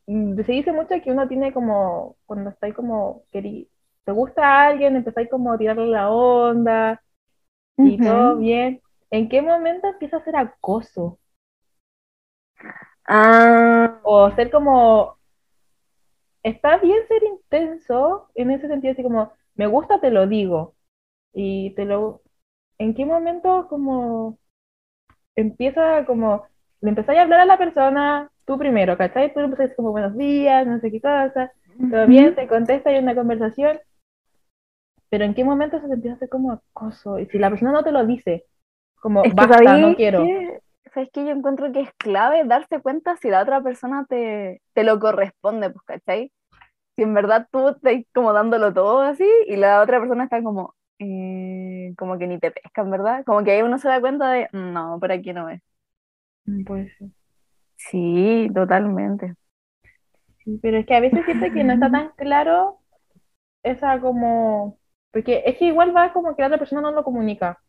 mm, 0.06 0.36
se 0.44 0.52
dice 0.52 0.74
mucho 0.74 0.96
que 1.02 1.12
uno 1.12 1.28
tiene 1.28 1.54
como, 1.54 2.18
cuando 2.26 2.50
está 2.50 2.66
ahí 2.66 2.74
como, 2.74 3.24
te 3.32 4.12
gusta 4.12 4.44
a 4.46 4.68
alguien, 4.68 4.98
empezáis 4.98 5.30
como 5.30 5.54
a 5.54 5.58
tirarle 5.58 5.88
la 5.88 6.10
onda 6.10 7.02
y 7.78 7.98
todo 7.98 8.38
bien. 8.38 8.82
¿En 9.12 9.30
qué 9.30 9.42
momento 9.42 9.88
empieza 9.88 10.18
a 10.18 10.24
ser 10.24 10.36
acoso? 10.36 11.20
Ah, 13.08 14.00
O 14.04 14.32
ser 14.36 14.50
como, 14.50 15.18
está 16.44 16.78
bien 16.78 17.00
ser 17.08 17.24
intenso 17.24 18.30
en 18.36 18.52
ese 18.52 18.68
sentido, 18.68 18.94
así 18.94 19.04
como, 19.04 19.32
me 19.56 19.68
gusta, 19.68 20.00
te 20.00 20.12
lo 20.12 20.28
digo. 20.28 20.76
Y 21.34 21.72
te 21.76 21.86
lo, 21.86 22.22
¿en 22.80 22.96
qué 22.96 23.06
momento 23.06 23.68
como 23.70 24.40
empieza 25.36 26.06
como, 26.06 26.46
le 26.82 26.90
empezáis 26.90 27.20
a 27.20 27.24
hablar 27.24 27.42
a 27.42 27.46
la 27.46 27.58
persona, 27.58 28.32
tú 28.46 28.58
primero, 28.58 28.98
¿cachai? 28.98 29.34
Tú 29.34 29.40
empezáis 29.42 29.76
como, 29.76 29.92
buenos 29.92 30.18
días, 30.18 30.66
no 30.68 30.80
sé 30.80 30.92
qué 30.92 31.02
cosa, 31.02 31.52
todo 31.90 32.08
bien, 32.08 32.36
te 32.36 32.48
contesta, 32.48 32.90
hay 32.90 33.00
una 33.00 33.16
conversación, 33.16 33.80
pero 35.10 35.24
¿en 35.26 35.34
qué 35.34 35.44
momento 35.44 35.80
se 35.80 35.88
te 35.88 35.94
empieza 35.94 36.14
a 36.14 36.18
hacer 36.18 36.30
como 36.30 36.52
acoso? 36.52 37.20
Y 37.20 37.26
si 37.28 37.38
la 37.40 37.50
persona 37.50 37.72
no 37.72 37.84
te 37.84 37.92
lo 37.92 38.06
dice, 38.06 38.46
como, 39.02 39.24
Es 39.24 39.34
que 39.36 39.36
basta, 39.36 39.48
¿sabéis 39.48 39.82
no 39.82 39.96
quiero. 39.96 40.24
qué? 40.24 40.60
¿Sabes 40.94 41.10
qué? 41.14 41.26
Yo 41.26 41.32
encuentro 41.32 41.72
que 41.72 41.82
es 41.82 41.92
clave 41.98 42.44
darse 42.46 42.82
cuenta 42.82 43.16
si 43.18 43.30
la 43.30 43.42
otra 43.44 43.62
persona 43.62 44.06
te, 44.10 44.62
te 44.74 44.84
lo 44.84 45.00
corresponde, 45.00 45.70
pues, 45.70 45.84
¿cachai? 45.86 46.32
Si 46.96 47.04
en 47.04 47.14
verdad 47.14 47.48
tú 47.52 47.70
estás 47.70 47.96
como 48.14 48.34
dándolo 48.34 48.74
todo 48.74 49.02
así 49.02 49.26
y 49.48 49.58
la 49.58 49.82
otra 49.82 50.00
persona 50.00 50.26
está 50.26 50.44
como, 50.44 50.76
eh, 51.00 51.94
como 51.98 52.18
que 52.20 52.28
ni 52.28 52.40
te 52.40 52.52
pescan, 52.52 52.92
¿verdad? 52.92 53.24
Como 53.26 53.44
que 53.44 53.52
ahí 53.52 53.62
uno 53.64 53.80
se 53.80 53.90
da 53.90 54.02
cuenta 54.02 54.32
de, 54.32 54.50
no, 54.54 55.00
por 55.00 55.12
aquí 55.12 55.34
no 55.34 55.50
es. 55.50 55.62
Pues 56.66 56.92
sí. 56.98 57.14
Sí, 57.78 58.50
totalmente. 58.54 59.36
Sí, 60.44 60.60
pero 60.62 60.78
es 60.78 60.86
que 60.86 60.96
a 60.96 61.00
veces 61.00 61.26
siento 61.26 61.52
que 61.54 61.64
no 61.64 61.74
está 61.74 61.92
tan 61.92 62.12
claro 62.18 62.80
esa 63.64 64.00
como... 64.02 64.80
Porque 65.12 65.44
es 65.46 65.58
que 65.58 65.66
igual 65.68 65.96
va 65.96 66.14
como 66.14 66.36
que 66.36 66.42
la 66.44 66.48
otra 66.50 66.60
persona 66.60 66.82
no 66.82 66.92
lo 66.92 67.04
comunica. 67.04 67.60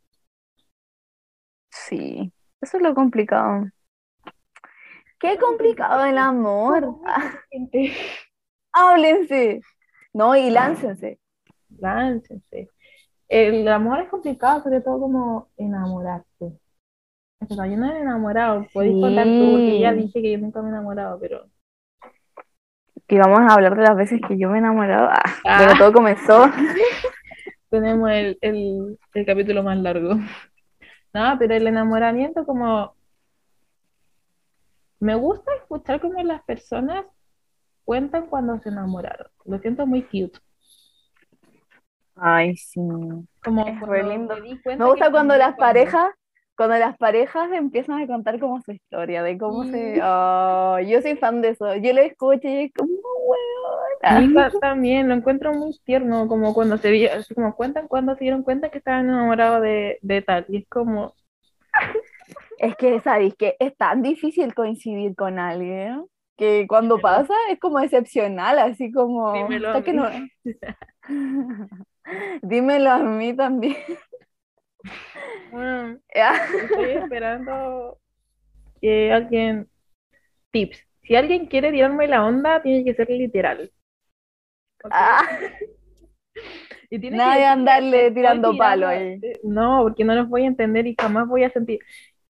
Sí, 1.70 2.32
eso 2.60 2.76
es 2.76 2.82
lo 2.82 2.94
complicado. 2.94 3.66
Qué 5.18 5.36
complicado 5.38 6.04
el 6.04 6.16
amor. 6.18 6.96
Ah, 7.06 7.32
háblense. 8.72 9.60
No, 10.12 10.34
y 10.36 10.50
láncense. 10.50 11.18
láncense. 11.78 12.70
El 13.28 13.68
amor 13.68 14.00
es 14.00 14.08
complicado, 14.08 14.62
sobre 14.62 14.80
todo 14.80 15.00
como 15.00 15.48
enamorarse. 15.56 16.58
O 17.40 17.54
sea, 17.54 17.66
yo 17.66 17.76
no 17.76 17.92
he 17.92 18.00
enamorado, 18.00 18.66
podéis 18.72 18.94
contar 19.00 19.24
tú, 19.26 19.50
porque 19.52 19.78
ya 19.80 19.92
Sí. 19.92 19.98
dije 19.98 20.22
que 20.22 20.32
yo 20.32 20.38
nunca 20.38 20.60
me 20.62 20.68
he 20.68 20.70
enamorado, 20.72 21.20
pero... 21.20 21.46
Que 23.06 23.18
vamos 23.18 23.40
a 23.40 23.54
hablar 23.54 23.76
de 23.76 23.82
las 23.82 23.96
veces 23.96 24.20
que 24.26 24.38
yo 24.38 24.48
me 24.50 24.56
he 24.56 24.58
enamorado. 24.60 25.08
Ah, 25.10 25.22
Ah. 25.44 25.58
pero 25.60 25.78
todo 25.78 25.92
comenzó. 25.92 26.44
Tenemos 27.70 28.10
el, 28.10 28.38
el, 28.40 28.98
el 29.14 29.26
capítulo 29.26 29.62
más 29.62 29.76
largo. 29.78 30.14
No, 31.14 31.36
pero 31.38 31.54
el 31.54 31.66
enamoramiento 31.66 32.44
como... 32.44 32.94
Me 35.00 35.14
gusta 35.14 35.54
escuchar 35.54 36.00
cómo 36.00 36.20
las 36.22 36.42
personas 36.42 37.04
cuentan 37.84 38.26
cuando 38.26 38.58
se 38.60 38.68
enamoraron. 38.70 39.28
Lo 39.44 39.58
siento 39.58 39.86
muy 39.86 40.02
cute. 40.02 40.38
Ay, 42.16 42.56
sí. 42.56 42.80
Como 43.44 43.66
Es 43.66 43.80
re 43.80 44.02
lindo. 44.02 44.34
me 44.36 44.76
Me 44.76 44.84
gusta 44.84 45.10
cuando 45.12 45.36
las 45.36 45.54
cuando- 45.54 45.58
parejas, 45.60 46.10
cuando 46.56 46.76
las 46.78 46.96
parejas 46.98 47.52
empiezan 47.52 48.02
a 48.02 48.06
contar 48.08 48.40
como 48.40 48.60
su 48.60 48.72
historia, 48.72 49.22
de 49.22 49.38
cómo 49.38 49.62
se... 49.64 50.00
Oh, 50.02 50.78
yo 50.80 51.00
soy 51.00 51.14
fan 51.16 51.40
de 51.40 51.50
eso. 51.50 51.76
Yo 51.76 51.92
lo 51.92 52.00
escucho 52.00 52.48
y 52.48 52.64
es 52.64 52.72
como, 52.74 52.90
weón. 52.92 53.67
Hija 54.02 54.50
también 54.60 55.08
lo 55.08 55.14
encuentro 55.14 55.52
muy 55.52 55.78
tierno, 55.84 56.28
como 56.28 56.54
cuando 56.54 56.78
se 56.78 56.90
vio, 56.90 57.12
así 57.12 57.34
como 57.34 57.54
cuentan 57.56 57.88
cuando 57.88 58.14
se 58.14 58.24
dieron 58.24 58.42
cuenta 58.42 58.70
que 58.70 58.78
estaban 58.78 59.08
enamorados 59.08 59.62
de, 59.62 59.98
de 60.02 60.22
tal. 60.22 60.46
Y 60.48 60.58
es 60.58 60.68
como, 60.68 61.14
Es 62.58 62.76
que, 62.76 63.00
¿sabéis 63.00 63.34
que 63.36 63.56
es 63.58 63.76
tan 63.76 64.02
difícil 64.02 64.54
coincidir 64.54 65.14
con 65.14 65.38
alguien? 65.38 66.04
Que 66.36 66.66
cuando 66.68 67.00
pasa 67.00 67.34
es 67.50 67.58
como 67.58 67.80
excepcional, 67.80 68.58
así 68.58 68.92
como... 68.92 69.48
Dímelo 69.48 69.70
a 69.70 69.82
que 69.82 69.92
mí. 69.92 69.98
no- 69.98 70.10
Dímelo 72.42 72.90
a 72.90 72.98
mí 72.98 73.34
también. 73.36 73.76
"Mm, 75.52 75.96
estoy 76.64 76.90
esperando 76.90 77.98
que 78.80 79.12
alguien, 79.12 79.68
tips, 80.52 80.78
si 81.02 81.16
alguien 81.16 81.46
quiere 81.46 81.72
tirarme 81.72 82.08
la 82.08 82.24
onda, 82.26 82.62
tiene 82.62 82.84
que 82.84 82.94
ser 82.94 83.08
literal. 83.10 83.70
Ah, 84.90 85.26
Y 86.90 86.98
tiene 87.00 87.18
Nadie 87.18 87.44
que 87.46 87.46
decirme, 87.46 87.70
andarle 87.70 88.10
"Te 88.22 88.26
estoy 88.28 88.40
tirando 88.40 88.56
palo 88.56 88.86
tirando". 88.86 88.88
ahí. 88.88 89.22
No, 89.42 89.80
porque 89.82 90.04
no 90.04 90.14
los 90.14 90.28
voy 90.28 90.44
a 90.44 90.46
entender 90.46 90.86
y 90.86 90.94
jamás 90.98 91.26
voy 91.28 91.44
a 91.44 91.50
sentir. 91.50 91.80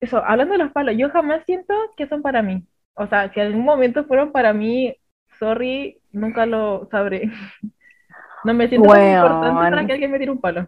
Eso, 0.01 0.19
hablando 0.25 0.53
de 0.53 0.59
los 0.59 0.73
palos, 0.73 0.95
yo 0.97 1.11
jamás 1.11 1.45
siento 1.45 1.75
que 1.97 2.07
son 2.09 2.23
para 2.23 2.43
mí. 2.43 2.65
O 2.95 3.07
sea, 3.07 3.33
si 3.33 3.41
en 3.41 3.47
algún 3.49 3.65
momento 3.65 4.05
fueron 4.05 4.33
para 4.33 4.53
mí, 4.53 4.97
sorry, 5.39 6.01
nunca 6.13 6.47
lo 6.47 6.89
sabré. 6.91 7.31
No 8.45 8.55
me 8.55 8.69
siento 8.69 8.89
tan 8.91 9.05
importante 9.05 9.69
para 9.69 9.85
Weón. 9.85 9.87
que 9.87 9.93
alguien 9.93 10.11
me 10.11 10.19
tire 10.19 10.31
un 10.33 10.41
palo. 10.41 10.67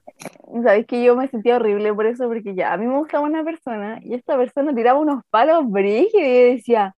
Sabéis 0.64 0.86
que 0.86 1.02
yo 1.04 1.16
me 1.16 1.28
sentía 1.28 1.56
horrible 1.56 1.94
por 1.94 2.06
eso, 2.06 2.26
porque 2.28 2.54
ya 2.54 2.72
a 2.72 2.76
mí 2.76 2.86
me 2.86 2.98
gustaba 2.98 3.24
una 3.26 3.44
persona 3.44 3.98
y 4.02 4.14
esta 4.14 4.36
persona 4.36 4.74
tiraba 4.74 4.98
unos 4.98 5.22
palos 5.30 5.68
brígidos 5.70 6.12
y 6.14 6.34
yo 6.34 6.52
decía, 6.54 6.94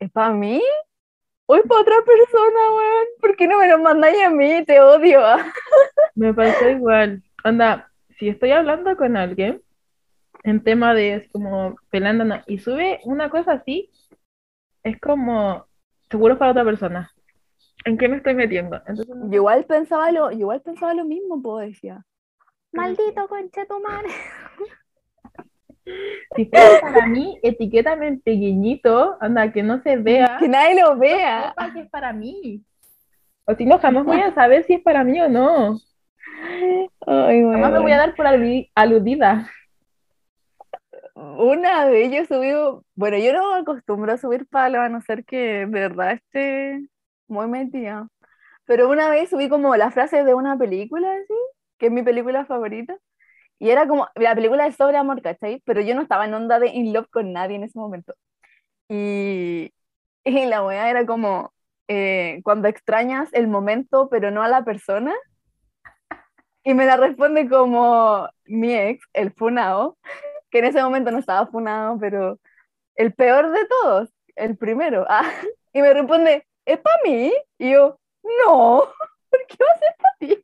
¿es 0.00 0.10
para 0.12 0.34
mí? 0.34 0.62
¿O 1.50 1.56
es 1.56 1.62
para 1.66 1.80
otra 1.80 1.96
persona, 2.04 2.74
weón? 2.76 3.06
¿Por 3.22 3.34
qué 3.34 3.46
no 3.46 3.58
me 3.58 3.68
lo 3.68 3.78
mandáis 3.78 4.22
a 4.22 4.28
mí? 4.28 4.62
Te 4.66 4.80
odio. 4.82 5.20
Me 6.14 6.34
pasó 6.34 6.68
igual. 6.68 7.22
Anda, 7.42 7.90
si 8.18 8.28
estoy 8.28 8.50
hablando 8.50 8.94
con 8.98 9.16
alguien 9.16 9.62
en 10.44 10.62
tema 10.62 10.92
de 10.92 11.14
es 11.14 11.30
como 11.30 11.76
pelándonos 11.88 12.42
y 12.46 12.58
sube 12.58 13.00
una 13.04 13.30
cosa 13.30 13.52
así, 13.52 13.90
es 14.82 15.00
como 15.00 15.66
seguro 16.10 16.34
es 16.34 16.38
para 16.38 16.50
otra 16.50 16.64
persona. 16.64 17.10
¿En 17.86 17.96
qué 17.96 18.08
me 18.08 18.18
estoy 18.18 18.34
metiendo? 18.34 18.76
Entonces, 18.86 19.06
Yo 19.08 19.36
igual 19.36 19.64
pensaba 19.64 20.12
lo, 20.12 20.30
yo 20.30 20.40
igual 20.40 20.60
pensaba 20.60 20.92
lo 20.92 21.06
mismo, 21.06 21.40
pues 21.40 21.70
decía, 21.70 22.04
maldito 22.72 23.26
conchetumare. 23.26 24.08
Si 26.36 26.44
fuera 26.46 26.80
para 26.80 27.06
mí, 27.06 27.38
etiquétame 27.42 28.06
en 28.08 28.20
pequeñito, 28.20 29.16
anda, 29.20 29.50
que 29.52 29.62
no 29.62 29.82
se 29.82 29.96
vea, 29.96 30.36
Que 30.38 30.48
nadie 30.48 30.80
lo 30.80 30.94
no 30.94 31.00
vea. 31.00 31.48
sepa 31.50 31.72
que 31.72 31.80
es 31.80 31.90
para 31.90 32.12
mí. 32.12 32.62
O 33.46 33.54
si 33.54 33.64
no, 33.64 33.78
jamás 33.78 34.04
voy 34.04 34.20
a 34.20 34.32
saber 34.34 34.64
si 34.64 34.74
es 34.74 34.82
para 34.82 35.04
mí 35.04 35.20
o 35.20 35.28
no. 35.28 35.78
Ay, 37.06 37.42
Jamás 37.42 37.72
me 37.72 37.78
voy 37.78 37.92
a 37.92 37.98
dar 37.98 38.14
por 38.14 38.26
aludi- 38.26 38.70
aludida. 38.74 39.48
Una 41.14 41.86
vez 41.86 42.12
yo 42.12 42.24
subí, 42.26 42.52
bueno, 42.94 43.16
yo 43.18 43.32
no 43.32 43.54
acostumbro 43.54 44.12
a 44.12 44.18
subir 44.18 44.46
palos 44.46 44.80
a 44.80 44.88
no 44.88 45.00
ser 45.00 45.24
que 45.24 45.36
de 45.36 45.66
verdad 45.66 46.12
esté 46.12 46.86
muy 47.26 47.48
metida. 47.48 48.08
Pero 48.66 48.88
una 48.88 49.08
vez 49.08 49.30
subí 49.30 49.48
como 49.48 49.74
la 49.76 49.90
frase 49.90 50.22
de 50.24 50.34
una 50.34 50.56
película, 50.56 51.10
así, 51.10 51.34
que 51.78 51.86
es 51.86 51.92
mi 51.92 52.02
película 52.02 52.44
favorita. 52.44 52.96
Y 53.58 53.70
era 53.70 53.88
como, 53.88 54.08
la 54.14 54.34
película 54.34 54.66
es 54.66 54.76
sobre 54.76 54.96
amor, 54.96 55.22
¿cachai? 55.22 55.62
Pero 55.64 55.80
yo 55.80 55.94
no 55.94 56.02
estaba 56.02 56.26
en 56.26 56.34
onda 56.34 56.58
de 56.58 56.68
in 56.68 56.92
love 56.92 57.08
con 57.10 57.32
nadie 57.32 57.56
en 57.56 57.64
ese 57.64 57.78
momento. 57.78 58.14
Y, 58.88 59.72
y 60.24 60.46
la 60.46 60.64
weá 60.64 60.90
era 60.90 61.06
como, 61.06 61.52
eh, 61.88 62.40
cuando 62.44 62.68
extrañas 62.68 63.30
el 63.32 63.48
momento, 63.48 64.08
pero 64.10 64.30
no 64.30 64.42
a 64.42 64.48
la 64.48 64.64
persona. 64.64 65.14
Y 66.62 66.74
me 66.74 66.86
la 66.86 66.96
responde 66.96 67.48
como 67.48 68.28
mi 68.44 68.74
ex, 68.74 69.06
el 69.14 69.32
funao, 69.32 69.98
que 70.50 70.58
en 70.58 70.66
ese 70.66 70.82
momento 70.82 71.10
no 71.10 71.18
estaba 71.18 71.46
funado, 71.46 71.98
pero 71.98 72.38
el 72.96 73.14
peor 73.14 73.50
de 73.52 73.66
todos, 73.66 74.10
el 74.36 74.56
primero. 74.56 75.06
Ah, 75.08 75.22
y 75.72 75.82
me 75.82 75.92
responde, 75.94 76.46
¿es 76.66 76.78
para 76.80 76.96
mí? 77.04 77.32
Y 77.58 77.72
yo, 77.72 77.98
no, 78.22 78.84
¿por 79.30 79.46
qué 79.46 79.56
va 79.64 79.72
a 79.74 79.78
ser 79.78 79.96
para 79.98 80.16
ti? 80.18 80.42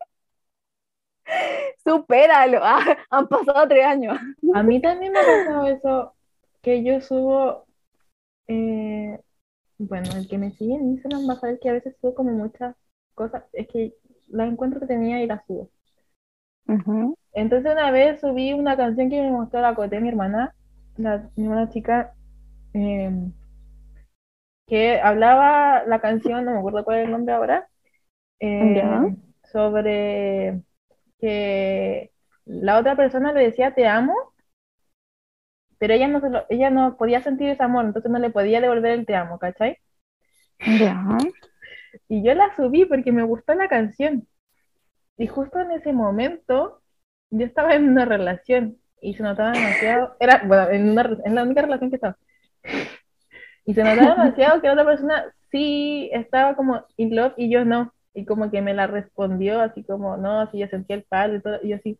Supéralo. 1.85 2.61
Ah, 2.63 2.81
han 3.11 3.29
pasado 3.29 3.69
tres 3.69 3.85
años. 3.85 4.19
A 4.55 4.63
mí 4.63 4.81
también 4.81 5.13
me 5.13 5.19
ha 5.19 5.23
pasado 5.23 5.67
eso, 5.67 6.15
que 6.63 6.83
yo 6.83 7.01
subo, 7.01 7.67
eh, 8.49 9.21
bueno, 9.79 10.09
el 10.17 10.29
que 10.29 10.39
me 10.39 10.51
sigue 10.53 10.75
en 10.75 10.91
Instagram 10.93 11.29
va 11.29 11.35
a 11.35 11.41
saber 11.41 11.59
que 11.61 11.69
a 11.69 11.75
veces 11.75 11.97
subo 12.01 12.15
como 12.15 12.31
muchas 12.33 12.75
cosas, 13.15 13.45
es 13.53 13.69
que 13.69 13.95
las 14.29 14.51
encuentro 14.51 14.81
que 14.81 14.87
tenía 14.87 15.23
y 15.23 15.27
las 15.27 15.45
subo. 15.47 15.69
Entonces 17.35 17.73
una 17.73 17.91
vez 17.91 18.21
subí 18.21 18.53
una 18.53 18.77
canción 18.77 19.11
que 19.11 19.21
me 19.21 19.31
mostró 19.31 19.61
la 19.61 19.75
Coté, 19.75 20.01
mi 20.01 20.09
hermana, 20.09 20.55
la, 20.97 21.29
mi 21.37 21.45
hermana 21.45 21.69
chica, 21.69 22.15
eh, 22.73 23.11
que 24.67 24.99
hablaba 25.01 25.85
la 25.85 26.01
canción, 26.01 26.45
no 26.45 26.53
me 26.53 26.59
acuerdo 26.59 26.85
cuál 26.85 26.99
es 26.99 27.05
el 27.05 27.11
nombre 27.13 27.35
ahora, 27.35 27.69
eh, 28.41 28.75
Ya. 28.77 29.05
sobre 29.53 30.63
que 31.21 32.13
la 32.47 32.79
otra 32.79 32.97
persona 32.97 33.33
le 33.33 33.43
decía 33.45 33.75
te 33.75 33.87
amo, 33.87 34.15
pero 35.79 35.95
ella 35.95 36.09
no, 36.09 36.21
se 36.21 36.31
lo- 36.31 36.47
ella 36.49 36.71
no 36.71 36.97
podía 36.97 37.21
sentir 37.23 37.49
ese 37.51 37.63
amor, 37.63 37.85
entonces 37.85 38.11
no 38.11 38.19
le 38.19 38.31
podía 38.31 38.61
devolver 38.61 38.93
el 38.93 39.07
te 39.07 39.15
amo, 39.17 39.39
¿cachai? 39.39 39.79
Ya. 40.67 40.95
Y 42.09 42.25
yo 42.25 42.35
la 42.35 42.55
subí 42.57 42.85
porque 42.87 43.13
me 43.13 43.23
gustó 43.23 43.55
la 43.55 43.69
canción. 43.69 44.27
Y 45.19 45.27
justo 45.29 45.61
en 45.61 45.73
ese 45.73 45.93
momento 45.93 46.83
yo 47.31 47.47
estaba 47.47 47.75
en 47.75 47.89
una 47.91 48.05
relación 48.05 48.79
y 49.03 49.15
se 49.15 49.23
notaba 49.23 49.53
demasiado, 49.53 50.17
era, 50.21 50.43
bueno, 50.47 50.71
en, 50.71 50.91
una, 50.91 51.19
en 51.25 51.35
la 51.35 51.43
única 51.45 51.63
relación 51.63 51.91
que 51.91 51.97
estaba. 51.97 52.19
Y 53.67 53.75
se 53.75 53.85
notaba 53.85 54.15
demasiado 54.17 54.61
que 54.61 54.67
la 54.69 54.73
otra 54.75 54.85
persona 54.87 55.25
sí 55.51 56.11
estaba 56.13 56.57
como 56.57 56.85
in 56.97 57.15
love 57.17 57.35
y 57.37 57.51
yo 57.51 57.65
no. 57.65 57.93
Y 58.15 58.25
como 58.27 58.51
que 58.51 58.63
me 58.63 58.75
la 58.75 58.87
respondió 58.87 59.61
así 59.61 59.85
como, 59.85 60.17
no, 60.17 60.41
así 60.41 60.59
yo 60.59 60.69
sentía 60.69 60.97
el 60.97 61.05
palo 61.05 61.37
y 61.37 61.43
todo. 61.43 61.59
Y 61.63 61.71
yo 61.71 61.77
así, 61.77 61.99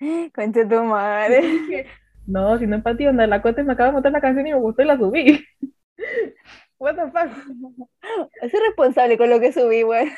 Concha 0.34 0.68
tu 0.68 0.82
madre. 0.84 1.40
dije, 1.42 1.86
no, 2.26 2.58
si 2.58 2.66
no 2.66 2.76
empatía, 2.76 3.10
onda, 3.10 3.26
la 3.26 3.42
Cote 3.42 3.64
me 3.64 3.72
acaba 3.72 3.88
de 3.88 3.92
mostrar 3.94 4.12
la 4.12 4.20
canción 4.20 4.46
y 4.46 4.52
me 4.52 4.58
gustó 4.60 4.82
y 4.82 4.86
la 4.86 4.96
subí. 4.96 5.44
What 6.78 6.96
the 6.96 7.10
fuck? 7.10 7.30
Soy 8.40 8.60
responsable 8.66 9.16
con 9.16 9.30
lo 9.30 9.40
que 9.40 9.52
subí, 9.52 9.82
güey. 9.82 10.10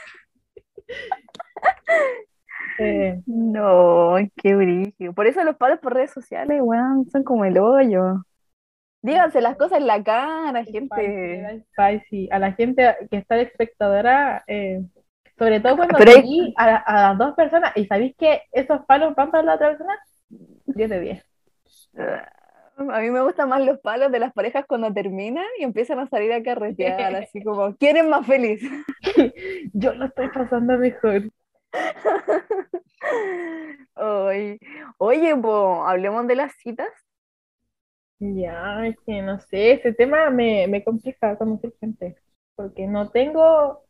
Eh, 2.79 3.23
No, 3.27 4.17
qué 4.37 4.55
brillo. 4.55 5.13
Por 5.15 5.27
eso 5.27 5.45
los 5.45 5.57
palos 5.57 5.79
por 5.81 5.95
redes 5.95 6.11
sociales, 6.11 6.61
weón, 6.63 7.09
son 7.11 7.25
como 7.25 7.45
el 7.45 7.59
hoyo. 7.59 8.25
Díganse 9.03 9.41
las 9.41 9.57
cosas 9.57 9.79
en 9.79 9.87
la 9.87 10.03
cara, 10.03 10.65
Spicy, 10.65 10.73
gente. 10.73 11.39
era 11.39 11.53
spicy. 11.59 12.29
A 12.33 12.39
la 12.39 12.53
gente 12.53 12.97
que 13.11 13.19
está 13.19 13.37
de 13.37 13.43
espectadora, 13.43 14.43
eh, 14.49 14.83
sobre 15.39 15.61
todo 15.61 15.77
cuando 15.77 15.99
vi 16.23 16.55
a, 16.57 16.77
a 16.77 17.09
las 17.09 17.19
dos 17.19 17.35
personas, 17.35 17.73
y 17.77 17.87
sabéis 17.87 18.17
que 18.17 18.43
esos 18.53 18.85
palos 18.87 19.15
van 19.15 19.31
para 19.31 19.43
la 19.43 19.55
otra 19.55 19.69
persona, 19.69 19.99
10 20.29 20.91
de 20.91 21.01
10. 21.01 21.25
A 22.79 23.01
mí 23.01 23.11
me 23.11 23.23
gustan 23.23 23.49
más 23.49 23.65
los 23.65 23.79
palos 23.81 24.13
de 24.13 24.19
las 24.19 24.35
parejas 24.35 24.67
cuando 24.67 24.93
terminan 24.93 25.47
y 25.59 25.65
empiezan 25.65 25.99
a 25.99 26.09
salir 26.09 26.33
a 26.33 26.43
carretear, 26.43 27.17
así 27.17 27.43
como, 27.43 27.75
¿quién 27.77 27.97
es 27.97 28.07
más 28.07 28.27
feliz? 28.27 28.61
Yo 29.73 29.95
lo 29.95 30.07
estoy 30.07 30.29
pasando 30.29 30.77
mejor. 30.77 31.23
Oye, 33.95 34.59
oye, 34.99 35.37
po, 35.37 35.87
hablemos 35.87 36.27
de 36.27 36.37
las 36.37 36.53
citas. 36.57 36.89
Ya, 38.19 38.87
es 38.87 38.97
que 39.07 39.23
no 39.23 39.39
sé, 39.41 39.73
ese 39.73 39.93
tema 39.93 40.31
me, 40.31 40.67
me 40.67 40.83
complica 40.83 41.37
conocer 41.37 41.73
gente, 41.81 42.17
porque 42.55 42.87
no 42.87 43.11
tengo, 43.11 43.86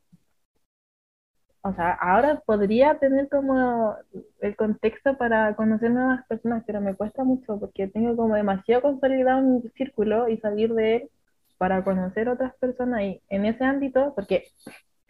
o 1.69 1.75
sea, 1.75 1.93
ahora 1.95 2.41
podría 2.47 2.99
tener 2.99 3.29
como 3.29 3.97
el 4.41 4.55
contexto 4.57 5.17
para 5.19 5.55
conocer 5.57 5.91
nuevas 5.91 6.25
personas, 6.27 6.63
pero 6.67 6.81
me 6.81 6.95
cuesta 6.95 7.25
mucho 7.25 7.59
porque 7.59 7.89
tengo 7.89 8.15
como 8.17 8.35
demasiado 8.37 8.83
consolidado 8.83 9.43
mi 9.43 9.69
círculo 9.71 10.29
y 10.29 10.39
salir 10.39 10.73
de 10.75 10.97
él 10.97 11.11
para 11.59 11.83
conocer 11.83 12.29
otras 12.29 12.55
personas 12.57 13.03
y 13.03 13.21
en 13.29 13.47
ese 13.47 13.65
ámbito, 13.65 14.13
porque 14.15 14.45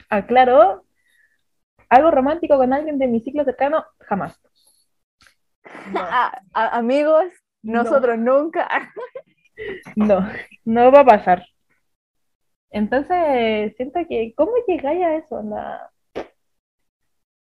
aclaro, 0.09 0.84
algo 1.90 2.11
romántico 2.11 2.57
con 2.57 2.72
alguien 2.72 2.98
de 2.98 3.07
mi 3.07 3.20
ciclo 3.20 3.44
cercano, 3.44 3.84
jamás. 4.00 4.40
No. 5.92 6.00
Ah, 6.11 6.40
a- 6.54 6.76
amigos, 6.78 7.26
No. 7.62 7.82
nosotros 7.82 8.18
nunca. 8.18 8.68
No, 9.96 10.20
no 10.64 10.92
va 10.92 11.00
a 11.00 11.04
pasar. 11.07 11.44
Entonces, 12.70 13.74
siento 13.76 14.00
que, 14.09 14.34
¿cómo 14.36 14.52
llegáis 14.68 15.02
a 15.04 15.16
eso? 15.16 15.36
onda? 15.36 15.90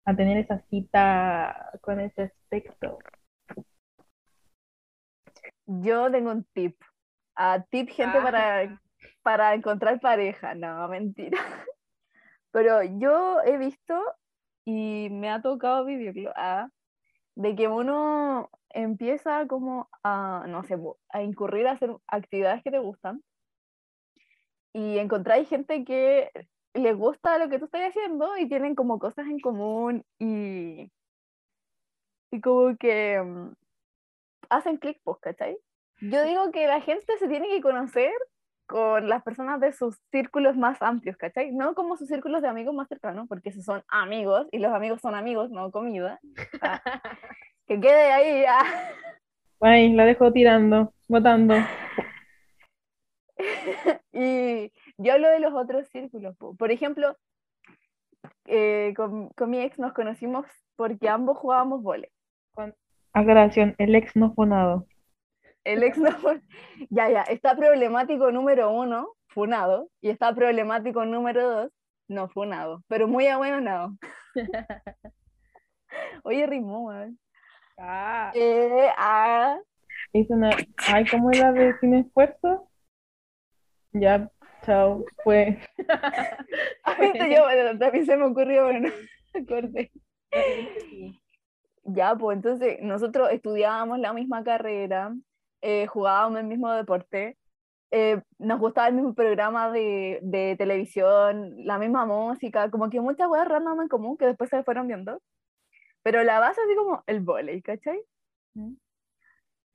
A 0.05 0.15
tener 0.15 0.37
esa 0.37 0.59
cita 0.69 1.71
con 1.81 1.99
ese 1.99 2.23
aspecto. 2.23 2.99
Yo 5.65 6.11
tengo 6.11 6.31
un 6.31 6.43
tip. 6.53 6.75
Ah, 7.35 7.63
tip, 7.69 7.89
gente, 7.89 8.17
Ah. 8.17 8.23
para, 8.23 8.81
para 9.21 9.53
encontrar 9.53 9.99
pareja. 9.99 10.55
No, 10.55 10.87
mentira. 10.89 11.37
Pero 12.51 12.83
yo 12.83 13.41
he 13.43 13.57
visto 13.57 13.99
y 14.65 15.09
me 15.09 15.29
ha 15.29 15.41
tocado 15.41 15.85
vivirlo, 15.85 16.31
ah, 16.35 16.67
de 17.35 17.55
que 17.55 17.67
uno 17.67 18.49
empieza 18.69 19.47
como 19.47 19.89
a, 20.03 20.45
no 20.47 20.63
sé, 20.63 20.77
a 21.09 21.23
incurrir 21.23 21.67
a 21.67 21.71
hacer 21.71 21.95
actividades 22.07 22.63
que 22.63 22.71
te 22.71 22.79
gustan 22.79 23.23
y 24.73 24.97
encontráis 24.99 25.47
gente 25.49 25.83
que 25.83 26.31
les 26.73 26.95
gusta 26.95 27.37
lo 27.37 27.49
que 27.49 27.59
tú 27.59 27.65
estás 27.65 27.81
haciendo 27.89 28.37
y 28.37 28.47
tienen 28.47 28.75
como 28.75 28.99
cosas 28.99 29.27
en 29.27 29.39
común 29.39 30.03
y, 30.19 30.91
y 32.31 32.41
como 32.41 32.75
que 32.77 33.21
mm, 33.21 33.53
hacen 34.49 34.77
clic, 34.77 34.99
pues, 35.03 35.17
¿cachai? 35.19 35.57
Yo 36.01 36.23
digo 36.23 36.51
que 36.51 36.67
la 36.67 36.81
gente 36.81 37.17
se 37.17 37.27
tiene 37.27 37.47
que 37.47 37.61
conocer 37.61 38.11
con 38.65 39.07
las 39.07 39.23
personas 39.23 39.59
de 39.59 39.71
sus 39.73 39.97
círculos 40.11 40.57
más 40.57 40.81
amplios, 40.81 41.17
¿cachai? 41.17 41.51
No 41.51 41.75
como 41.75 41.97
sus 41.97 42.07
círculos 42.07 42.41
de 42.41 42.47
amigos 42.47 42.73
más 42.73 42.87
cercanos, 42.87 43.27
porque 43.27 43.49
esos 43.49 43.63
son 43.63 43.83
amigos 43.87 44.47
y 44.51 44.59
los 44.59 44.73
amigos 44.73 45.01
son 45.01 45.15
amigos, 45.15 45.51
no 45.51 45.71
comida. 45.71 46.19
Ah, 46.61 46.81
que 47.67 47.79
quede 47.79 48.11
ahí. 48.11 48.45
ah. 48.47 48.63
Ay, 49.61 49.93
la 49.93 50.05
dejo 50.05 50.31
tirando, 50.33 50.93
botando. 51.07 51.55
Y 54.13 54.71
yo 54.97 55.13
hablo 55.13 55.29
de 55.29 55.39
los 55.39 55.53
otros 55.53 55.87
círculos. 55.89 56.35
po. 56.37 56.55
Por 56.55 56.71
ejemplo, 56.71 57.17
eh, 58.45 58.93
con, 58.95 59.29
con 59.29 59.49
mi 59.49 59.59
ex 59.59 59.79
nos 59.79 59.93
conocimos 59.93 60.45
porque 60.75 61.09
ambos 61.09 61.37
jugábamos 61.37 61.81
vole. 61.83 62.11
Aclaración, 63.13 63.75
el 63.77 63.93
ex 63.95 64.15
no 64.15 64.33
fonado. 64.33 64.87
El 65.63 65.83
ex 65.83 65.97
no 65.97 66.11
fue- 66.11 66.41
Ya, 66.89 67.09
ya, 67.09 67.21
está 67.23 67.55
problemático 67.55 68.31
número 68.31 68.71
uno, 68.71 69.09
funado, 69.27 69.89
y 70.01 70.09
está 70.09 70.33
problemático 70.33 71.05
número 71.05 71.47
dos, 71.49 71.71
no 72.07 72.27
funado, 72.29 72.83
pero 72.87 73.07
muy 73.07 73.27
abuenado. 73.27 73.91
Oye, 76.23 76.45
rimó, 76.47 76.85
weón. 76.87 77.19
Ah. 77.77 78.31
Eh, 78.35 78.89
ah, 78.97 79.57
Hizo 80.11 80.33
una, 80.33 80.51
ay, 80.87 81.05
¿cómo 81.09 81.31
era 81.31 81.51
de 81.51 81.77
sin 81.79 81.95
esfuerzo? 81.95 82.69
Ya, 83.93 84.29
chao, 84.63 85.05
fue. 85.23 85.59
a 86.83 86.95
mí 86.99 87.07
esto 87.13 87.25
yo, 87.27 87.43
bueno, 87.43 87.77
también 87.77 88.05
se 88.05 88.17
me 88.17 88.25
ocurrió, 88.25 88.65
pero 88.67 88.79
no 88.79 88.89
me 89.33 89.39
acordé. 89.41 89.91
Ya, 91.83 92.15
pues 92.15 92.37
entonces 92.37 92.77
nosotros 92.81 93.29
estudiábamos 93.31 93.99
la 93.99 94.13
misma 94.13 94.43
carrera, 94.43 95.13
eh, 95.61 95.85
jugábamos 95.87 96.39
el 96.39 96.47
mismo 96.47 96.71
deporte, 96.71 97.37
eh, 97.91 98.21
nos 98.39 98.59
gustaba 98.59 98.87
el 98.87 98.95
mismo 98.95 99.13
programa 99.13 99.71
de, 99.71 100.19
de 100.23 100.55
televisión, 100.57 101.53
la 101.65 101.77
misma 101.77 102.05
música, 102.05 102.71
como 102.71 102.89
que 102.89 103.01
muchas 103.01 103.27
cosas 103.27 103.47
random 103.47 103.81
en 103.81 103.87
común 103.87 104.17
que 104.17 104.25
después 104.25 104.49
se 104.49 104.63
fueron 104.63 104.87
viendo. 104.87 105.21
Pero 106.03 106.23
la 106.23 106.39
base 106.39 106.61
así 106.61 106.75
como 106.75 107.03
el 107.07 107.21
volei, 107.21 107.61
¿cachai? 107.61 108.01
Mm. 108.55 108.73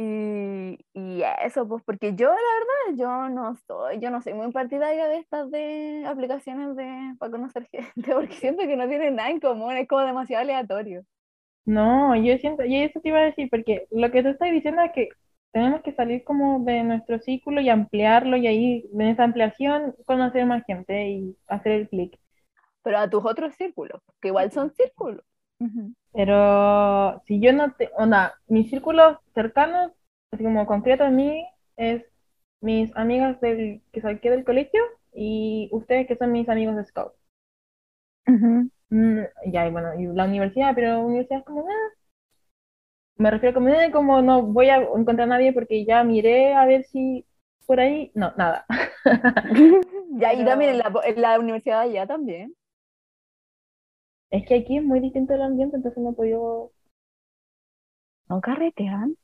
Y, 0.00 0.78
y 0.94 1.22
eso, 1.44 1.66
pues 1.68 1.82
porque 1.84 2.14
yo 2.14 2.28
la 2.28 2.34
verdad, 2.34 2.96
yo 2.98 3.28
no 3.30 3.56
soy, 3.66 3.98
yo 4.00 4.10
no 4.10 4.22
soy 4.22 4.32
muy 4.34 4.52
partidaria 4.52 5.08
de 5.08 5.18
estas 5.18 5.50
de 5.50 6.04
aplicaciones 6.06 6.76
de, 6.76 7.16
para 7.18 7.32
conocer 7.32 7.66
gente, 7.72 8.12
porque 8.14 8.34
siento 8.36 8.62
que 8.64 8.76
no 8.76 8.88
tienen 8.88 9.16
nada 9.16 9.30
en 9.30 9.40
común, 9.40 9.72
es 9.76 9.88
como 9.88 10.02
demasiado 10.02 10.42
aleatorio. 10.42 11.04
No, 11.64 12.16
yo 12.16 12.36
siento, 12.38 12.64
y 12.64 12.76
eso 12.82 13.00
te 13.00 13.10
iba 13.10 13.18
a 13.20 13.22
decir, 13.24 13.48
porque 13.50 13.86
lo 13.90 14.10
que 14.10 14.22
tú 14.22 14.30
estás 14.30 14.50
diciendo 14.50 14.82
es 14.82 14.92
que 14.92 15.08
tenemos 15.52 15.82
que 15.82 15.92
salir 15.92 16.24
como 16.24 16.60
de 16.64 16.82
nuestro 16.82 17.18
círculo 17.20 17.60
y 17.60 17.68
ampliarlo, 17.68 18.36
y 18.38 18.46
ahí 18.46 18.84
en 18.92 19.02
esa 19.02 19.24
ampliación 19.24 19.94
conocer 20.06 20.46
más 20.46 20.64
gente 20.66 21.10
y 21.10 21.36
hacer 21.46 21.72
el 21.72 21.88
clic. 21.88 22.18
pero 22.82 22.98
a 22.98 23.10
tus 23.10 23.24
otros 23.24 23.54
círculos, 23.56 24.00
que 24.20 24.28
igual 24.28 24.50
son 24.52 24.72
círculos. 24.74 25.24
Pero 26.12 27.22
si 27.26 27.40
yo 27.40 27.52
no 27.52 27.72
te, 27.74 27.90
onda, 27.96 28.34
mis 28.48 28.70
círculos 28.70 29.18
cercanos, 29.34 29.92
así 30.32 30.44
como 30.44 30.66
concreto 30.66 31.04
a 31.04 31.10
mí, 31.10 31.46
es 31.76 32.04
mis 32.60 32.94
amigas 32.96 33.40
del 33.40 33.82
que 33.92 34.00
saqué 34.00 34.30
del 34.30 34.44
colegio 34.44 34.82
y 35.12 35.68
ustedes 35.72 36.06
que 36.06 36.16
son 36.16 36.32
mis 36.32 36.48
amigos 36.48 36.76
de 36.76 36.84
Scout. 36.84 37.12
Mm, 38.90 39.20
ya, 39.52 39.66
y 39.66 39.70
bueno, 39.70 39.94
y 39.98 40.06
la 40.06 40.24
universidad, 40.24 40.74
pero 40.74 40.88
la 40.88 40.98
universidad 40.98 41.40
es 41.40 41.44
como, 41.44 41.66
ah. 41.68 41.94
Me 43.16 43.30
refiero 43.30 43.54
como, 43.54 43.68
eh, 43.68 43.90
como 43.90 44.22
no 44.22 44.42
voy 44.42 44.68
a 44.70 44.76
encontrar 44.76 45.22
a 45.22 45.26
nadie 45.26 45.52
porque 45.52 45.84
ya 45.84 46.04
miré 46.04 46.54
a 46.54 46.64
ver 46.66 46.84
si 46.84 47.26
por 47.66 47.80
ahí, 47.80 48.10
no, 48.14 48.32
nada. 48.36 48.64
Ya, 50.20 50.32
y 50.34 50.44
también 50.44 50.72
en 50.72 50.78
la, 50.78 50.92
en 51.04 51.20
la 51.20 51.38
universidad 51.38 51.80
allá 51.80 52.06
también. 52.06 52.54
Es 54.30 54.46
que 54.46 54.56
aquí 54.56 54.76
es 54.78 54.84
muy 54.84 55.00
distinto 55.00 55.34
el 55.34 55.42
ambiente, 55.42 55.76
entonces 55.76 56.02
no 56.02 56.12
podido, 56.12 56.72
¿No 58.28 58.40
carretean? 58.40 59.16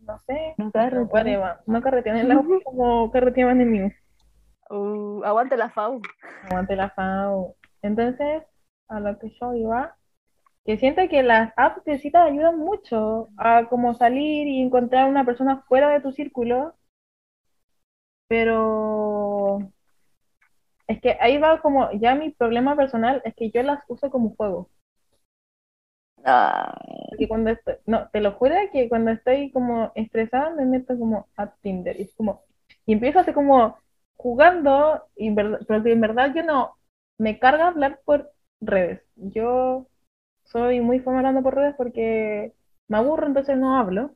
no 0.00 0.18
sé, 0.20 0.54
No 0.56 0.70
carretean. 0.70 1.58
no 1.66 1.82
carretean 1.82 2.16
en 2.16 2.28
la 2.28 2.38
U 2.38 2.60
como 2.64 3.10
carreteaban 3.10 3.60
en 3.60 3.70
mí. 3.70 3.92
Uh, 4.70 5.22
aguante 5.24 5.56
la 5.56 5.68
FAU. 5.70 6.00
Aguante 6.48 6.76
la 6.76 6.90
FAO. 6.90 7.56
Entonces, 7.82 8.42
a 8.88 9.00
lo 9.00 9.18
que 9.18 9.30
yo 9.38 9.52
iba, 9.54 9.96
que 10.64 10.78
siento 10.78 11.02
que 11.08 11.22
las 11.22 11.52
apps 11.56 11.84
de 11.84 11.98
citas 11.98 12.26
ayudan 12.30 12.58
mucho 12.58 13.28
a 13.36 13.68
como 13.68 13.94
salir 13.94 14.46
y 14.48 14.62
encontrar 14.62 15.08
una 15.08 15.24
persona 15.24 15.62
fuera 15.68 15.90
de 15.90 16.00
tu 16.00 16.12
círculo, 16.12 16.74
pero 18.28 19.58
es 20.90 21.00
que 21.00 21.16
ahí 21.20 21.38
va 21.38 21.62
como, 21.62 21.90
ya 21.92 22.14
mi 22.14 22.30
problema 22.32 22.76
personal 22.76 23.22
es 23.24 23.34
que 23.34 23.50
yo 23.50 23.62
las 23.62 23.82
uso 23.88 24.10
como 24.10 24.36
juego. 24.36 24.70
Ah, 26.24 26.78
cuando 27.28 27.50
estoy, 27.50 27.74
no, 27.86 28.08
te 28.10 28.20
lo 28.20 28.32
juro 28.32 28.54
que 28.72 28.88
cuando 28.88 29.10
estoy 29.10 29.50
como 29.52 29.92
estresada 29.94 30.50
me 30.50 30.64
meto 30.66 30.98
como 30.98 31.28
a 31.36 31.54
Tinder 31.56 31.98
y 32.00 32.04
es 32.04 32.14
como, 32.14 32.42
y 32.86 32.92
empiezo 32.94 33.20
así 33.20 33.32
como 33.32 33.78
jugando, 34.16 35.02
y 35.16 35.28
en 35.28 35.34
verdad, 35.34 35.60
pero 35.68 35.82
que 35.82 35.92
en 35.92 36.00
verdad 36.00 36.32
yo 36.34 36.42
no, 36.42 36.76
me 37.18 37.38
carga 37.38 37.68
hablar 37.68 38.00
por 38.04 38.30
redes. 38.60 39.02
Yo 39.16 39.86
soy 40.44 40.80
muy 40.80 41.00
fome 41.00 41.18
hablando 41.18 41.42
por 41.42 41.54
redes 41.56 41.74
porque 41.76 42.54
me 42.88 42.96
aburro, 42.98 43.26
entonces 43.26 43.56
no 43.58 43.76
hablo. 43.78 44.14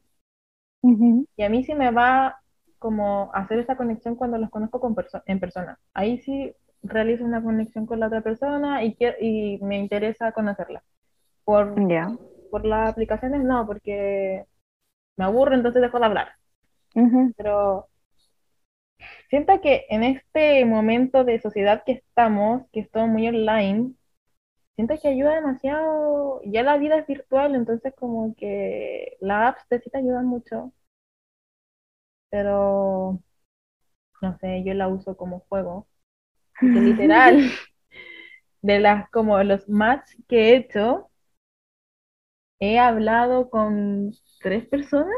Y 1.36 1.42
a 1.42 1.48
mí 1.48 1.64
sí 1.64 1.74
me 1.74 1.90
va 1.90 2.40
como 2.78 3.30
hacer 3.34 3.58
esa 3.58 3.76
conexión 3.76 4.14
cuando 4.16 4.38
los 4.38 4.50
conozco 4.50 4.80
con 4.80 4.94
perso- 4.94 5.22
en 5.26 5.40
persona. 5.40 5.78
Ahí 5.94 6.18
sí 6.18 6.54
realizo 6.84 7.24
una 7.24 7.42
conexión 7.42 7.86
con 7.86 8.00
la 8.00 8.06
otra 8.06 8.20
persona 8.20 8.84
y, 8.84 8.94
quiero, 8.94 9.16
y 9.20 9.58
me 9.62 9.78
interesa 9.78 10.32
conocerla. 10.32 10.82
Por 11.44 11.74
por 12.50 12.64
las 12.64 12.90
aplicaciones 12.90 13.42
no, 13.42 13.66
porque 13.66 14.44
me 15.16 15.24
aburro, 15.24 15.54
entonces 15.54 15.82
dejo 15.82 15.98
de 15.98 16.06
hablar. 16.06 16.28
Pero 17.36 17.88
siento 19.28 19.60
que 19.60 19.86
en 19.90 20.04
este 20.04 20.64
momento 20.64 21.24
de 21.24 21.40
sociedad 21.40 21.82
que 21.84 21.92
estamos, 21.92 22.62
que 22.72 22.80
es 22.80 22.90
todo 22.90 23.06
muy 23.08 23.26
online, 23.26 23.94
siento 24.76 24.94
que 25.00 25.08
ayuda 25.08 25.34
demasiado, 25.34 26.40
ya 26.44 26.62
la 26.62 26.78
vida 26.78 26.98
es 26.98 27.06
virtual, 27.06 27.54
entonces 27.54 27.92
como 27.96 28.34
que 28.36 29.16
las 29.20 29.54
apps 29.54 29.68
de 29.68 29.80
sí 29.80 29.90
te 29.90 29.98
ayudan 29.98 30.26
mucho, 30.26 30.72
pero 32.30 33.20
no 34.22 34.38
sé, 34.38 34.62
yo 34.64 34.74
la 34.74 34.88
uso 34.88 35.16
como 35.16 35.40
juego, 35.48 35.86
literal, 36.62 37.50
de 38.62 38.80
las 38.80 39.10
como 39.10 39.42
los 39.42 39.68
match 39.68 40.10
que 40.28 40.50
he 40.50 40.56
hecho, 40.56 41.10
he 42.60 42.78
hablado 42.78 43.50
con 43.50 44.12
tres 44.40 44.66
personas 44.66 45.14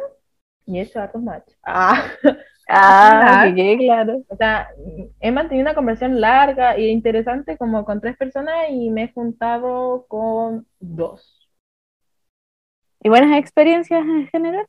y 0.67 0.79
he 0.79 0.83
hecho 0.83 1.01
hartos 1.01 1.23
match. 1.23 1.53
Ah, 1.63 2.11
Ah, 2.69 3.53
que 3.55 3.77
claro. 3.79 4.25
o 4.29 4.37
sea, 4.37 4.69
he 5.21 5.31
mantenido 5.31 5.63
una 5.63 5.75
conversación 5.75 6.21
larga 6.21 6.75
e 6.75 6.89
interesante 6.89 7.57
como 7.57 7.85
con 7.85 8.01
tres 8.01 8.17
personas 8.17 8.71
y 8.71 8.91
me 8.91 9.05
he 9.05 9.13
juntado 9.13 10.05
con 10.09 10.67
dos. 10.81 11.49
¿Y 13.03 13.09
buenas 13.09 13.39
experiencias 13.39 14.05
en 14.05 14.27
general? 14.27 14.67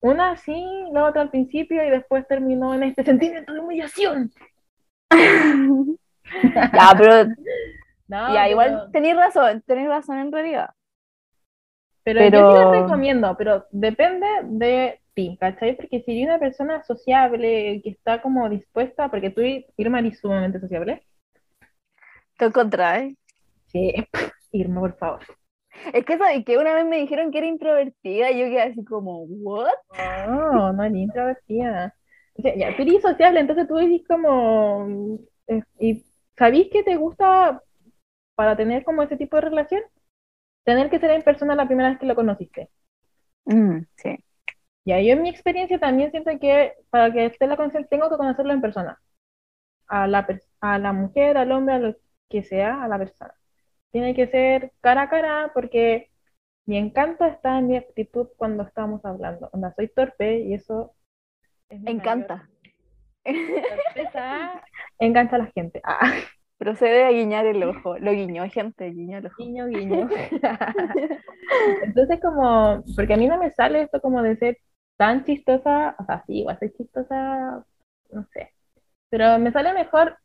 Una 0.00 0.36
sí, 0.36 0.64
la 0.92 1.04
otra 1.04 1.22
al 1.22 1.30
principio 1.30 1.84
y 1.84 1.90
después 1.90 2.26
terminó 2.26 2.74
en 2.74 2.84
este 2.84 3.04
sentimiento 3.04 3.52
de 3.52 3.60
humillación. 3.60 4.32
Ya, 6.72 6.92
pero 6.98 7.24
No, 8.08 8.32
ya, 8.34 8.42
pero- 8.42 8.50
igual 8.50 8.88
tenéis 8.92 9.16
razón, 9.16 9.62
tenéis 9.66 9.88
razón 9.88 10.18
en 10.18 10.32
realidad. 10.32 10.70
Pero, 12.04 12.20
yo 12.20 12.52
sí 12.52 12.58
les 12.58 12.82
recomiendo, 12.82 13.36
pero 13.36 13.66
depende 13.72 14.26
de 14.44 15.00
ti, 15.14 15.36
¿cachai? 15.40 15.76
Porque 15.76 16.02
si 16.02 16.22
una 16.24 16.38
persona 16.38 16.84
sociable 16.84 17.80
que 17.82 17.90
está 17.90 18.22
como 18.22 18.48
dispuesta, 18.48 19.10
porque 19.10 19.30
tú, 19.30 19.40
Irma, 19.76 19.98
eres 19.98 20.20
sumamente 20.20 20.60
sociable. 20.60 21.04
¿Te 22.38 22.44
encontráis? 22.44 23.16
Sí, 23.66 23.92
Irma, 24.52 24.82
por 24.82 24.96
favor. 24.98 25.20
Es 25.92 26.04
que 26.04 26.16
sabes 26.16 26.44
que 26.44 26.58
una 26.58 26.74
vez 26.74 26.86
me 26.86 26.98
dijeron 26.98 27.32
que 27.32 27.38
era 27.38 27.48
introvertida 27.48 28.30
y 28.30 28.38
yo 28.38 28.46
quedé 28.46 28.62
así 28.62 28.84
como, 28.84 29.24
¿what? 29.24 29.72
No, 30.28 30.72
no 30.72 30.84
eres 30.84 30.96
introvertida. 30.98 31.92
Ya, 32.38 32.76
tú 32.76 32.82
eres 32.82 33.02
sociable, 33.02 33.40
entonces 33.40 33.66
tú 33.68 33.78
eres 33.78 34.02
como... 34.06 35.18
eh, 35.48 35.62
¿Y 35.78 36.04
sabís 36.36 36.68
que 36.70 36.82
te 36.82 36.96
gusta 36.96 37.62
para 38.36 38.56
tener 38.56 38.84
como 38.84 39.02
ese 39.02 39.16
tipo 39.16 39.36
de 39.36 39.42
relación? 39.42 39.82
Tener 40.64 40.90
que 40.90 41.00
ser 41.00 41.12
en 41.12 41.22
persona 41.22 41.56
la 41.56 41.66
primera 41.66 41.90
vez 41.90 41.98
que 42.00 42.06
lo 42.06 42.16
conociste. 42.16 42.70
Mm, 43.46 43.80
sí. 43.96 44.18
Ya, 44.86 45.00
yo 45.00 45.12
en 45.14 45.22
mi 45.22 45.30
experiencia 45.30 45.78
también 45.80 46.10
siento 46.12 46.32
que 46.40 46.74
para 46.90 47.12
que 47.12 47.26
esté 47.26 47.46
la 47.48 47.56
conexión 47.56 47.86
tengo 47.90 48.10
que 48.10 48.16
conocerlo 48.18 48.52
en 48.54 48.62
persona. 48.62 49.00
A 49.88 50.08
la, 50.08 50.26
a 50.60 50.78
la 50.78 50.92
mujer, 50.94 51.38
al 51.38 51.52
hombre, 51.52 51.74
a 51.76 51.78
lo 51.80 51.96
que 52.30 52.42
sea, 52.44 52.82
a 52.84 52.88
la 52.88 52.98
persona. 52.98 53.34
Tiene 53.92 54.16
que 54.16 54.28
ser 54.28 54.72
cara 54.82 55.04
a 55.04 55.10
cara 55.10 55.52
porque 55.54 56.10
mi 56.66 56.78
encanto 56.78 57.26
está 57.26 57.60
en 57.60 57.68
mi 57.68 57.78
actitud 57.78 58.28
cuando 58.38 58.64
estamos 58.64 59.04
hablando. 59.06 59.50
Onda, 59.54 59.74
soy 59.76 59.88
torpe 59.90 60.40
y 60.40 60.54
eso 60.54 60.95
Me 61.70 61.90
encanta. 61.90 62.48
sorpresa. 63.24 64.62
Engancha 64.98 65.36
a 65.36 65.38
la 65.40 65.46
gente. 65.54 65.80
Ah, 65.84 66.00
Procede 66.58 67.04
a 67.04 67.10
guiñar 67.10 67.44
el 67.46 67.62
ojo. 67.64 67.98
Lo 67.98 68.12
guiñó, 68.12 68.48
gente, 68.48 68.90
guiñó 68.90 69.18
el 69.18 69.26
ojo. 69.26 69.36
guiño, 69.38 69.66
guiño. 69.66 70.08
Entonces 71.82 72.18
como, 72.20 72.82
porque 72.94 73.14
a 73.14 73.16
mí 73.16 73.26
no 73.26 73.38
me 73.38 73.50
sale 73.50 73.82
esto 73.82 74.00
como 74.00 74.22
de 74.22 74.36
ser 74.36 74.58
tan 74.96 75.24
chistosa, 75.24 75.94
o 75.98 76.04
sea, 76.04 76.24
sí, 76.26 76.40
igual 76.40 76.58
soy 76.58 76.72
chistosa, 76.72 77.64
no 78.10 78.26
sé, 78.32 78.52
pero 79.10 79.38
me 79.38 79.52
sale 79.52 79.74
mejor 79.74 80.16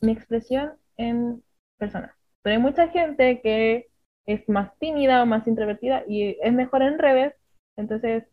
mi 0.00 0.12
expresión 0.12 0.74
en 0.96 1.42
persona. 1.78 2.14
Pero 2.42 2.56
hay 2.56 2.62
mucha 2.62 2.88
gente 2.88 3.40
que 3.40 3.88
es 4.26 4.48
más 4.48 4.76
tímida 4.78 5.22
o 5.22 5.26
más 5.26 5.46
introvertida 5.46 6.04
y 6.06 6.36
es 6.40 6.52
mejor 6.52 6.82
en 6.82 6.98
redes, 6.98 7.34
entonces 7.76 8.24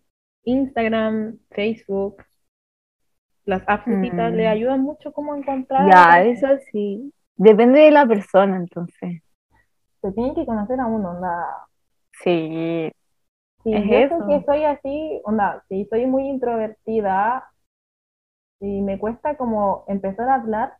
Instagram, 0.43 1.39
Facebook, 1.51 2.23
las 3.47 3.63
apps 3.67 3.87
Mm. 3.87 4.35
le 4.35 4.47
ayudan 4.47 4.81
mucho 4.81 5.11
como 5.13 5.33
a 5.33 5.37
encontrar. 5.37 5.89
Ya, 5.89 6.23
eso 6.23 6.47
sí. 6.71 7.11
Depende 7.37 7.79
de 7.79 7.91
la 7.91 8.05
persona, 8.05 8.57
entonces. 8.57 9.21
Se 10.01 10.11
tiene 10.11 10.33
que 10.35 10.45
conocer 10.45 10.79
a 10.79 10.85
uno, 10.85 11.11
onda. 11.11 11.45
Sí. 12.23 12.91
Si 13.63 13.73
Es 13.73 13.85
yo 13.85 13.97
eso. 13.97 14.27
que 14.27 14.43
soy 14.45 14.63
así, 14.65 15.21
onda, 15.23 15.63
si 15.69 15.85
soy 15.85 16.05
muy 16.05 16.27
introvertida 16.29 17.49
y 18.59 18.81
me 18.81 18.99
cuesta 18.99 19.35
como 19.35 19.83
empezar 19.87 20.29
a 20.29 20.35
hablar 20.35 20.73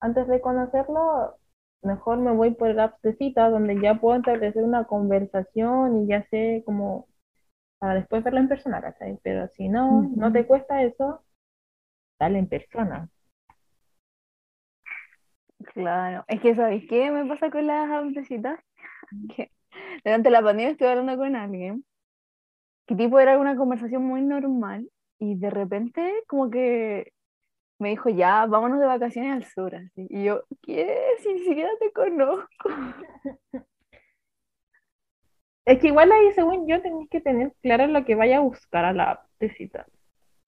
antes 0.00 0.26
de 0.28 0.40
conocerlo, 0.40 1.36
mejor 1.82 2.18
me 2.18 2.32
voy 2.32 2.52
por 2.52 2.68
el 2.68 2.80
apps 2.80 3.00
de 3.02 3.16
cita 3.16 3.50
donde 3.50 3.80
ya 3.80 3.94
puedo 3.96 4.16
establecer 4.18 4.62
una 4.64 4.84
conversación 4.84 6.02
y 6.02 6.06
ya 6.08 6.22
sé 6.28 6.62
como 6.64 7.06
para 7.78 7.94
después 7.94 8.22
verla 8.22 8.40
en 8.40 8.48
persona, 8.48 8.80
¿cachai? 8.80 9.18
Pero 9.22 9.48
si 9.48 9.68
no, 9.68 10.02
no 10.14 10.32
te 10.32 10.46
cuesta 10.46 10.82
eso, 10.82 11.20
en 12.26 12.48
persona. 12.48 13.08
Claro, 15.74 16.24
es 16.28 16.40
que 16.40 16.54
¿sabéis 16.54 16.88
qué 16.88 17.10
me 17.10 17.24
pasa 17.26 17.50
con 17.50 17.66
las 17.66 17.90
apps 17.90 18.14
de 18.14 18.24
citas? 18.24 18.60
Que 19.36 19.50
durante 20.04 20.30
la 20.30 20.42
pandemia 20.42 20.72
estuve 20.72 20.88
hablando 20.90 21.16
con 21.16 21.36
alguien 21.36 21.84
que 22.86 22.96
tipo 22.96 23.20
era 23.20 23.38
una 23.38 23.56
conversación 23.56 24.04
muy 24.04 24.22
normal 24.22 24.88
y 25.18 25.36
de 25.36 25.50
repente 25.50 26.24
como 26.26 26.50
que 26.50 27.12
me 27.78 27.90
dijo 27.90 28.08
ya, 28.08 28.46
vámonos 28.46 28.78
de 28.78 28.86
vacaciones 28.86 29.32
al 29.32 29.44
sur, 29.44 29.74
así. 29.74 30.06
Y 30.08 30.24
yo, 30.24 30.42
¿qué? 30.62 30.96
Si 31.18 31.32
ni 31.32 31.40
siquiera 31.40 31.70
te 31.80 31.92
conozco. 31.92 32.68
Es 35.64 35.78
que 35.78 35.88
igual 35.88 36.10
ahí, 36.10 36.32
según 36.32 36.66
yo, 36.66 36.82
tenés 36.82 37.08
que 37.08 37.20
tener 37.20 37.52
claro 37.62 37.86
lo 37.86 38.04
que 38.04 38.16
vaya 38.16 38.38
a 38.38 38.40
buscar 38.40 38.84
a 38.84 38.92
la 38.92 39.24
cita. 39.56 39.86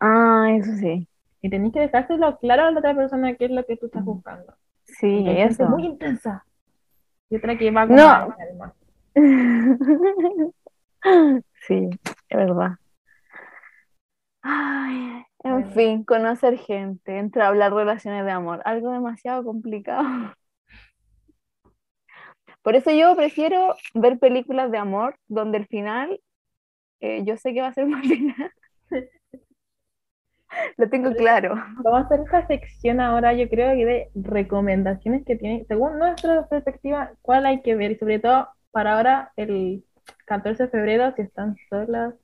Ah, 0.01 0.49
eso 0.57 0.73
sí, 0.73 1.09
Y 1.45 1.51
tenés 1.51 1.75
que 1.75 1.81
dejárselo 1.81 2.39
claro 2.39 2.63
a 2.65 2.71
la 2.71 2.79
otra 2.79 2.95
persona 2.97 3.35
qué 3.35 3.45
es 3.45 3.51
lo 3.51 3.67
que 3.67 3.77
tú 3.77 3.85
estás 3.85 4.03
buscando. 4.03 4.55
sí, 4.85 5.27
eso. 5.29 5.69
muy 5.69 5.85
intensa. 5.85 6.43
Y 7.29 7.37
otra 7.37 7.59
que 7.59 7.71
va 7.71 7.87
como 7.87 7.99
No. 7.99 8.07
a. 8.07 8.75
Sí, 11.67 11.91
es 12.31 12.37
verdad. 12.39 12.73
Ay, 14.41 15.23
en 15.41 15.53
Bueno. 15.53 15.71
fin, 15.73 16.05
conocer 16.05 16.57
gente, 16.57 17.19
entablar 17.19 17.75
relaciones 17.75 18.25
de 18.25 18.31
amor, 18.31 18.63
algo 18.65 18.91
demasiado 18.91 19.45
complicado. 19.45 20.33
Por 22.63 22.75
eso 22.75 22.91
yo 22.91 23.15
prefiero 23.17 23.75
ver 23.93 24.19
películas 24.19 24.71
de 24.71 24.79
amor 24.79 25.17
donde 25.29 25.59
el 25.59 25.67
final, 25.67 26.19
eh, 27.01 27.23
yo 27.27 27.37
sé 27.37 27.53
que 27.53 27.61
va 27.61 27.67
a 27.69 27.75
ser 27.75 27.85
buen 27.87 28.03
final. 28.03 28.51
Lo 30.77 30.89
tengo 30.89 31.13
claro. 31.15 31.55
Vamos 31.83 32.03
a 32.03 32.05
hacer 32.07 32.21
esta 32.21 32.47
sección 32.47 33.01
ahora, 33.01 33.33
yo 33.33 33.49
creo 33.49 33.75
que 33.77 33.85
de 33.85 34.11
recomendaciones 34.15 35.25
que 35.25 35.37
tienen, 35.37 35.67
según 35.67 35.99
nuestra 35.99 36.47
perspectiva, 36.49 37.13
cuál 37.23 37.47
hay 37.47 37.63
que 37.63 37.75
ver. 37.75 37.93
Y 37.93 37.97
sobre 37.97 38.19
todo 38.19 38.49
para 38.71 38.97
ahora, 38.97 39.33
el 39.37 39.85
14 40.27 40.65
de 40.65 40.69
febrero, 40.71 41.13
si 41.17 41.23
están 41.23 41.57
solas. 41.69 42.15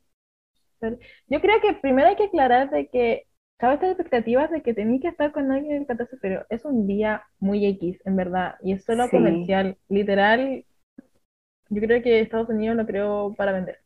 sol- 0.80 0.98
Yo 1.28 1.40
creo 1.40 1.60
que 1.60 1.74
primero 1.74 2.08
hay 2.08 2.16
que 2.16 2.24
aclarar 2.24 2.70
de 2.70 2.88
que 2.88 3.26
cabe 3.58 3.74
estas 3.74 3.90
expectativas 3.90 4.50
de 4.50 4.62
que 4.62 4.74
tenéis 4.74 5.02
que 5.02 5.08
estar 5.08 5.32
con 5.32 5.50
alguien 5.52 5.82
el 5.82 5.86
14 5.86 6.16
de 6.16 6.20
febrero. 6.20 6.46
Es 6.50 6.64
un 6.64 6.86
día 6.86 7.22
muy 7.38 7.64
X, 7.66 8.00
en 8.04 8.16
verdad, 8.16 8.56
y 8.62 8.72
es 8.72 8.84
solo 8.84 9.04
Sí. 9.04 9.10
comercial. 9.12 9.76
Literal, 9.88 10.64
yo 11.68 11.80
creo 11.82 12.02
que 12.02 12.20
Estados 12.20 12.48
Unidos 12.48 12.76
lo 12.76 12.86
creó 12.86 13.34
para 13.36 13.52
vender. 13.52 13.78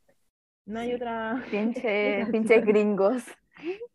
No 0.67 0.81
hay 0.81 0.95
otra. 0.95 1.43
Pinche, 1.51 2.27
pinches 2.33 2.65
gringos. 2.65 3.25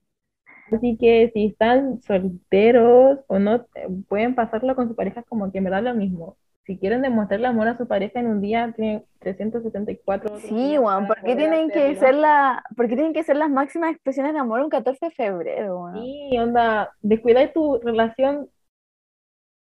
Así 0.72 0.98
que 0.98 1.32
si 1.34 1.48
están 1.48 2.02
solteros 2.02 3.20
o 3.28 3.40
no, 3.40 3.56
eh, 3.76 3.88
pueden 4.08 4.36
pasarlo 4.36 4.76
con 4.76 4.88
su 4.88 4.96
pareja 4.96 5.24
como 5.24 5.52
que 5.52 5.58
en 5.60 5.64
verdad 5.66 5.84
lo 5.84 5.94
mismo. 5.94 6.38
Si 6.66 6.78
quieren 6.78 7.02
demostrarle 7.02 7.48
amor 7.48 7.68
a 7.68 7.78
su 7.78 7.88
pareja 7.88 8.20
en 8.20 8.28
un 8.28 8.42
día, 8.42 8.72
tienen 8.76 9.04
374 9.20 10.30
otros 10.30 10.44
Sí, 10.44 10.78
Juan, 10.78 11.08
¿por 11.08 11.20
qué 11.24 11.36
tienen 11.36 11.72
que 11.72 11.96
ser 11.96 12.14
la, 12.14 12.64
por 12.78 12.88
qué 12.88 12.96
tienen 12.96 13.14
que 13.14 13.24
ser 13.24 13.38
las 13.38 13.50
máximas 13.50 13.92
expresiones 13.92 14.34
de 14.34 14.40
amor 14.40 14.62
un 14.62 14.70
14 14.70 15.08
de 15.08 15.12
febrero, 15.12 15.82
weón? 15.82 16.04
Sí, 16.04 16.38
onda, 16.38 16.92
descuidáis 17.02 17.52
tu 17.54 17.80
relación 17.80 18.50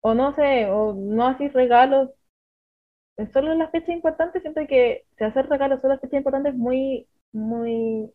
o 0.03 0.15
no 0.15 0.35
sé, 0.35 0.67
o 0.71 0.93
no 0.95 1.27
hacéis 1.27 1.53
regalos. 1.53 2.11
Solo 3.33 3.55
las 3.55 3.71
fechas 3.71 3.89
importantes, 3.89 4.43
siento 4.43 4.61
que 4.69 5.05
si 5.17 5.25
hacer 5.25 5.49
regalos 5.49 5.81
solo 5.81 5.95
las 5.95 6.01
fechas 6.01 6.19
importantes 6.19 6.53
es 6.53 6.59
muy, 6.59 7.09
muy 7.33 8.13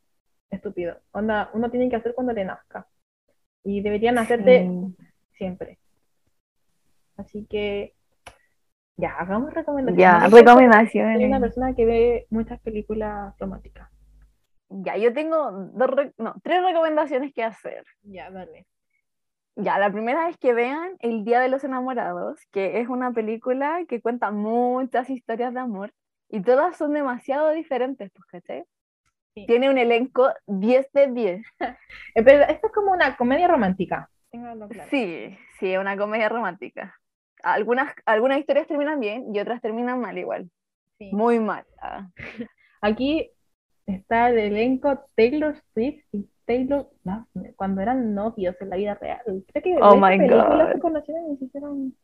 estúpido. 0.50 0.97
Onda, 1.12 1.50
uno 1.54 1.70
tiene 1.70 1.89
que 1.89 1.95
hacer 1.95 2.14
cuando 2.16 2.34
le 2.34 2.45
nazca. 2.45 2.88
Y 3.64 3.82
deberían 3.82 4.18
hacerte 4.18 4.68
Sí. 4.68 4.95
siempre. 5.34 5.80
Así 7.18 7.45
que 7.50 7.95
ya, 8.97 9.12
hagamos 9.18 9.54
recomendaciones. 9.54 10.00
Ya, 10.02 10.26
Yo 10.26 10.30
soy- 10.32 10.41
una 10.41 10.52
recomendaciones. 10.54 11.39
persona 11.41 11.74
que 11.76 11.86
ve 11.86 12.28
muchas 12.30 12.60
películas 12.62 13.34
románticas. 13.39 13.89
Ya, 14.70 14.97
yo 14.97 15.14
tengo 15.14 15.52
dos 15.74 15.89
no, 16.18 16.36
tres 16.43 16.64
recomendaciones 16.64 17.34
que 17.34 17.43
hacer. 17.43 17.84
Ya, 18.04 18.30
dale. 18.30 18.68
Ya, 19.56 19.78
la 19.78 19.91
primera 19.91 20.30
es 20.30 20.38
que 20.38 20.54
vean 20.54 20.95
El 21.00 21.26
Día 21.26 21.41
de 21.41 21.50
los 21.50 21.64
Enamorados, 21.64 22.39
que 22.52 22.80
es 22.80 22.88
una 22.88 23.12
película 23.12 23.84
que 23.89 24.02
cuenta 24.02 24.32
muchas 24.32 25.10
historias 25.10 25.54
de 25.54 25.60
amor 25.60 25.93
y 26.30 26.41
todas 26.41 26.78
son 26.78 26.93
demasiado 26.93 27.50
diferentes, 27.52 28.10
pues, 28.12 28.26
¿cachai? 28.28 28.64
Sí. 29.36 29.46
Tiene 29.46 29.70
un 29.70 29.78
elenco 29.78 30.30
10 30.48 30.92
de 30.94 31.08
10. 31.08 31.42
Eh, 31.60 31.76
pero 32.26 32.44
esto 32.44 32.68
es 32.68 32.74
como 32.74 32.92
una 32.92 33.16
comedia 33.16 33.48
romántica. 33.48 34.10
Claro. 34.32 34.68
Sí, 34.90 35.38
sí, 35.60 35.74
es 35.74 35.80
una 35.80 35.98
comedia 35.98 36.30
romántica. 36.30 36.96
Algunas, 37.42 37.94
algunas 38.06 38.40
historias 38.40 38.68
terminan 38.68 39.00
bien 39.00 39.34
y 39.34 39.40
otras 39.40 39.62
terminan 39.62 40.00
mal 40.00 40.18
igual. 40.18 40.50
Sí. 40.98 41.10
Muy 41.14 41.40
mal. 41.40 41.66
ah. 41.82 42.08
Aquí 42.82 43.32
está 43.86 44.30
el 44.30 44.38
elenco 44.40 45.06
Taylor 45.16 45.56
Swift 45.74 46.04
y 46.12 46.30
Taylor 46.46 46.90
Lautner, 47.04 47.56
cuando 47.56 47.82
eran 47.82 48.14
novios 48.14 48.56
en 48.62 48.70
la 48.70 48.76
vida 48.78 48.96
real. 48.96 49.22
Creo 49.26 49.64
que 49.64 49.78
Oh 49.82 49.96
my 49.96 50.18
God. 50.28 50.74
se 50.74 50.80
conocieron 50.80 51.34
y 51.34 51.38
se 51.38 51.46
hicieron, 51.46 51.96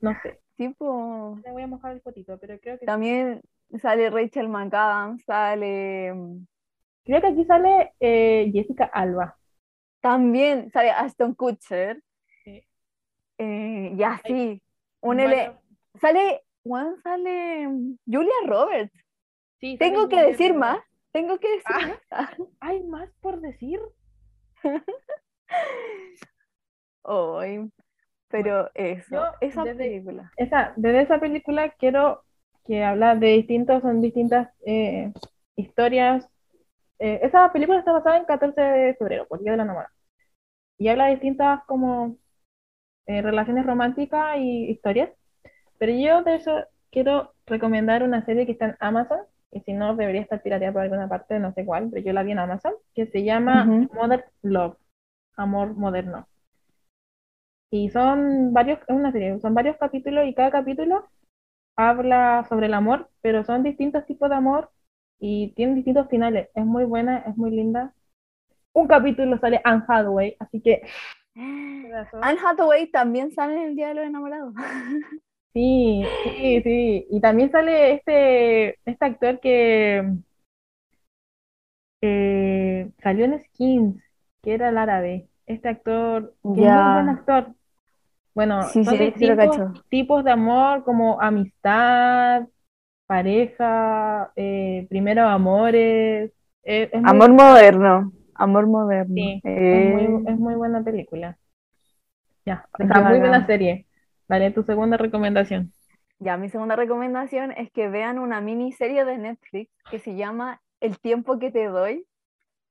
no 0.00 0.14
sé, 0.22 0.40
Tipo, 0.56 1.38
le 1.44 1.52
voy 1.52 1.62
a 1.62 1.66
mojar 1.66 1.92
el 1.92 2.00
potito, 2.00 2.38
pero 2.38 2.58
creo 2.58 2.78
que 2.78 2.86
también 2.86 3.42
sale 3.80 4.08
Rachel 4.10 4.48
McAdams, 4.48 5.22
sale... 5.24 6.14
creo 7.06 7.20
que 7.22 7.28
aquí 7.28 7.44
sale 7.46 7.92
eh, 8.00 8.50
Jessica 8.52 8.84
Alba. 8.92 9.36
También 10.00 10.70
sale 10.70 10.90
Aston 10.90 11.34
Kutcher. 11.34 12.02
Sí. 12.44 12.62
Eh, 13.38 13.94
y 13.96 14.02
así, 14.02 14.62
un 15.00 15.18
Sale, 16.00 16.42
bueno, 16.64 16.96
sale 17.02 17.66
mm, 17.68 17.96
Julia 18.06 18.34
Roberts. 18.46 18.92
sí, 19.60 19.78
Tengo 19.78 20.08
que 20.08 20.16
Julia 20.16 20.30
decir 20.30 20.52
Roberts. 20.52 20.58
más. 20.76 20.78
Tengo 21.12 21.38
que 21.38 21.48
decir 21.48 21.64
Ah. 21.66 21.96
más. 22.10 22.30
¿Hay 22.60 22.82
más 22.84 23.08
por 23.20 23.40
decir? 23.40 23.80
Ay, 27.04 27.70
pero 28.28 28.70
eso, 28.74 29.22
esa 29.40 29.64
desde- 29.64 29.76
película. 29.78 30.32
Esa, 30.36 30.72
desde 30.76 31.02
esa 31.02 31.20
película 31.20 31.70
quiero 31.70 32.22
que 32.66 32.82
habla 32.84 33.14
de 33.14 33.28
distintos, 33.28 33.82
son 33.82 34.00
distintas 34.02 34.50
eh, 34.66 35.12
historias. 35.56 36.28
Eh, 36.98 37.20
esa 37.22 37.52
película 37.52 37.78
está 37.78 37.92
basada 37.92 38.16
en 38.16 38.24
14 38.24 38.60
de 38.60 38.94
febrero, 38.94 39.26
por 39.26 39.40
Día 39.40 39.52
de 39.52 39.58
la 39.58 39.62
Enamorada. 39.64 39.92
Y 40.78 40.88
habla 40.88 41.06
de 41.06 41.12
distintas 41.12 41.64
como 41.66 42.16
eh, 43.06 43.22
relaciones 43.22 43.66
románticas 43.66 44.36
y 44.38 44.70
historias. 44.70 45.10
Pero 45.78 45.92
yo 45.92 46.22
de 46.22 46.36
eso 46.36 46.64
quiero 46.90 47.34
recomendar 47.46 48.02
una 48.02 48.24
serie 48.24 48.46
que 48.46 48.52
está 48.52 48.66
en 48.66 48.76
Amazon, 48.80 49.20
y 49.52 49.60
si 49.60 49.72
no 49.72 49.96
debería 49.96 50.22
estar 50.22 50.42
pirateada 50.42 50.72
por 50.72 50.82
alguna 50.82 51.08
parte, 51.08 51.38
no 51.38 51.52
sé 51.52 51.64
cuál, 51.64 51.88
pero 51.90 52.04
yo 52.04 52.12
la 52.12 52.22
vi 52.22 52.32
en 52.32 52.38
Amazon, 52.38 52.72
que 52.94 53.06
se 53.06 53.24
llama. 53.24 53.64
Modern 53.64 54.24
Love, 54.42 54.76
Amor 55.36 55.74
Moderno. 55.74 56.26
Y 57.70 57.90
son 57.90 58.52
varios, 58.52 58.78
es 58.86 58.94
una 58.94 59.12
serie, 59.12 59.38
son 59.40 59.54
varios 59.54 59.76
capítulos 59.76 60.26
y 60.26 60.34
cada 60.34 60.50
capítulo 60.50 61.08
habla 61.76 62.46
sobre 62.48 62.66
el 62.66 62.74
amor, 62.74 63.10
pero 63.20 63.44
son 63.44 63.62
distintos 63.62 64.06
tipos 64.06 64.30
de 64.30 64.36
amor 64.36 64.70
y 65.18 65.52
tienen 65.54 65.76
distintos 65.76 66.08
finales. 66.08 66.48
Es 66.54 66.64
muy 66.66 66.84
buena, 66.84 67.18
es 67.20 67.36
muy 67.36 67.50
linda. 67.50 67.94
Un 68.74 68.88
capítulo 68.88 69.38
sale 69.40 69.60
Anne 69.64 69.84
Hathaway, 69.88 70.36
así 70.40 70.60
que 70.62 70.82
Anne 72.20 72.38
Hathaway 72.44 72.90
también 72.90 73.30
sale 73.32 73.54
en 73.56 73.62
el 73.70 73.76
Día 73.76 73.88
de 73.88 73.94
los 73.94 74.04
Enamorados. 74.06 74.54
sí, 75.54 76.02
sí, 76.22 76.62
sí. 76.62 77.06
Y 77.10 77.20
también 77.20 77.50
sale 77.50 77.94
este, 77.94 78.78
este 78.84 79.04
actor 79.04 79.40
que 79.40 80.02
eh, 82.00 82.90
salió 83.02 83.24
en 83.24 83.42
Skins, 83.44 84.02
que 84.42 84.54
era 84.54 84.68
el 84.70 84.78
árabe. 84.78 85.28
Este 85.46 85.68
actor, 85.68 86.34
que 86.52 86.78
es 86.78 86.84
Ya. 86.84 86.84
buen 86.84 87.08
actor. 87.08 87.54
Bueno, 88.34 88.72
Sí, 88.72 88.84
son 88.84 88.98
sí, 89.18 89.36
cacho. 89.36 89.72
tipos 89.90 90.24
de 90.24 90.32
amor 90.32 90.84
como 90.84 91.20
amistad, 91.20 92.48
pareja, 93.06 94.32
eh, 94.36 94.86
primeros 94.90 95.26
amores. 95.28 96.32
Eh, 96.64 96.90
es 96.92 97.02
muy- 97.02 97.10
Amor 97.10 97.32
moderno. 97.32 98.12
Amor 98.34 98.66
moderno. 98.66 99.14
sí, 99.14 99.42
es 99.70 99.82
Eh, 99.82 99.84
muy, 99.84 100.22
es 100.26 100.38
muy 100.38 100.54
buena 100.54 100.82
película. 100.84 101.38
Ya, 102.46 102.66
sea, 102.78 103.02
muy 103.02 103.18
buena 103.18 103.44
serie. 103.46 103.86
Dale, 104.28 104.50
tu 104.50 104.62
segunda 104.62 104.96
recomendación. 104.96 105.72
Ya, 106.18 106.36
mi 106.36 106.48
segunda 106.48 106.76
recomendación 106.76 107.52
es 107.52 107.70
que 107.72 107.88
vean 107.88 108.18
una 108.18 108.40
miniserie 108.40 109.04
de 109.04 109.18
Netflix 109.18 109.70
que 109.88 109.98
se 109.98 110.14
llama 110.16 110.62
El 110.80 110.98
tiempo 110.98 111.38
que 111.38 111.50
te 111.50 111.66
doy. 111.66 112.06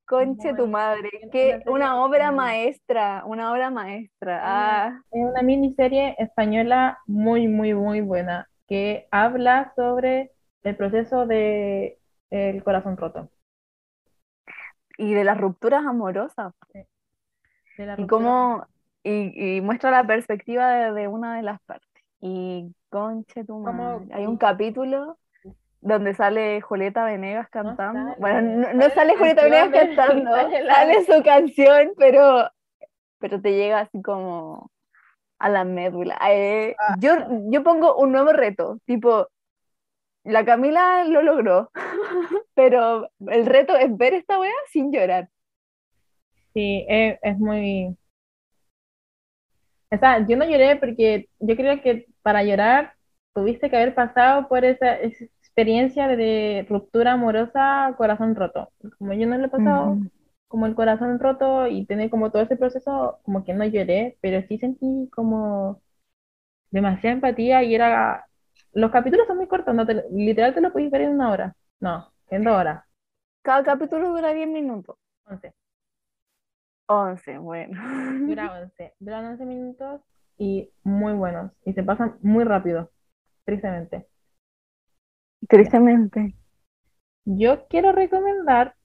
Conche 0.05 0.55
tu 0.55 0.67
madre, 0.67 1.09
que 1.31 1.59
una 1.65 2.03
obra 2.03 2.31
española. 2.31 2.33
maestra, 2.33 3.23
una 3.25 3.51
obra 3.53 3.71
maestra. 3.71 4.81
Ah, 4.87 5.03
Es 5.11 5.23
una 5.23 5.41
miniserie 5.41 6.15
española 6.19 6.99
muy, 7.07 7.47
muy, 7.47 7.73
muy 7.73 8.01
buena 8.01 8.47
que 8.67 9.07
habla 9.11 9.73
sobre 9.75 10.31
el 10.63 10.75
proceso 10.77 11.25
de 11.27 11.99
el 12.31 12.63
corazón 12.63 12.97
roto. 12.97 13.29
y 14.97 15.13
de 15.13 15.23
las 15.23 15.37
rupturas 15.37 15.85
amorosas. 15.85 16.53
de 17.77 17.85
la 17.85 17.95
Y 17.97 18.07
cómo, 18.07 18.65
y, 19.03 19.57
y 19.57 19.61
muestra 19.61 19.91
la 19.91 20.05
perspectiva 20.05 20.69
de, 20.71 20.91
de 20.93 21.07
una 21.07 21.35
de 21.37 21.43
las 21.43 21.61
partes. 21.61 22.03
Y 22.21 22.73
conche 22.89 23.43
tu 23.43 23.57
madre. 23.59 24.07
Hay 24.13 24.25
un 24.25 24.37
capítulo 24.37 25.17
donde 25.81 26.13
sale 26.15 26.61
Julieta 26.61 27.05
Venegas 27.05 27.49
cantando. 27.49 28.07
sale, 28.09 28.19
Bueno, 28.19 28.41
no, 28.41 28.73
no 28.73 28.89
sale 28.91 29.15
Julieta 29.17 29.43
Venegas 29.43 29.69
cantando, 29.73 30.31
sale 30.31 30.63
la- 30.63 30.75
sale 30.75 31.05
su 31.05 31.23
canción, 31.23 31.91
pero, 31.97 32.49
pero 33.19 33.41
te 33.41 33.51
llega 33.53 33.81
así 33.81 34.01
como 34.01 34.71
a 35.39 35.49
la 35.49 35.63
médula. 35.63 36.17
Eh, 36.29 36.75
Ah. 36.79 36.95
yo, 36.99 37.15
yo 37.51 37.63
pongo 37.63 37.95
un 37.97 38.11
nuevo 38.11 38.31
reto, 38.33 38.79
tipo, 38.85 39.27
la 40.23 40.45
Camila 40.45 41.03
lo 41.05 41.21
logró, 41.21 41.71
pero 42.55 43.09
el 43.27 43.45
reto 43.45 43.75
es 43.75 43.95
ver 43.95 44.13
esta 44.13 44.39
wea 44.39 44.51
sin 44.71 44.91
llorar. 44.91 45.29
Sí, 46.53 46.85
es, 46.87 47.19
es 47.21 47.37
muy... 47.37 47.95
O 49.91 49.97
sea, 49.97 50.25
yo 50.27 50.35
no 50.35 50.45
lloré 50.45 50.75
porque 50.77 51.29
yo 51.39 51.55
creo 51.55 51.81
que 51.81 52.07
para 52.21 52.43
llorar 52.43 52.93
tuviste 53.33 53.69
que 53.69 53.75
haber 53.77 53.93
pasado 53.95 54.47
por 54.47 54.65
esa, 54.65 54.95
esa 54.95 55.25
experiencia 55.25 56.07
de 56.07 56.65
ruptura 56.69 57.13
amorosa, 57.13 57.93
corazón 57.97 58.35
roto. 58.35 58.71
Como 58.97 59.13
yo 59.13 59.27
no 59.27 59.37
lo 59.37 59.45
he 59.45 59.49
pasado. 59.49 59.97
Como 60.55 60.67
el 60.67 60.75
corazón 60.75 61.19
roto 61.19 61.67
y 61.67 61.85
tener 61.85 62.09
como 62.09 62.31
todo 62.31 62.41
ese 62.43 62.55
proceso, 62.57 63.19
como 63.23 63.43
que 63.43 63.53
no 63.53 63.65
lloré, 63.65 64.17
pero 64.21 64.41
sí 64.47 64.57
sentí 64.57 65.09
como 65.13 65.81
demasiada 66.71 67.15
empatía 67.15 67.63
y 67.63 67.75
era... 67.75 68.25
Los 68.73 68.91
capítulos 68.91 69.27
son 69.27 69.37
muy 69.37 69.47
cortos, 69.47 69.75
no 69.75 69.85
te- 69.87 70.05
literal 70.11 70.53
te 70.55 70.61
lo 70.61 70.73
puedes 70.73 70.91
ver 70.91 71.01
en 71.03 71.11
una 71.15 71.31
hora. 71.31 71.55
No, 71.81 72.13
en 72.29 72.43
dos 72.45 72.55
horas, 72.55 72.85
Cada 73.45 73.63
capítulo 73.63 74.09
dura 74.09 74.33
10 74.33 74.49
minutos. 74.49 74.97
once. 75.29 75.53
11, 76.87 77.37
bueno. 77.37 77.79
Dura 78.25 78.51
11. 78.61 78.93
Duran 78.99 79.25
11 79.25 79.45
minutos 79.45 80.01
y 80.37 80.69
muy 80.83 81.13
buenos. 81.13 81.51
Y 81.65 81.73
se 81.73 81.83
pasan 81.83 82.17
muy 82.21 82.43
rápido, 82.43 82.91
tristemente. 83.45 84.07
Tristemente. 85.49 86.35
Yo 87.25 87.67
quiero 87.67 87.91
recomendar 87.93 88.75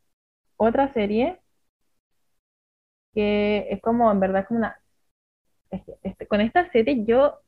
otra 0.57 0.93
serie 0.95 1.39
que 3.14 3.68
es 3.70 3.80
como, 3.82 4.11
en 4.12 4.20
verdad, 4.20 4.46
como 4.46 4.58
una... 4.61 4.78
este, 5.70 6.26
con 6.26 6.40
esta 6.40 6.70
serie 6.72 7.04
yo... 7.04 7.40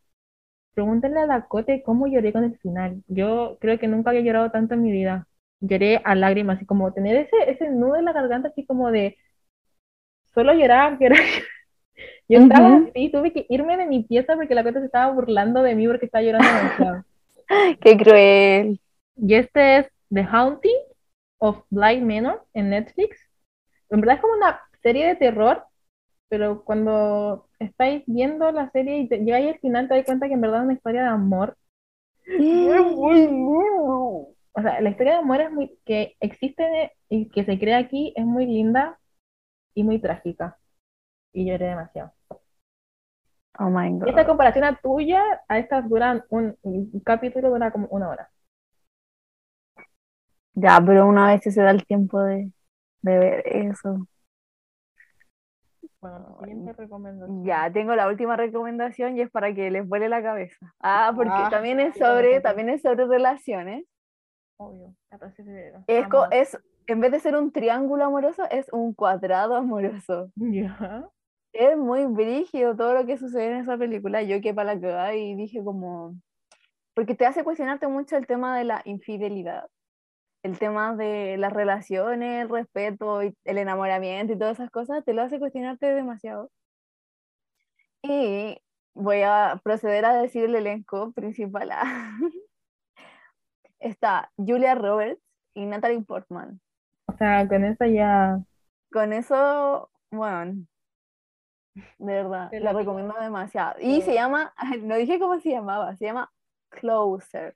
Pregúntenle 0.74 1.20
a 1.20 1.26
Dakota 1.26 1.72
cómo 1.84 2.06
lloré 2.06 2.32
con 2.32 2.44
el 2.44 2.58
final. 2.58 3.02
Yo 3.08 3.58
creo 3.60 3.78
que 3.78 3.88
nunca 3.88 4.10
había 4.10 4.22
llorado 4.22 4.50
tanto 4.50 4.74
en 4.74 4.82
mi 4.82 4.92
vida. 4.92 5.26
Lloré 5.60 6.00
a 6.04 6.14
lágrimas, 6.14 6.56
así 6.56 6.66
como 6.66 6.92
tener 6.94 7.16
ese, 7.16 7.36
ese 7.50 7.70
nudo 7.70 7.96
en 7.96 8.06
la 8.06 8.12
garganta, 8.14 8.48
así 8.48 8.64
como 8.66 8.90
de 8.90 9.18
solo 10.34 10.54
llorar, 10.54 10.98
llorar. 11.00 11.20
Yo 12.28 12.38
estaba 12.38 12.68
Ujú. 12.68 12.88
así, 12.88 13.10
tuve 13.10 13.32
que 13.32 13.46
irme 13.48 13.76
de 13.76 13.86
mi 13.86 14.04
pieza 14.04 14.34
porque 14.36 14.54
la 14.54 14.64
Cota 14.64 14.80
se 14.80 14.86
estaba 14.86 15.12
burlando 15.12 15.62
de 15.62 15.74
mí 15.74 15.86
porque 15.86 16.06
estaba 16.06 16.22
llorando 16.22 16.48
demasiado. 16.48 17.04
Qué 17.80 17.96
cruel. 17.96 18.80
Y 19.16 19.34
este 19.34 19.78
es 19.78 19.86
The 20.10 20.22
Haunting 20.24 20.78
of 21.38 21.62
Bly 21.70 22.00
Manor 22.00 22.44
en 22.54 22.70
Netflix. 22.70 23.18
En 23.90 24.00
verdad 24.00 24.16
es 24.16 24.22
como 24.22 24.34
una 24.34 24.60
serie 24.82 25.06
de 25.08 25.16
terror, 25.16 25.64
pero 26.28 26.64
cuando 26.64 27.48
estáis 27.58 28.04
viendo 28.06 28.50
la 28.52 28.70
serie 28.70 28.98
y 29.00 29.08
te, 29.08 29.18
llegáis 29.18 29.54
al 29.54 29.60
final 29.60 29.88
te 29.88 29.96
das 29.96 30.04
cuenta 30.06 30.28
que 30.28 30.34
en 30.34 30.40
verdad 30.40 30.60
es 30.60 30.64
una 30.64 30.74
historia 30.74 31.02
de 31.02 31.08
amor. 31.08 31.56
O 34.54 34.62
sea, 34.62 34.80
la 34.80 34.90
historia 34.90 35.14
de 35.14 35.18
amor 35.20 35.40
es 35.40 35.50
muy, 35.50 35.78
que 35.84 36.16
existe 36.20 36.92
y 37.08 37.28
que 37.30 37.44
se 37.44 37.58
crea 37.58 37.78
aquí 37.78 38.12
es 38.16 38.24
muy 38.26 38.46
linda 38.46 38.98
y 39.74 39.84
muy 39.84 40.00
trágica. 40.00 40.58
Y 41.32 41.46
lloré 41.46 41.66
demasiado. 41.66 42.12
Oh 43.58 43.70
my 43.70 43.88
Y 44.04 44.10
esta 44.10 44.24
god. 44.24 44.26
comparación 44.26 44.64
a 44.64 44.76
tuya, 44.76 45.22
a 45.48 45.58
estas 45.58 45.88
duran 45.88 46.24
un, 46.28 46.56
un 46.62 47.00
capítulo 47.00 47.50
dura 47.50 47.70
como 47.72 47.86
una 47.88 48.08
hora. 48.10 48.30
Ya, 50.54 50.80
pero 50.84 51.06
una 51.06 51.28
vez 51.28 51.42
se 51.42 51.60
da 51.62 51.70
el 51.70 51.84
tiempo 51.86 52.20
de. 52.20 52.52
de 53.02 53.18
ver 53.18 53.42
eso. 53.46 54.06
Bueno, 56.02 56.36
siguiente 56.40 56.72
recomendación. 56.72 57.44
Ya, 57.44 57.72
tengo 57.72 57.94
la 57.94 58.08
última 58.08 58.36
recomendación 58.36 59.16
y 59.16 59.20
es 59.20 59.30
para 59.30 59.54
que 59.54 59.70
les 59.70 59.86
vuele 59.88 60.08
la 60.08 60.20
cabeza. 60.20 60.74
Ah, 60.80 61.12
porque 61.14 61.30
Ah, 61.32 61.48
también 61.48 61.78
es 61.78 61.96
sobre, 61.96 62.40
también 62.40 62.70
es 62.70 62.82
sobre 62.82 63.06
relaciones. 63.06 63.86
Obvio, 64.58 64.96
14 65.10 65.44
de 65.44 65.48
febrero. 65.48 65.84
Es, 65.86 66.54
es, 66.54 66.62
en 66.88 67.00
vez 67.00 67.12
de 67.12 67.20
ser 67.20 67.36
un 67.36 67.52
triángulo 67.52 68.04
amoroso, 68.04 68.42
es 68.50 68.66
un 68.72 68.94
cuadrado 68.94 69.54
amoroso. 69.54 70.30
Ya. 70.34 71.08
Es 71.52 71.76
muy 71.76 72.06
brígido 72.06 72.74
todo 72.74 72.94
lo 72.94 73.06
que 73.06 73.16
sucede 73.16 73.52
en 73.52 73.56
esa 73.58 73.78
película. 73.78 74.22
Yo 74.22 74.40
que 74.40 74.52
para 74.52 74.74
la 74.74 74.80
cagada 74.80 75.14
y 75.14 75.36
dije 75.36 75.62
como... 75.62 76.16
Porque 76.94 77.14
te 77.14 77.26
hace 77.26 77.44
cuestionarte 77.44 77.86
mucho 77.86 78.16
el 78.16 78.26
tema 78.26 78.58
de 78.58 78.64
la 78.64 78.82
infidelidad. 78.84 79.68
El 80.42 80.58
tema 80.58 80.96
de 80.96 81.36
las 81.38 81.52
relaciones, 81.52 82.42
el 82.42 82.48
respeto, 82.48 83.22
y 83.22 83.34
el 83.44 83.58
enamoramiento 83.58 84.32
y 84.32 84.38
todas 84.38 84.58
esas 84.58 84.70
cosas, 84.70 85.04
te 85.04 85.12
lo 85.12 85.22
hace 85.22 85.38
cuestionarte 85.38 85.86
demasiado. 85.94 86.50
Y 88.02 88.58
voy 88.94 89.22
a 89.22 89.60
proceder 89.62 90.04
a 90.04 90.14
decir 90.14 90.44
el 90.44 90.56
elenco 90.56 91.12
principal. 91.12 91.70
Está 93.78 94.30
Julia 94.36 94.74
Roberts 94.74 95.22
y 95.54 95.66
Natalie 95.66 96.02
Portman. 96.02 96.60
O 97.06 97.16
sea, 97.16 97.46
con 97.48 97.64
eso 97.64 97.84
ya. 97.84 98.40
Con 98.90 99.12
eso, 99.12 99.90
bueno, 100.10 100.66
de 101.74 102.12
verdad, 102.12 102.50
la 102.52 102.72
recomiendo 102.72 103.14
demasiado. 103.18 103.80
Y 103.80 104.02
se 104.02 104.14
llama, 104.14 104.52
no 104.82 104.96
dije 104.96 105.18
cómo 105.18 105.40
se 105.40 105.50
llamaba, 105.50 105.96
se 105.96 106.06
llama 106.06 106.30
Closer. 106.68 107.54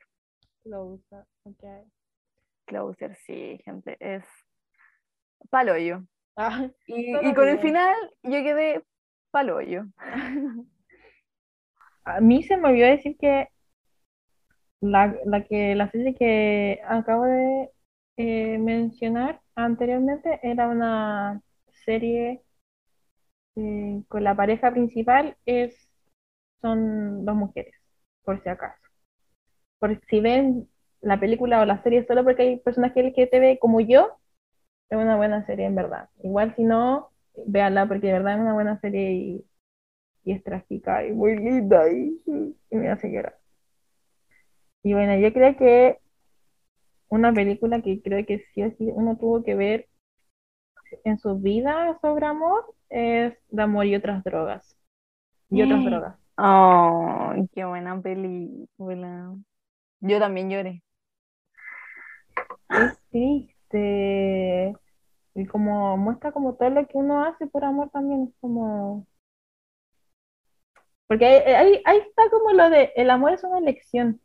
Lo 0.64 0.84
usa. 0.84 1.26
Closer, 2.67 3.17
sí, 3.17 3.61
gente, 3.64 3.97
es 4.01 4.25
paloyo. 5.51 6.03
Ah, 6.37 6.69
Y, 6.87 7.12
con 7.35 7.49
el 7.49 7.59
final 7.61 7.95
yo 8.23 8.43
quedé 8.43 8.85
paloyo. 9.31 9.85
a 12.05 12.21
mí 12.21 12.43
se 12.43 12.57
me 12.57 12.69
olvidó 12.69 12.89
decir 12.89 13.17
que 13.19 13.49
la, 14.81 15.17
la 15.25 15.45
que 15.45 15.75
la 15.75 15.91
serie 15.91 16.14
que 16.14 16.81
acabo 16.87 17.25
de 17.25 17.71
eh, 18.19 18.59
mencionar 18.59 19.41
anteriormente 19.55 20.41
era 20.43 20.69
una 20.69 21.41
serie 21.85 22.43
eh, 23.57 24.03
con 24.09 24.25
la 24.25 24.35
pareja 24.35 24.71
principal 24.71 25.37
es 25.47 25.89
son 26.61 27.25
dos 27.25 27.35
mujeres, 27.37 27.75
por 28.25 28.43
si 28.43 28.49
acaso. 28.49 28.81
Por 29.79 30.01
si 30.09 30.21
ven 30.21 30.69
la 31.07 31.20
película 31.20 31.61
o 31.62 31.66
la 31.66 31.82
serie 31.82 32.07
solo 32.07 32.24
porque 32.24 32.42
hay 32.42 32.61
personajes 32.61 32.98
LGTB 33.04 33.59
como 33.61 33.80
yo, 33.80 34.18
es 34.90 34.98
una 34.98 35.16
buena 35.16 35.46
serie 35.46 35.66
en 35.66 35.76
verdad. 35.76 36.11
Igual 36.22 36.54
si 36.57 36.64
no, 36.64 37.11
véanla 37.46 37.88
porque 37.88 38.09
de 38.09 38.14
verdad 38.14 38.34
es 38.36 38.40
una 38.40 38.54
buena 38.54 38.80
serie 38.80 39.12
y, 39.14 39.46
y 40.24 40.32
es 40.32 40.44
trágica 40.44 41.07
y 41.07 41.12
muy 41.12 41.36
linda 41.36 41.90
y, 41.92 42.20
y 42.70 42.76
me 42.76 42.90
hace 42.90 43.11
llorar. 43.11 43.38
Y 44.82 44.94
bueno, 44.94 45.16
yo 45.18 45.32
creo 45.34 45.57
que 45.57 45.98
una 47.09 47.32
película 47.34 47.82
que 47.82 48.00
creo 48.00 48.24
que 48.24 48.44
sí 48.54 48.62
o 48.62 48.70
sí 48.78 48.90
uno 48.94 49.16
tuvo 49.16 49.42
que 49.42 49.57
ver 49.57 49.88
en 51.04 51.18
su 51.18 51.36
vida 51.38 51.98
sobre 52.02 52.26
amor 52.26 52.74
es 52.90 53.34
De 53.48 53.62
amor 53.62 53.86
y 53.86 53.96
otras 53.96 54.22
drogas. 54.24 54.76
Y 55.50 55.62
otras 55.62 55.84
Mm. 55.84 55.84
drogas. 55.84 56.16
Oh, 56.38 57.32
qué 57.54 57.64
buena 57.64 58.00
película. 58.02 59.34
Yo 60.00 60.20
también 60.20 60.50
lloré. 60.50 60.82
Es 62.69 62.99
triste. 63.11 64.77
Y 65.35 65.47
como 65.47 65.97
muestra 65.97 66.33
como 66.33 66.55
todo 66.55 66.71
lo 66.71 66.87
que 66.87 66.97
uno 66.97 67.25
hace 67.25 67.47
por 67.47 67.64
amor 67.64 67.91
también 67.91 68.29
es 68.29 68.35
como... 68.41 69.07
Porque 71.07 71.27
ahí, 71.27 71.55
ahí, 71.55 71.83
ahí 71.85 71.99
está 71.99 72.29
como 72.31 72.53
lo 72.53 72.69
de 72.69 72.93
el 72.97 73.11
amor 73.11 73.33
es 73.33 73.45
una 73.45 73.59
elección. 73.59 74.21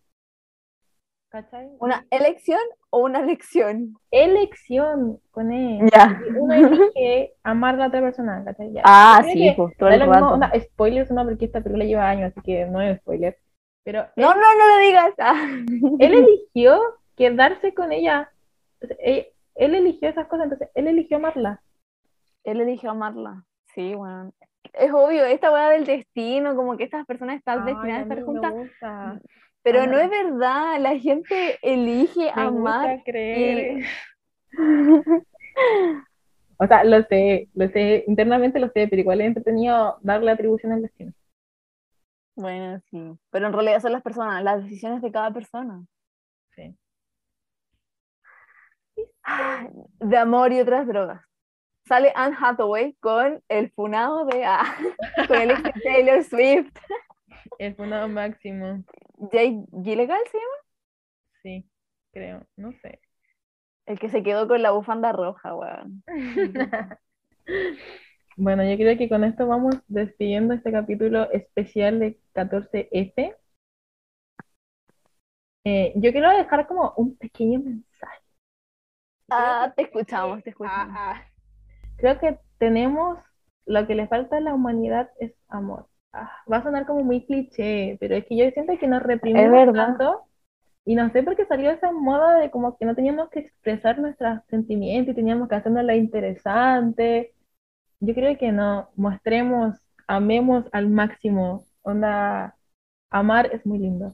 ¿Cachai? 1.31 1.69
¿Una 1.79 2.05
elección 2.09 2.59
o 2.89 2.99
una 3.05 3.21
lección? 3.21 3.95
Elección 4.11 5.21
con 5.31 5.53
él. 5.53 5.89
Ya. 5.89 6.19
Uno 6.37 6.53
elige 6.53 7.33
amar 7.41 7.75
a 7.75 7.77
la 7.77 7.87
otra 7.87 8.01
persona, 8.01 8.43
¿cachai? 8.43 8.73
Ya. 8.73 8.81
Ah, 8.83 9.19
Creo 9.21 9.33
sí, 9.33 9.53
pues, 9.55 9.77
todo 9.77 9.89
el 9.89 10.01
mismo, 10.01 10.27
onda, 10.27 10.51
spoilers 10.59 11.09
no, 11.09 11.23
porque 11.23 11.45
esta 11.45 11.61
película 11.61 11.85
lleva 11.85 12.09
años, 12.09 12.31
así 12.31 12.41
que 12.41 12.65
no 12.65 12.81
es 12.81 12.99
spoiler. 12.99 13.37
Pero 13.83 14.07
No, 14.17 14.33
no, 14.33 14.41
no 14.41 14.67
lo 14.67 14.77
digas. 14.79 15.13
Ah. 15.19 15.55
él 15.99 16.13
eligió 16.13 16.81
quedarse 17.15 17.73
con 17.73 17.91
ella. 17.91 18.31
Entonces, 18.79 18.97
él, 19.01 19.27
él 19.55 19.75
eligió 19.75 20.09
esas 20.09 20.27
cosas, 20.27 20.45
entonces 20.45 20.69
él 20.73 20.87
eligió 20.87 21.17
amarla. 21.17 21.61
Él 22.43 22.61
eligió 22.61 22.91
amarla. 22.91 23.45
Sí, 23.75 23.93
bueno. 23.95 24.33
Es 24.73 24.91
obvio, 24.91 25.25
esta 25.25 25.51
weá 25.51 25.69
del 25.69 25.85
destino, 25.85 26.55
como 26.55 26.77
que 26.77 26.83
estas 26.85 27.05
personas 27.05 27.37
están 27.37 27.59
Ay, 27.59 27.73
destinadas 27.73 27.99
a 27.99 28.13
estar 28.13 28.23
juntas. 28.23 28.53
gusta. 28.53 29.21
Pero 29.63 29.81
Ay, 29.81 29.87
no 29.87 29.97
es 29.99 30.09
verdad, 30.09 30.79
la 30.79 30.97
gente 30.97 31.59
elige 31.61 32.31
Me 32.35 32.41
amar. 32.41 32.97
gusta 32.97 33.03
creer. 33.11 33.85
O 36.63 36.67
sea, 36.67 36.83
lo 36.83 37.01
sé, 37.05 37.49
lo 37.55 37.67
sé, 37.69 38.03
internamente 38.07 38.59
lo 38.59 38.67
sé, 38.69 38.87
pero 38.87 39.01
igual 39.01 39.19
es 39.21 39.27
entretenido 39.27 39.97
darle 40.03 40.29
atribución 40.29 40.71
al 40.73 40.83
destino. 40.83 41.11
Bueno, 42.35 42.79
sí. 42.91 43.17
Pero 43.31 43.47
en 43.47 43.53
realidad 43.53 43.81
son 43.81 43.93
las 43.93 44.03
personas, 44.03 44.43
las 44.43 44.63
decisiones 44.63 45.01
de 45.01 45.11
cada 45.11 45.31
persona. 45.33 45.83
Sí. 46.55 46.75
Ah, 48.97 49.10
De 49.99 50.17
amor 50.17 50.51
y 50.51 50.59
otras 50.59 50.87
drogas. 50.87 51.21
Sale 51.85 52.11
Anne 52.15 52.35
Hathaway 52.39 52.93
con 52.99 53.43
el 53.49 53.71
funado 53.71 54.25
de 54.25 54.45
ah, 54.45 54.63
con 55.27 55.37
el 55.37 55.51
ex 55.51 55.83
Taylor 55.83 56.23
Swift. 56.23 56.71
Es 57.59 57.77
una 57.77 58.07
máximo. 58.07 58.83
Jake 59.31 59.65
Gyllenhaal, 59.71 60.23
¿sí? 60.31 60.37
Sí, 61.43 61.69
creo, 62.11 62.47
no 62.55 62.71
sé. 62.81 62.99
El 63.85 63.99
que 63.99 64.09
se 64.09 64.23
quedó 64.23 64.47
con 64.47 64.61
la 64.61 64.71
bufanda 64.71 65.11
roja, 65.11 65.55
weón. 65.55 66.03
Bueno, 68.37 68.63
yo 68.63 68.75
creo 68.77 68.97
que 68.97 69.09
con 69.09 69.23
esto 69.23 69.45
vamos 69.45 69.75
despidiendo 69.87 70.53
este 70.53 70.71
capítulo 70.71 71.29
especial 71.31 71.99
de 71.99 72.17
14F. 72.33 73.35
Eh, 75.63 75.93
yo 75.95 76.11
quiero 76.11 76.29
dejar 76.31 76.67
como 76.67 76.93
un 76.97 77.15
pequeño 77.17 77.59
mensaje. 77.59 77.90
Ah, 79.31 79.71
te 79.75 79.83
escuchamos, 79.83 80.43
te 80.43 80.49
escuchamos. 80.49 80.93
Ah, 80.97 81.15
ah. 81.15 81.21
Creo 81.97 82.19
que 82.19 82.37
tenemos 82.57 83.17
lo 83.65 83.87
que 83.87 83.95
le 83.95 84.07
falta 84.07 84.37
a 84.37 84.41
la 84.41 84.53
humanidad 84.53 85.09
es 85.19 85.33
amor. 85.47 85.87
Ah, 86.13 86.29
va 86.51 86.57
a 86.57 86.63
sonar 86.63 86.85
como 86.85 87.03
muy 87.03 87.25
cliché, 87.25 87.97
pero 87.99 88.15
es 88.15 88.25
que 88.25 88.35
yo 88.35 88.49
siento 88.51 88.77
que 88.77 88.87
nos 88.87 89.01
reprimimos 89.01 89.73
tanto 89.73 90.25
y 90.83 90.95
no 90.95 91.09
sé 91.11 91.23
por 91.23 91.37
qué 91.37 91.45
salió 91.45 91.71
esa 91.71 91.91
moda 91.91 92.37
de 92.39 92.51
como 92.51 92.77
que 92.77 92.85
no 92.85 92.95
teníamos 92.95 93.29
que 93.29 93.39
expresar 93.39 93.99
nuestros 93.99 94.39
sentimientos 94.49 95.13
y 95.13 95.15
teníamos 95.15 95.47
que 95.47 95.55
hacernos 95.55 95.85
la 95.85 95.95
interesante. 95.95 97.33
Yo 98.01 98.13
creo 98.13 98.37
que 98.37 98.51
no, 98.51 98.89
mostremos, 98.95 99.75
amemos 100.07 100.65
al 100.73 100.89
máximo. 100.89 101.63
Onda, 101.83 102.55
amar 103.09 103.49
es 103.53 103.65
muy 103.65 103.79
lindo. 103.79 104.13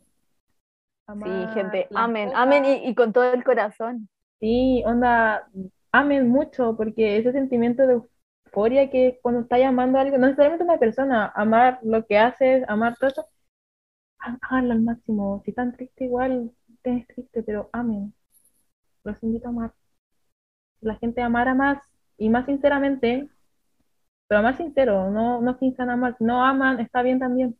Sí, 1.07 1.48
gente, 1.53 1.88
amen, 1.95 2.31
amen 2.35 2.65
y, 2.65 2.89
y 2.89 2.94
con 2.94 3.14
todo 3.14 3.34
el 3.34 3.44
corazón. 3.44 4.10
Sí, 4.39 4.84
onda, 4.85 5.49
amen 5.91 6.30
mucho, 6.30 6.76
porque 6.77 7.18
ese 7.18 7.31
sentimiento 7.31 7.88
de 7.88 8.01
euforia 8.45 8.89
que 8.89 9.19
cuando 9.22 9.41
estás 9.41 9.61
amando 9.64 9.97
a 9.97 10.01
algo, 10.01 10.18
no 10.18 10.27
necesariamente 10.27 10.64
una 10.64 10.77
persona, 10.80 11.31
amar 11.35 11.80
lo 11.84 12.05
que 12.05 12.18
haces, 12.18 12.64
amar 12.68 12.95
todo 12.97 13.09
eso, 13.09 13.26
háganlo 14.19 14.73
al 14.73 14.81
máximo. 14.81 15.41
Si 15.43 15.51
están 15.51 15.73
triste, 15.76 16.05
igual, 16.05 16.51
estés 16.76 17.07
triste, 17.07 17.43
pero 17.43 17.69
amen. 17.73 18.14
Los 19.03 19.22
invito 19.23 19.47
a 19.47 19.49
amar. 19.51 19.73
La 20.81 20.95
gente 20.95 21.22
amara 21.22 21.55
más 21.55 21.80
y 22.18 22.30
más 22.30 22.45
sinceramente, 22.45 23.30
pero 24.27 24.43
más 24.43 24.57
sincero, 24.57 25.09
no, 25.09 25.41
no 25.41 25.57
finjan 25.57 25.89
amar. 25.89 26.15
No 26.19 26.43
aman, 26.43 26.80
está 26.80 27.01
bien 27.01 27.19
también. 27.19 27.57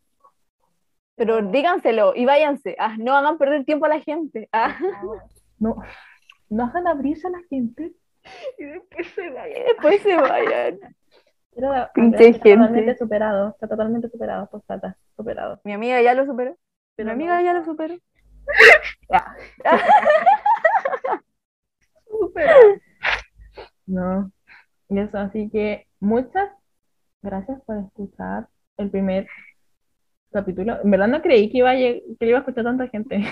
Pero 1.16 1.42
díganselo 1.42 2.14
y 2.14 2.24
váyanse. 2.26 2.76
Ah, 2.78 2.96
no 2.98 3.14
hagan 3.16 3.38
perder 3.38 3.64
tiempo 3.64 3.86
a 3.86 3.88
la 3.88 4.00
gente. 4.00 4.48
Ah. 4.52 4.78
No, 5.58 5.74
no 5.76 5.82
hagan 6.50 6.86
abrirse 6.86 7.26
a 7.26 7.30
la 7.30 7.40
gente. 7.48 7.92
Y 8.58 8.64
después 8.64 9.06
se 9.08 9.30
vayan. 9.30 9.64
Después 9.66 10.02
se 10.02 10.16
vayan. 10.16 10.78
Pero 11.54 11.72
Pinche 11.92 12.28
está 12.28 12.50
totalmente 12.50 12.96
superado, 12.96 13.50
está 13.50 13.66
totalmente 13.66 14.08
superado, 14.08 14.48
postdata, 14.48 14.96
superado. 15.16 15.60
Mi 15.64 15.72
amiga 15.72 16.00
ya 16.00 16.14
lo 16.14 16.24
superó. 16.24 16.56
Pero 16.94 17.16
Mi 17.16 17.24
no. 17.24 17.34
amiga 17.34 17.42
ya 17.42 17.52
lo 17.52 17.64
superó. 17.64 17.96
Superado. 22.06 22.74
No, 23.86 24.30
y 24.88 24.98
eso, 24.98 25.18
así 25.18 25.50
que 25.50 25.86
muchas 25.98 26.50
gracias 27.22 27.60
por 27.62 27.78
escuchar 27.78 28.48
el 28.76 28.90
primer 28.90 29.26
capítulo. 30.30 30.80
En 30.82 30.90
verdad 30.90 31.08
no 31.08 31.22
creí 31.22 31.50
que 31.50 31.58
iba 31.58 31.70
a, 31.70 31.74
que 31.74 32.16
iba 32.20 32.38
a 32.38 32.40
escuchar 32.40 32.64
tanta 32.64 32.88
gente. 32.88 33.24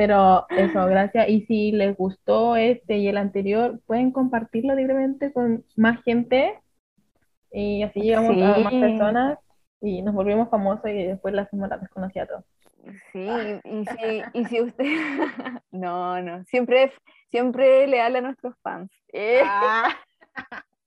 Pero 0.00 0.46
eso, 0.48 0.86
gracias. 0.86 1.28
Y 1.28 1.42
si 1.42 1.72
les 1.72 1.94
gustó 1.94 2.56
este 2.56 2.96
y 2.96 3.08
el 3.08 3.18
anterior, 3.18 3.80
pueden 3.84 4.12
compartirlo 4.12 4.74
libremente 4.74 5.30
con 5.30 5.62
más 5.76 6.02
gente 6.04 6.58
y 7.52 7.82
así 7.82 8.00
llegamos 8.00 8.30
a 8.30 8.60
más 8.60 8.72
personas 8.72 9.38
y 9.82 10.00
nos 10.00 10.14
volvemos 10.14 10.48
famosos 10.48 10.88
y 10.88 11.04
después 11.04 11.34
la 11.34 11.42
hacemos 11.42 11.68
la 11.68 11.76
desconocida 11.76 12.22
a 12.22 12.26
todos. 12.28 12.44
Sí, 13.12 13.28
y 13.62 13.84
si, 13.84 14.22
y 14.32 14.44
si 14.46 14.62
usted... 14.62 14.86
No, 15.70 16.22
no, 16.22 16.44
siempre, 16.44 16.94
siempre 17.28 17.86
leal 17.86 18.16
a 18.16 18.22
nuestros 18.22 18.54
fans. 18.62 18.90
Eh, 19.12 19.42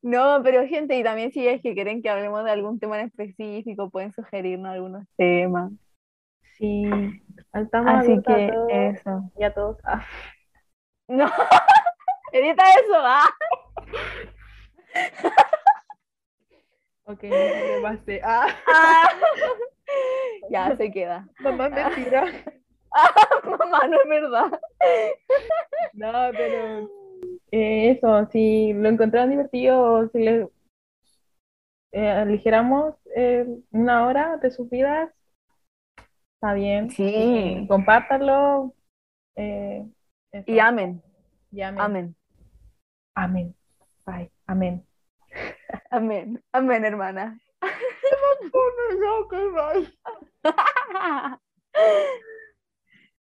No, 0.00 0.40
pero 0.42 0.66
gente, 0.66 0.98
y 0.98 1.04
también 1.04 1.30
si 1.30 1.46
es 1.46 1.60
que 1.60 1.74
quieren 1.74 2.00
que 2.00 2.08
hablemos 2.08 2.42
de 2.42 2.52
algún 2.52 2.80
tema 2.80 2.98
en 2.98 3.08
específico, 3.08 3.90
pueden 3.90 4.14
sugerirnos 4.14 4.72
algunos 4.72 5.06
temas. 5.16 5.72
Sí, 6.62 6.84
estamos 7.54 7.92
Así 7.92 8.12
abiertos 8.12 8.34
a 8.34 8.36
que 8.36 8.52
todos 8.52 8.68
eso. 8.70 9.30
y 9.36 9.42
a 9.42 9.52
todos. 9.52 9.78
Ah, 9.82 10.06
No, 11.08 11.26
edita 12.32 12.62
eso, 12.70 12.94
ah. 12.94 13.28
ok, 17.04 17.22
me. 17.24 18.20
Ah, 18.22 18.46
Ah. 18.68 19.08
Ya 20.50 20.76
se 20.76 20.90
queda. 20.92 21.26
mamá, 21.40 21.68
mentira. 21.68 22.26
Mamá, 23.44 23.88
no 23.88 24.00
es 24.02 24.08
verdad. 24.08 24.60
No, 25.94 26.12
pero 26.30 26.88
eh, 27.50 27.90
eso, 27.90 28.26
si 28.30 28.72
lo 28.72 28.88
encontraron 28.88 29.30
divertido 29.30 29.82
o 29.82 30.08
si 30.08 30.18
les 30.20 30.48
eh, 31.90 32.08
aligeramos 32.08 32.94
eh, 33.16 33.46
una 33.72 34.06
hora 34.06 34.36
de 34.38 34.50
sus 34.52 34.70
vidas, 34.70 35.10
está 36.42 36.54
bien. 36.54 36.90
Sí. 36.90 37.66
Compártanlo. 37.68 38.74
eh. 39.36 39.86
Y 40.46 40.58
amén. 40.58 41.00
Amén. 43.14 43.54
Bye. 44.04 44.32
Amén. 44.48 44.84
amen, 45.90 46.42
amen, 46.52 46.84
hermana. 46.84 47.38